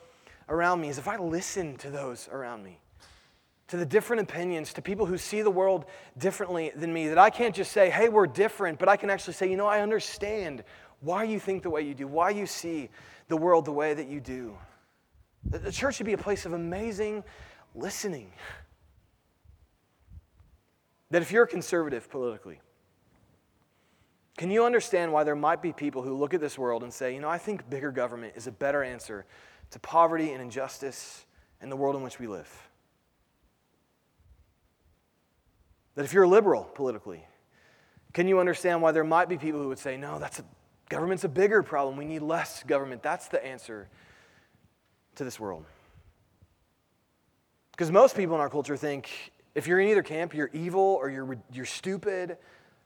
around 0.47 0.79
me, 0.79 0.89
is 0.89 0.99
if 0.99 1.07
I 1.07 1.17
listen 1.17 1.77
to 1.77 1.89
those 1.89 2.29
around 2.31 2.63
me, 2.63 2.79
to 3.69 3.77
the 3.77 3.85
different 3.85 4.21
opinions, 4.21 4.73
to 4.73 4.81
people 4.81 5.05
who 5.05 5.17
see 5.17 5.41
the 5.41 5.49
world 5.49 5.85
differently 6.17 6.71
than 6.75 6.93
me. 6.93 7.07
That 7.07 7.17
I 7.17 7.29
can't 7.29 7.55
just 7.55 7.71
say, 7.71 7.89
hey, 7.89 8.09
we're 8.09 8.27
different, 8.27 8.77
but 8.77 8.87
I 8.87 8.97
can 8.97 9.09
actually 9.09 9.33
say, 9.33 9.49
you 9.49 9.57
know, 9.57 9.65
I 9.65 9.81
understand 9.81 10.63
why 10.99 11.23
you 11.23 11.39
think 11.39 11.63
the 11.63 11.69
way 11.69 11.81
you 11.81 11.93
do, 11.95 12.05
why 12.05 12.29
you 12.29 12.45
see 12.45 12.89
the 13.29 13.37
world 13.37 13.65
the 13.65 13.71
way 13.71 13.93
that 13.93 14.07
you 14.07 14.19
do. 14.19 14.57
The 15.45 15.71
church 15.71 15.95
should 15.95 16.05
be 16.05 16.13
a 16.13 16.17
place 16.17 16.45
of 16.45 16.53
amazing 16.53 17.23
listening. 17.73 18.31
That 21.09 21.21
if 21.21 21.31
you're 21.31 21.47
conservative 21.47 22.09
politically, 22.09 22.59
can 24.41 24.49
you 24.49 24.65
understand 24.65 25.13
why 25.13 25.23
there 25.23 25.35
might 25.35 25.61
be 25.61 25.71
people 25.71 26.01
who 26.01 26.17
look 26.17 26.33
at 26.33 26.41
this 26.41 26.57
world 26.57 26.81
and 26.81 26.91
say, 26.91 27.13
you 27.13 27.21
know, 27.21 27.29
I 27.29 27.37
think 27.37 27.69
bigger 27.69 27.91
government 27.91 28.33
is 28.35 28.47
a 28.47 28.51
better 28.51 28.83
answer 28.83 29.23
to 29.69 29.77
poverty 29.77 30.31
and 30.31 30.41
injustice 30.41 31.27
in 31.61 31.69
the 31.69 31.75
world 31.75 31.95
in 31.95 32.01
which 32.01 32.17
we 32.17 32.25
live? 32.25 32.49
That 35.93 36.05
if 36.05 36.11
you're 36.11 36.23
a 36.23 36.27
liberal 36.27 36.63
politically, 36.63 37.23
can 38.13 38.27
you 38.27 38.39
understand 38.39 38.81
why 38.81 38.91
there 38.93 39.03
might 39.03 39.29
be 39.29 39.37
people 39.37 39.61
who 39.61 39.67
would 39.67 39.77
say, 39.77 39.95
no, 39.95 40.17
that's 40.17 40.39
a, 40.39 40.45
government's 40.89 41.23
a 41.23 41.29
bigger 41.29 41.61
problem. 41.61 41.95
We 41.95 42.05
need 42.05 42.23
less 42.23 42.63
government. 42.63 43.03
That's 43.03 43.27
the 43.27 43.45
answer 43.45 43.89
to 45.17 45.23
this 45.23 45.39
world. 45.39 45.65
Because 47.73 47.91
most 47.91 48.15
people 48.15 48.33
in 48.33 48.41
our 48.41 48.49
culture 48.49 48.75
think 48.75 49.07
if 49.53 49.67
you're 49.67 49.79
in 49.79 49.89
either 49.89 50.01
camp, 50.01 50.33
you're 50.33 50.49
evil 50.51 50.81
or 50.81 51.11
you're, 51.11 51.37
you're 51.53 51.65
stupid, 51.65 52.37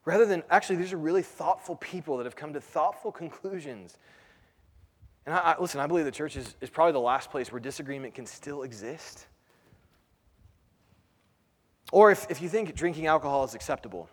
rather 0.06 0.26
than 0.26 0.44
actually, 0.50 0.78
these 0.78 0.94
are 0.94 0.98
really 0.98 1.22
thoughtful 1.22 1.76
people 1.76 2.18
that 2.18 2.24
have 2.24 2.36
come 2.36 2.54
to 2.54 2.62
thoughtful 2.62 3.12
conclusions. 3.12 3.98
And 5.26 5.36
I, 5.36 5.40
I, 5.40 5.60
listen, 5.60 5.82
I 5.82 5.88
believe 5.88 6.06
the 6.06 6.12
church 6.12 6.36
is, 6.38 6.56
is 6.62 6.70
probably 6.70 6.94
the 6.94 7.00
last 7.00 7.32
place 7.32 7.52
where 7.52 7.60
disagreement 7.60 8.14
can 8.14 8.26
still 8.26 8.64
exist. 8.64 9.26
Or 11.92 12.12
if, 12.12 12.30
if 12.30 12.42
you 12.42 12.50
think 12.50 12.74
drinking 12.76 13.08
alcohol 13.08 13.44
is 13.44 13.54
acceptable, 13.54 14.10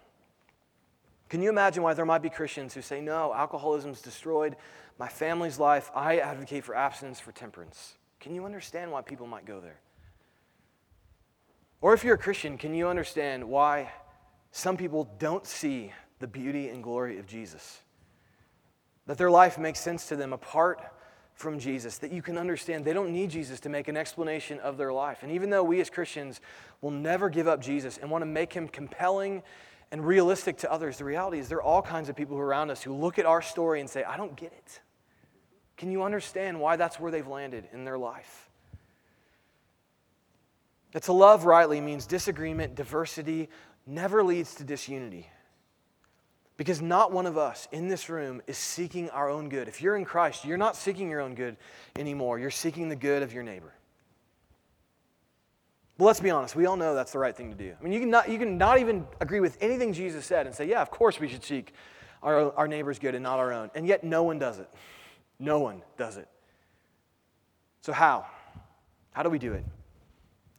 can 1.28 1.40
you 1.40 1.48
imagine 1.48 1.82
why 1.82 1.94
there 1.94 2.04
might 2.04 2.22
be 2.22 2.28
Christians 2.28 2.74
who 2.74 2.82
say, 2.82 3.00
no, 3.00 3.32
alcoholism's 3.32 4.02
destroyed 4.02 4.56
my 4.98 5.08
family's 5.08 5.58
life. 5.58 5.90
I 5.94 6.18
advocate 6.18 6.64
for 6.64 6.74
abstinence 6.74 7.18
for 7.18 7.32
temperance. 7.32 7.94
Can 8.20 8.34
you 8.34 8.44
understand 8.44 8.92
why 8.92 9.02
people 9.02 9.26
might 9.26 9.44
go 9.44 9.60
there? 9.60 9.80
Or 11.80 11.94
if 11.94 12.04
you're 12.04 12.14
a 12.14 12.18
Christian, 12.18 12.56
can 12.56 12.74
you 12.74 12.86
understand 12.86 13.42
why 13.42 13.90
some 14.52 14.76
people 14.76 15.10
don't 15.18 15.46
see 15.46 15.92
the 16.20 16.26
beauty 16.28 16.68
and 16.68 16.82
glory 16.82 17.18
of 17.18 17.26
Jesus? 17.26 17.80
That 19.06 19.18
their 19.18 19.30
life 19.30 19.58
makes 19.58 19.80
sense 19.80 20.06
to 20.08 20.16
them 20.16 20.32
apart 20.32 20.80
from 21.34 21.58
Jesus, 21.58 21.98
that 21.98 22.12
you 22.12 22.22
can 22.22 22.38
understand 22.38 22.84
they 22.84 22.92
don't 22.92 23.10
need 23.10 23.30
Jesus 23.30 23.58
to 23.60 23.68
make 23.68 23.88
an 23.88 23.96
explanation 23.96 24.60
of 24.60 24.76
their 24.76 24.92
life. 24.92 25.22
And 25.22 25.32
even 25.32 25.50
though 25.50 25.64
we 25.64 25.80
as 25.80 25.90
Christians 25.90 26.40
will 26.80 26.90
never 26.90 27.28
give 27.28 27.48
up 27.48 27.60
Jesus 27.60 27.98
and 27.98 28.10
want 28.10 28.22
to 28.22 28.26
make 28.26 28.52
him 28.52 28.68
compelling 28.68 29.42
and 29.90 30.06
realistic 30.06 30.58
to 30.58 30.70
others, 30.70 30.98
the 30.98 31.04
reality 31.04 31.38
is 31.38 31.48
there 31.48 31.58
are 31.58 31.62
all 31.62 31.82
kinds 31.82 32.08
of 32.08 32.14
people 32.16 32.38
around 32.38 32.70
us 32.70 32.82
who 32.82 32.94
look 32.94 33.18
at 33.18 33.26
our 33.26 33.42
story 33.42 33.80
and 33.80 33.88
say, 33.88 34.04
I 34.04 34.16
don't 34.16 34.36
get 34.36 34.52
it. 34.52 34.80
Can 35.76 35.90
you 35.90 36.02
understand 36.02 36.60
why 36.60 36.76
that's 36.76 37.00
where 37.00 37.10
they've 37.10 37.26
landed 37.26 37.66
in 37.72 37.84
their 37.84 37.98
life? 37.98 38.50
That 40.92 41.04
to 41.04 41.12
love 41.12 41.46
rightly 41.46 41.80
means 41.80 42.06
disagreement, 42.06 42.74
diversity, 42.74 43.48
never 43.86 44.22
leads 44.22 44.54
to 44.56 44.64
disunity. 44.64 45.28
Because 46.56 46.80
not 46.82 47.12
one 47.12 47.26
of 47.26 47.38
us 47.38 47.66
in 47.72 47.88
this 47.88 48.08
room 48.08 48.42
is 48.46 48.56
seeking 48.58 49.10
our 49.10 49.28
own 49.28 49.48
good. 49.48 49.68
If 49.68 49.82
you're 49.82 49.96
in 49.96 50.04
Christ, 50.04 50.44
you're 50.44 50.58
not 50.58 50.76
seeking 50.76 51.10
your 51.10 51.20
own 51.20 51.34
good 51.34 51.56
anymore. 51.98 52.38
You're 52.38 52.50
seeking 52.50 52.88
the 52.88 52.96
good 52.96 53.22
of 53.22 53.32
your 53.32 53.42
neighbor. 53.42 53.72
Well, 55.98 56.06
let's 56.06 56.20
be 56.20 56.30
honest. 56.30 56.56
We 56.56 56.66
all 56.66 56.76
know 56.76 56.94
that's 56.94 57.12
the 57.12 57.18
right 57.18 57.36
thing 57.36 57.50
to 57.50 57.56
do. 57.56 57.74
I 57.78 57.82
mean, 57.82 57.92
you 57.92 58.00
can 58.00 58.10
not, 58.10 58.28
you 58.28 58.38
can 58.38 58.58
not 58.58 58.78
even 58.78 59.06
agree 59.20 59.40
with 59.40 59.56
anything 59.60 59.92
Jesus 59.92 60.26
said 60.26 60.46
and 60.46 60.54
say, 60.54 60.68
yeah, 60.68 60.82
of 60.82 60.90
course 60.90 61.20
we 61.20 61.28
should 61.28 61.44
seek 61.44 61.74
our, 62.22 62.52
our 62.56 62.68
neighbor's 62.68 62.98
good 62.98 63.14
and 63.14 63.22
not 63.22 63.38
our 63.38 63.52
own. 63.52 63.70
And 63.74 63.86
yet, 63.86 64.04
no 64.04 64.22
one 64.22 64.38
does 64.38 64.58
it. 64.58 64.68
No 65.38 65.60
one 65.60 65.82
does 65.96 66.16
it. 66.16 66.28
So, 67.82 67.92
how? 67.92 68.26
How 69.12 69.22
do 69.22 69.28
we 69.28 69.38
do 69.38 69.52
it? 69.52 69.64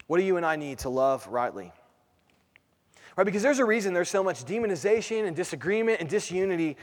What 0.08 0.18
do 0.18 0.24
you 0.24 0.38
and 0.38 0.46
I 0.46 0.56
need 0.56 0.80
to 0.80 0.90
love 0.90 1.26
rightly? 1.28 1.72
Right? 3.16 3.26
Because 3.26 3.44
there's 3.44 3.60
a 3.60 3.66
reason 3.66 3.94
there's 3.94 4.10
so 4.10 4.24
much 4.24 4.44
demonization 4.46 5.28
and 5.28 5.36
disagreement 5.36 6.00
and 6.00 6.10
disunity 6.10 6.78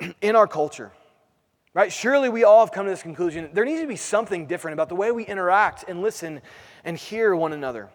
in 0.20 0.36
our 0.36 0.46
culture. 0.46 0.92
Right? 1.74 1.92
Surely 1.92 2.28
we 2.28 2.44
all 2.44 2.60
have 2.60 2.72
come 2.72 2.86
to 2.86 2.90
this 2.90 3.02
conclusion. 3.02 3.50
There 3.52 3.64
needs 3.64 3.82
to 3.82 3.86
be 3.86 3.96
something 3.96 4.46
different 4.46 4.72
about 4.72 4.88
the 4.88 4.94
way 4.94 5.12
we 5.12 5.24
interact 5.24 5.84
and 5.86 6.00
listen 6.00 6.40
and 6.84 6.96
hear 6.96 7.36
one 7.36 7.52
another. 7.52 7.90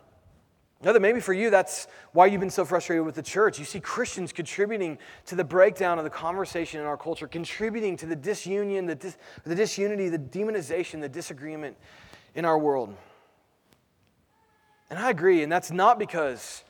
Now, 0.83 0.93
that 0.93 0.99
maybe 0.99 1.19
for 1.19 1.33
you, 1.33 1.51
that's 1.51 1.87
why 2.11 2.25
you've 2.25 2.39
been 2.41 2.49
so 2.49 2.65
frustrated 2.65 3.05
with 3.05 3.13
the 3.13 3.21
church. 3.21 3.59
You 3.59 3.65
see 3.65 3.79
Christians 3.79 4.33
contributing 4.33 4.97
to 5.27 5.35
the 5.35 5.43
breakdown 5.43 5.99
of 5.99 6.03
the 6.03 6.09
conversation 6.09 6.79
in 6.79 6.87
our 6.87 6.97
culture, 6.97 7.27
contributing 7.27 7.97
to 7.97 8.07
the 8.07 8.15
disunion, 8.15 8.87
the, 8.87 8.95
dis, 8.95 9.17
the 9.43 9.53
disunity, 9.53 10.09
the 10.09 10.17
demonization, 10.17 10.99
the 10.99 11.09
disagreement 11.09 11.77
in 12.33 12.45
our 12.45 12.57
world. 12.57 12.95
And 14.89 14.97
I 14.97 15.11
agree, 15.11 15.43
and 15.43 15.51
that's 15.51 15.71
not 15.71 15.99
because 15.99 16.63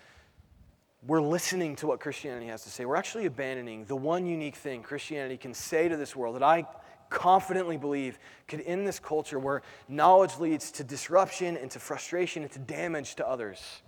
we're 1.05 1.21
listening 1.21 1.75
to 1.77 1.87
what 1.87 1.99
Christianity 1.99 2.47
has 2.47 2.63
to 2.63 2.69
say. 2.69 2.85
We're 2.85 2.95
actually 2.95 3.25
abandoning 3.25 3.85
the 3.85 3.95
one 3.95 4.25
unique 4.25 4.55
thing 4.55 4.83
Christianity 4.83 5.37
can 5.37 5.53
say 5.53 5.89
to 5.89 5.97
this 5.97 6.15
world 6.15 6.35
that 6.35 6.43
I 6.43 6.65
confidently 7.09 7.77
believe 7.77 8.19
could 8.47 8.61
end 8.61 8.87
this 8.87 8.99
culture 8.99 9.39
where 9.39 9.63
knowledge 9.87 10.37
leads 10.39 10.71
to 10.71 10.83
disruption 10.83 11.57
and 11.57 11.69
to 11.71 11.79
frustration 11.79 12.43
and 12.43 12.51
to 12.51 12.59
damage 12.59 13.15
to 13.15 13.27
others. 13.27 13.81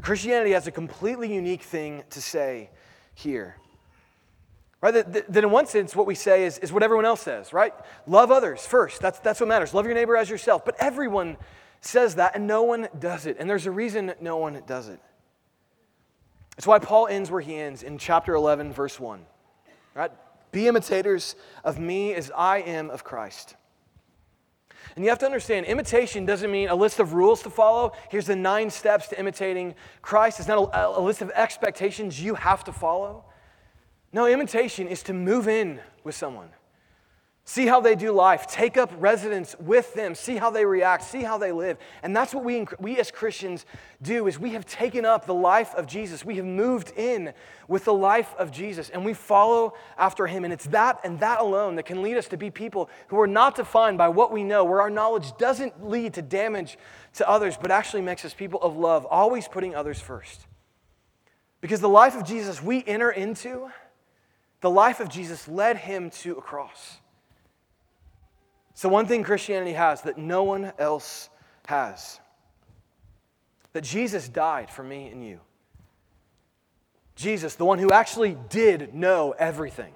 Christianity 0.00 0.52
has 0.52 0.66
a 0.66 0.70
completely 0.70 1.32
unique 1.32 1.62
thing 1.62 2.02
to 2.10 2.20
say 2.20 2.70
here. 3.14 3.56
Right? 4.80 4.92
That, 5.12 5.36
in 5.36 5.50
one 5.50 5.66
sense, 5.66 5.94
what 5.94 6.06
we 6.06 6.16
say 6.16 6.44
is, 6.44 6.58
is 6.58 6.72
what 6.72 6.82
everyone 6.82 7.04
else 7.04 7.20
says, 7.20 7.52
right? 7.52 7.72
Love 8.06 8.32
others 8.32 8.66
first. 8.66 9.00
That's, 9.00 9.20
that's 9.20 9.38
what 9.38 9.48
matters. 9.48 9.72
Love 9.72 9.86
your 9.86 9.94
neighbor 9.94 10.16
as 10.16 10.28
yourself. 10.28 10.64
But 10.64 10.74
everyone 10.80 11.36
says 11.80 12.16
that, 12.16 12.34
and 12.34 12.48
no 12.48 12.64
one 12.64 12.88
does 12.98 13.26
it. 13.26 13.36
And 13.38 13.48
there's 13.48 13.66
a 13.66 13.70
reason 13.70 14.12
no 14.20 14.38
one 14.38 14.60
does 14.66 14.88
it. 14.88 15.00
It's 16.56 16.66
why 16.66 16.78
Paul 16.78 17.06
ends 17.06 17.30
where 17.30 17.40
he 17.40 17.56
ends 17.56 17.82
in 17.82 17.98
chapter 17.98 18.34
11, 18.34 18.72
verse 18.72 19.00
1. 19.00 19.24
Right? 19.94 20.12
Be 20.52 20.68
imitators 20.68 21.34
of 21.64 21.78
me 21.78 22.14
as 22.14 22.30
I 22.36 22.58
am 22.58 22.90
of 22.90 23.04
Christ. 23.04 23.56
And 24.94 25.04
you 25.04 25.10
have 25.10 25.18
to 25.20 25.26
understand, 25.26 25.66
imitation 25.66 26.26
doesn't 26.26 26.50
mean 26.50 26.68
a 26.68 26.74
list 26.74 27.00
of 27.00 27.14
rules 27.14 27.42
to 27.44 27.50
follow. 27.50 27.92
Here's 28.10 28.26
the 28.26 28.36
nine 28.36 28.68
steps 28.68 29.08
to 29.08 29.18
imitating 29.18 29.74
Christ. 30.02 30.38
It's 30.38 30.48
not 30.48 30.70
a, 30.74 30.98
a 30.98 31.00
list 31.00 31.22
of 31.22 31.30
expectations 31.30 32.20
you 32.20 32.34
have 32.34 32.64
to 32.64 32.72
follow. 32.72 33.24
No, 34.12 34.26
imitation 34.26 34.88
is 34.88 35.02
to 35.04 35.14
move 35.14 35.48
in 35.48 35.80
with 36.04 36.14
someone, 36.14 36.50
See 37.44 37.66
how 37.66 37.80
they 37.80 37.96
do 37.96 38.12
life. 38.12 38.46
Take 38.46 38.76
up 38.76 38.92
residence 38.98 39.56
with 39.58 39.94
them. 39.94 40.14
See 40.14 40.36
how 40.36 40.50
they 40.50 40.64
react. 40.64 41.02
See 41.02 41.22
how 41.22 41.38
they 41.38 41.50
live. 41.50 41.76
And 42.04 42.14
that's 42.14 42.32
what 42.32 42.44
we, 42.44 42.66
we 42.78 43.00
as 43.00 43.10
Christians 43.10 43.66
do 44.00 44.28
is 44.28 44.38
we 44.38 44.50
have 44.50 44.64
taken 44.64 45.04
up 45.04 45.26
the 45.26 45.34
life 45.34 45.74
of 45.74 45.86
Jesus. 45.86 46.24
We 46.24 46.36
have 46.36 46.44
moved 46.44 46.92
in 46.96 47.34
with 47.66 47.84
the 47.84 47.92
life 47.92 48.32
of 48.38 48.52
Jesus 48.52 48.90
and 48.90 49.04
we 49.04 49.12
follow 49.12 49.74
after 49.98 50.28
him. 50.28 50.44
And 50.44 50.52
it's 50.52 50.66
that 50.66 51.00
and 51.02 51.18
that 51.18 51.40
alone 51.40 51.74
that 51.76 51.84
can 51.84 52.00
lead 52.00 52.16
us 52.16 52.28
to 52.28 52.36
be 52.36 52.48
people 52.48 52.88
who 53.08 53.18
are 53.20 53.26
not 53.26 53.56
defined 53.56 53.98
by 53.98 54.08
what 54.08 54.30
we 54.30 54.44
know, 54.44 54.62
where 54.62 54.80
our 54.80 54.90
knowledge 54.90 55.36
doesn't 55.36 55.84
lead 55.84 56.14
to 56.14 56.22
damage 56.22 56.78
to 57.14 57.28
others, 57.28 57.58
but 57.60 57.72
actually 57.72 58.02
makes 58.02 58.24
us 58.24 58.32
people 58.32 58.62
of 58.62 58.76
love, 58.76 59.04
always 59.10 59.48
putting 59.48 59.74
others 59.74 59.98
first. 59.98 60.46
Because 61.60 61.80
the 61.80 61.88
life 61.88 62.14
of 62.14 62.24
Jesus 62.24 62.62
we 62.62 62.84
enter 62.86 63.10
into, 63.10 63.68
the 64.60 64.70
life 64.70 65.00
of 65.00 65.08
Jesus 65.08 65.48
led 65.48 65.76
him 65.76 66.08
to 66.10 66.38
a 66.38 66.40
cross. 66.40 66.98
So, 68.74 68.88
one 68.88 69.06
thing 69.06 69.22
Christianity 69.22 69.72
has 69.72 70.02
that 70.02 70.18
no 70.18 70.44
one 70.44 70.72
else 70.78 71.28
has 71.66 72.20
that 73.72 73.84
Jesus 73.84 74.28
died 74.28 74.70
for 74.70 74.82
me 74.82 75.08
and 75.08 75.24
you. 75.24 75.40
Jesus, 77.16 77.54
the 77.54 77.64
one 77.64 77.78
who 77.78 77.90
actually 77.90 78.36
did 78.48 78.94
know 78.94 79.34
everything, 79.38 79.92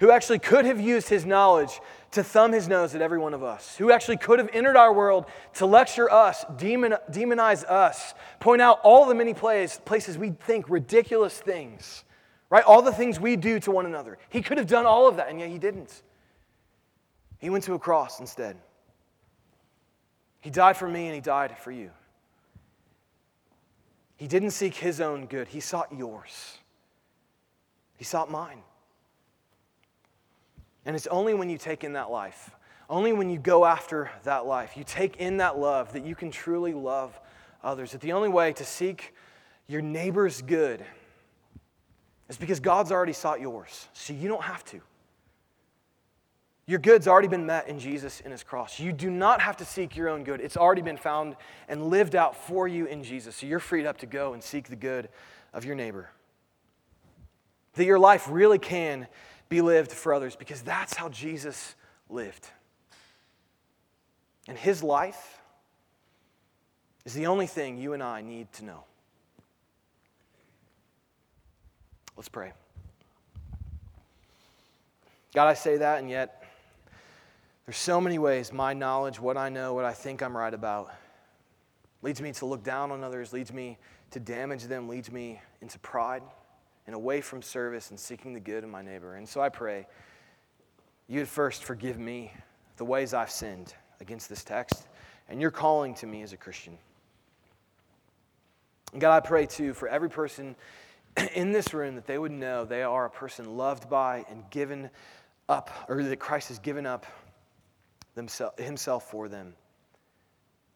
who 0.00 0.10
actually 0.10 0.38
could 0.38 0.64
have 0.64 0.80
used 0.80 1.08
his 1.08 1.26
knowledge 1.26 1.80
to 2.12 2.22
thumb 2.22 2.52
his 2.52 2.68
nose 2.68 2.94
at 2.94 3.02
every 3.02 3.18
one 3.18 3.34
of 3.34 3.42
us, 3.42 3.76
who 3.76 3.90
actually 3.90 4.16
could 4.16 4.38
have 4.38 4.48
entered 4.52 4.76
our 4.76 4.92
world 4.92 5.26
to 5.54 5.66
lecture 5.66 6.10
us, 6.10 6.44
demon, 6.56 6.94
demonize 7.10 7.64
us, 7.64 8.14
point 8.40 8.62
out 8.62 8.80
all 8.82 9.06
the 9.06 9.14
many 9.14 9.34
places, 9.34 9.80
places 9.84 10.16
we 10.16 10.30
think 10.30 10.70
ridiculous 10.70 11.38
things, 11.38 12.04
right? 12.48 12.64
All 12.64 12.80
the 12.80 12.92
things 12.92 13.20
we 13.20 13.36
do 13.36 13.60
to 13.60 13.70
one 13.70 13.86
another. 13.86 14.18
He 14.30 14.40
could 14.40 14.58
have 14.58 14.68
done 14.68 14.86
all 14.86 15.08
of 15.08 15.16
that, 15.16 15.28
and 15.28 15.40
yet 15.40 15.50
he 15.50 15.58
didn't. 15.58 16.02
He 17.38 17.50
went 17.50 17.64
to 17.64 17.74
a 17.74 17.78
cross 17.78 18.20
instead. 18.20 18.56
He 20.40 20.50
died 20.50 20.76
for 20.76 20.88
me 20.88 21.06
and 21.06 21.14
he 21.14 21.20
died 21.20 21.56
for 21.58 21.70
you. 21.70 21.90
He 24.16 24.26
didn't 24.26 24.50
seek 24.50 24.74
his 24.74 25.00
own 25.00 25.26
good, 25.26 25.48
he 25.48 25.60
sought 25.60 25.92
yours. 25.96 26.58
He 27.96 28.04
sought 28.04 28.30
mine. 28.30 28.62
And 30.84 30.96
it's 30.96 31.06
only 31.08 31.34
when 31.34 31.50
you 31.50 31.58
take 31.58 31.84
in 31.84 31.92
that 31.94 32.10
life, 32.10 32.50
only 32.88 33.12
when 33.12 33.28
you 33.28 33.38
go 33.38 33.64
after 33.64 34.10
that 34.22 34.46
life, 34.46 34.76
you 34.76 34.84
take 34.84 35.16
in 35.16 35.36
that 35.38 35.58
love, 35.58 35.92
that 35.92 36.04
you 36.04 36.14
can 36.14 36.30
truly 36.30 36.72
love 36.72 37.18
others. 37.62 37.92
That 37.92 38.00
the 38.00 38.12
only 38.12 38.28
way 38.28 38.52
to 38.54 38.64
seek 38.64 39.14
your 39.66 39.82
neighbor's 39.82 40.40
good 40.42 40.84
is 42.28 42.38
because 42.38 42.60
God's 42.60 42.90
already 42.90 43.12
sought 43.12 43.40
yours, 43.40 43.88
so 43.92 44.12
you 44.12 44.28
don't 44.28 44.42
have 44.42 44.64
to. 44.66 44.80
Your 46.68 46.78
good's 46.78 47.08
already 47.08 47.28
been 47.28 47.46
met 47.46 47.66
in 47.66 47.78
Jesus 47.78 48.20
in 48.20 48.30
his 48.30 48.42
cross. 48.42 48.78
You 48.78 48.92
do 48.92 49.10
not 49.10 49.40
have 49.40 49.56
to 49.56 49.64
seek 49.64 49.96
your 49.96 50.10
own 50.10 50.22
good. 50.22 50.38
It's 50.42 50.58
already 50.58 50.82
been 50.82 50.98
found 50.98 51.34
and 51.66 51.88
lived 51.88 52.14
out 52.14 52.36
for 52.36 52.68
you 52.68 52.84
in 52.84 53.02
Jesus. 53.02 53.36
So 53.36 53.46
you're 53.46 53.58
freed 53.58 53.86
up 53.86 53.96
to 53.98 54.06
go 54.06 54.34
and 54.34 54.44
seek 54.44 54.68
the 54.68 54.76
good 54.76 55.08
of 55.54 55.64
your 55.64 55.74
neighbor. 55.74 56.10
That 57.72 57.86
your 57.86 57.98
life 57.98 58.26
really 58.28 58.58
can 58.58 59.06
be 59.48 59.62
lived 59.62 59.90
for 59.90 60.12
others 60.12 60.36
because 60.36 60.60
that's 60.60 60.94
how 60.94 61.08
Jesus 61.08 61.74
lived. 62.10 62.46
And 64.46 64.58
his 64.58 64.82
life 64.82 65.40
is 67.06 67.14
the 67.14 67.28
only 67.28 67.46
thing 67.46 67.78
you 67.78 67.94
and 67.94 68.02
I 68.02 68.20
need 68.20 68.52
to 68.52 68.66
know. 68.66 68.84
Let's 72.14 72.28
pray. 72.28 72.52
God, 75.34 75.46
I 75.46 75.54
say 75.54 75.78
that, 75.78 76.00
and 76.00 76.10
yet 76.10 76.37
there's 77.68 77.76
so 77.76 78.00
many 78.00 78.18
ways 78.18 78.50
my 78.50 78.72
knowledge, 78.72 79.20
what 79.20 79.36
I 79.36 79.50
know, 79.50 79.74
what 79.74 79.84
I 79.84 79.92
think 79.92 80.22
I'm 80.22 80.34
right 80.34 80.54
about, 80.54 80.90
leads 82.00 82.18
me 82.22 82.32
to 82.32 82.46
look 82.46 82.64
down 82.64 82.90
on 82.90 83.04
others, 83.04 83.34
leads 83.34 83.52
me 83.52 83.76
to 84.12 84.18
damage 84.18 84.64
them, 84.64 84.88
leads 84.88 85.12
me 85.12 85.38
into 85.60 85.78
pride 85.80 86.22
and 86.86 86.96
away 86.96 87.20
from 87.20 87.42
service 87.42 87.90
and 87.90 88.00
seeking 88.00 88.32
the 88.32 88.40
good 88.40 88.64
of 88.64 88.70
my 88.70 88.80
neighbor. 88.80 89.16
And 89.16 89.28
so 89.28 89.42
I 89.42 89.50
pray 89.50 89.86
you'd 91.08 91.28
first 91.28 91.62
forgive 91.62 91.98
me 91.98 92.32
the 92.78 92.86
ways 92.86 93.12
I've 93.12 93.30
sinned 93.30 93.74
against 94.00 94.30
this 94.30 94.42
text 94.44 94.88
and 95.28 95.38
you're 95.38 95.50
calling 95.50 95.92
to 95.96 96.06
me 96.06 96.22
as 96.22 96.32
a 96.32 96.38
Christian. 96.38 96.78
And 98.92 99.00
God, 99.02 99.14
I 99.14 99.20
pray 99.20 99.44
too 99.44 99.74
for 99.74 99.88
every 99.88 100.08
person 100.08 100.56
in 101.34 101.52
this 101.52 101.74
room 101.74 101.96
that 101.96 102.06
they 102.06 102.16
would 102.16 102.32
know 102.32 102.64
they 102.64 102.82
are 102.82 103.04
a 103.04 103.10
person 103.10 103.58
loved 103.58 103.90
by 103.90 104.24
and 104.30 104.42
given 104.48 104.88
up, 105.50 105.70
or 105.86 106.02
that 106.02 106.18
Christ 106.18 106.48
has 106.48 106.58
given 106.58 106.86
up 106.86 107.04
himself 108.58 109.10
for 109.10 109.28
them. 109.28 109.54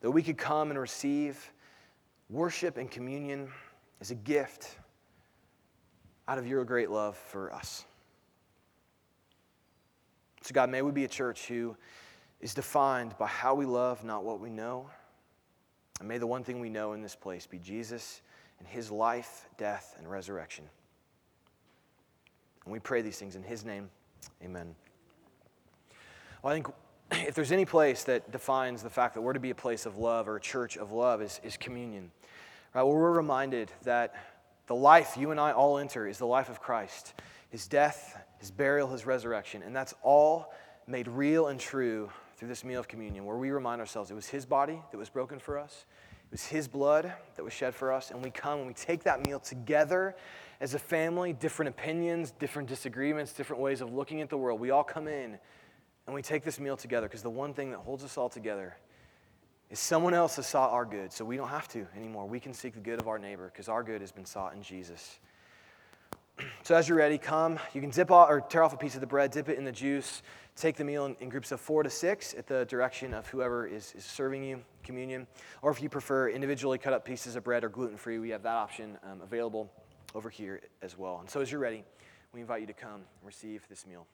That 0.01 0.11
we 0.11 0.23
could 0.23 0.39
come 0.39 0.71
and 0.71 0.79
receive 0.79 1.53
worship 2.29 2.77
and 2.77 2.91
communion 2.91 3.49
as 4.01 4.11
a 4.11 4.15
gift 4.15 4.77
out 6.27 6.39
of 6.39 6.47
your 6.47 6.65
great 6.65 6.91
love 6.91 7.17
for 7.17 7.53
us. 7.53 7.85
So, 10.43 10.53
God, 10.53 10.71
may 10.71 10.83
we 10.83 10.91
be 10.91 11.05
a 11.05 11.09
church 11.09 11.47
who 11.47 11.77
is 12.41 12.55
defined 12.55 13.15
by 13.19 13.29
how 13.29 13.55
we 13.55 13.65
love, 13.65 14.03
not 14.03 14.25
what 14.25 14.41
we 14.41 14.51
know. 14.51 14.91
And 16.01 16.09
may 16.09 16.19
the 16.19 16.27
one 16.27 16.43
thing 16.43 16.59
we 16.59 16.69
know 16.69 16.95
in 16.95 17.03
this 17.03 17.15
place 17.15 17.47
be 17.47 17.59
Jesus 17.59 18.23
and 18.59 18.67
his 18.67 18.91
life, 18.91 19.49
death, 19.57 19.95
and 19.99 20.11
resurrection. 20.11 20.65
And 22.65 22.73
we 22.73 22.81
pray 22.81 23.03
these 23.03 23.19
things 23.19 23.37
in 23.37 23.43
his 23.45 23.65
name. 23.65 23.89
Amen. 24.43 24.75
Well, 26.43 26.53
I 26.53 26.57
think 26.57 26.69
if 27.27 27.35
there's 27.35 27.53
any 27.53 27.65
place 27.65 28.05
that 28.05 28.31
defines 28.33 28.83
the 28.83 28.91
fact 28.91 29.15
that 29.15 29.21
we're 29.21 29.33
to 29.33 29.41
be 29.41 29.51
a 29.51 29.55
place 29.55 29.87
of 29.87 29.99
love 29.99 30.29
or 30.29 30.37
a 30.37 30.41
church 30.41 30.77
of 30.77 30.93
love 30.93 31.21
is, 31.21 31.41
is 31.45 31.57
communion. 31.57 32.11
Right? 32.75 32.83
Well, 32.83 32.95
we're 32.95 33.13
reminded 33.13 33.71
that 33.83 34.15
the 34.67 34.75
life 34.75 35.17
you 35.19 35.31
and 35.31 35.41
I 35.41 35.53
all 35.53 35.79
enter 35.79 36.07
is 36.07 36.19
the 36.19 36.27
life 36.27 36.49
of 36.49 36.61
Christ, 36.61 37.15
his 37.51 37.67
death, 37.67 38.19
his 38.39 38.51
burial, 38.51 38.89
his 38.89 39.05
resurrection. 39.05 39.63
And 39.63 39.75
that's 39.75 39.95
all 40.03 40.53
made 40.87 41.09
real 41.09 41.49
and 41.49 41.61
true 41.61 42.11
through 42.37 42.49
this 42.49 42.65
meal 42.65 42.81
of 42.81 42.89
communion, 42.89 43.25
where 43.25 43.37
we 43.37 43.51
remind 43.51 43.81
ourselves 43.81 44.11
it 44.11 44.15
was 44.15 44.29
his 44.29 44.47
body 44.47 44.81
that 44.91 44.99
was 44.99 45.09
broken 45.09 45.39
for 45.39 45.59
us, 45.59 45.85
it 46.25 46.33
was 46.33 46.45
his 46.47 46.67
blood 46.67 47.13
that 47.37 47.45
was 47.45 47.53
shed 47.53 47.75
for 47.75 47.93
us, 47.93 48.11
and 48.11 48.23
we 48.23 48.31
come 48.31 48.61
and 48.61 48.67
we 48.67 48.75
take 48.75 49.05
that 49.05 49.27
meal 49.27 49.39
together 49.39 50.17
as 50.61 50.75
a 50.75 50.79
family, 50.79 51.33
different 51.33 51.69
opinions, 51.69 52.31
different 52.33 52.69
disagreements, 52.69 53.33
different 53.33 53.61
ways 53.61 53.81
of 53.81 53.93
looking 53.93 54.23
at 54.23 54.31
the 54.31 54.39
world. 54.39 54.59
We 54.59 54.71
all 54.71 54.85
come 54.85 55.09
in 55.09 55.39
and 56.07 56.15
we 56.15 56.23
take 56.23 56.45
this 56.45 56.59
meal 56.59 56.77
together 56.77 57.07
because 57.07 57.23
the 57.23 57.31
one 57.31 57.55
thing 57.55 57.71
that 57.71 57.79
holds 57.79 58.05
us 58.05 58.19
all 58.19 58.29
together 58.29 58.77
is 59.71 59.79
someone 59.79 60.15
else 60.15 60.37
has 60.37 60.47
sought 60.47 60.71
our 60.71 60.85
good, 60.85 61.13
so 61.13 61.25
we 61.25 61.37
don't 61.37 61.49
have 61.49 61.67
to 61.69 61.87
anymore. 61.97 62.27
We 62.27 62.41
can 62.41 62.53
seek 62.53 62.75
the 62.75 62.81
good 62.81 63.01
of 63.01 63.09
our 63.09 63.19
neighbor 63.19 63.51
because 63.53 63.69
our 63.69 63.83
good 63.83 64.01
has 64.03 64.13
been 64.13 64.27
sought 64.27 64.55
in 64.55 64.63
Jesus. 64.63 65.19
So 66.63 66.75
as 66.75 66.89
you're 66.89 66.99
ready, 66.99 67.19
come. 67.19 67.59
You 67.75 67.81
can 67.81 67.91
dip 67.91 68.11
off 68.11 68.31
or 68.31 68.41
tear 68.41 68.63
off 68.63 68.73
a 68.73 68.77
piece 68.77 68.95
of 68.95 69.01
the 69.01 69.07
bread, 69.07 69.31
dip 69.31 69.49
it 69.49 69.59
in 69.59 69.65
the 69.65 69.73
juice, 69.73 70.23
take 70.57 70.77
the 70.77 70.85
meal 70.85 71.05
in, 71.05 71.17
in 71.21 71.29
groups 71.29 71.53
of 71.53 71.61
four 71.61 71.83
to 71.83 71.91
six 71.91 72.35
at 72.35 72.47
the 72.47 72.65
direction 72.65 73.13
of 73.13 73.27
whoever 73.27 73.67
is, 73.67 73.93
is, 73.97 74.05
serving 74.05 74.43
you 74.43 74.63
communion. 74.83 75.27
Or 75.61 75.71
if 75.71 75.83
you 75.83 75.89
prefer 75.89 76.31
individually 76.31 76.79
cut 76.79 76.95
up 76.95 77.05
pieces 77.05 77.37
of 77.37 77.45
bread 77.45 77.65
or 77.65 77.69
gluten 77.69 77.97
free, 77.97 78.19
we 78.19 78.31
have 78.31 78.43
that 78.45 78.55
option 78.55 78.97
um, 79.05 79.21
available 79.21 79.71
over 80.15 80.31
here 80.31 80.63
as 80.81 80.97
well. 80.97 81.19
And 81.21 81.29
so 81.29 81.41
as 81.41 81.53
you're 81.53 81.61
ready, 81.61 81.85
we 82.33 82.41
invite 82.41 82.63
you 82.63 82.67
to 82.67 82.73
come 82.73 82.95
and 82.95 83.05
receive 83.25 83.67
this 83.69 83.87
meal. 83.87 84.07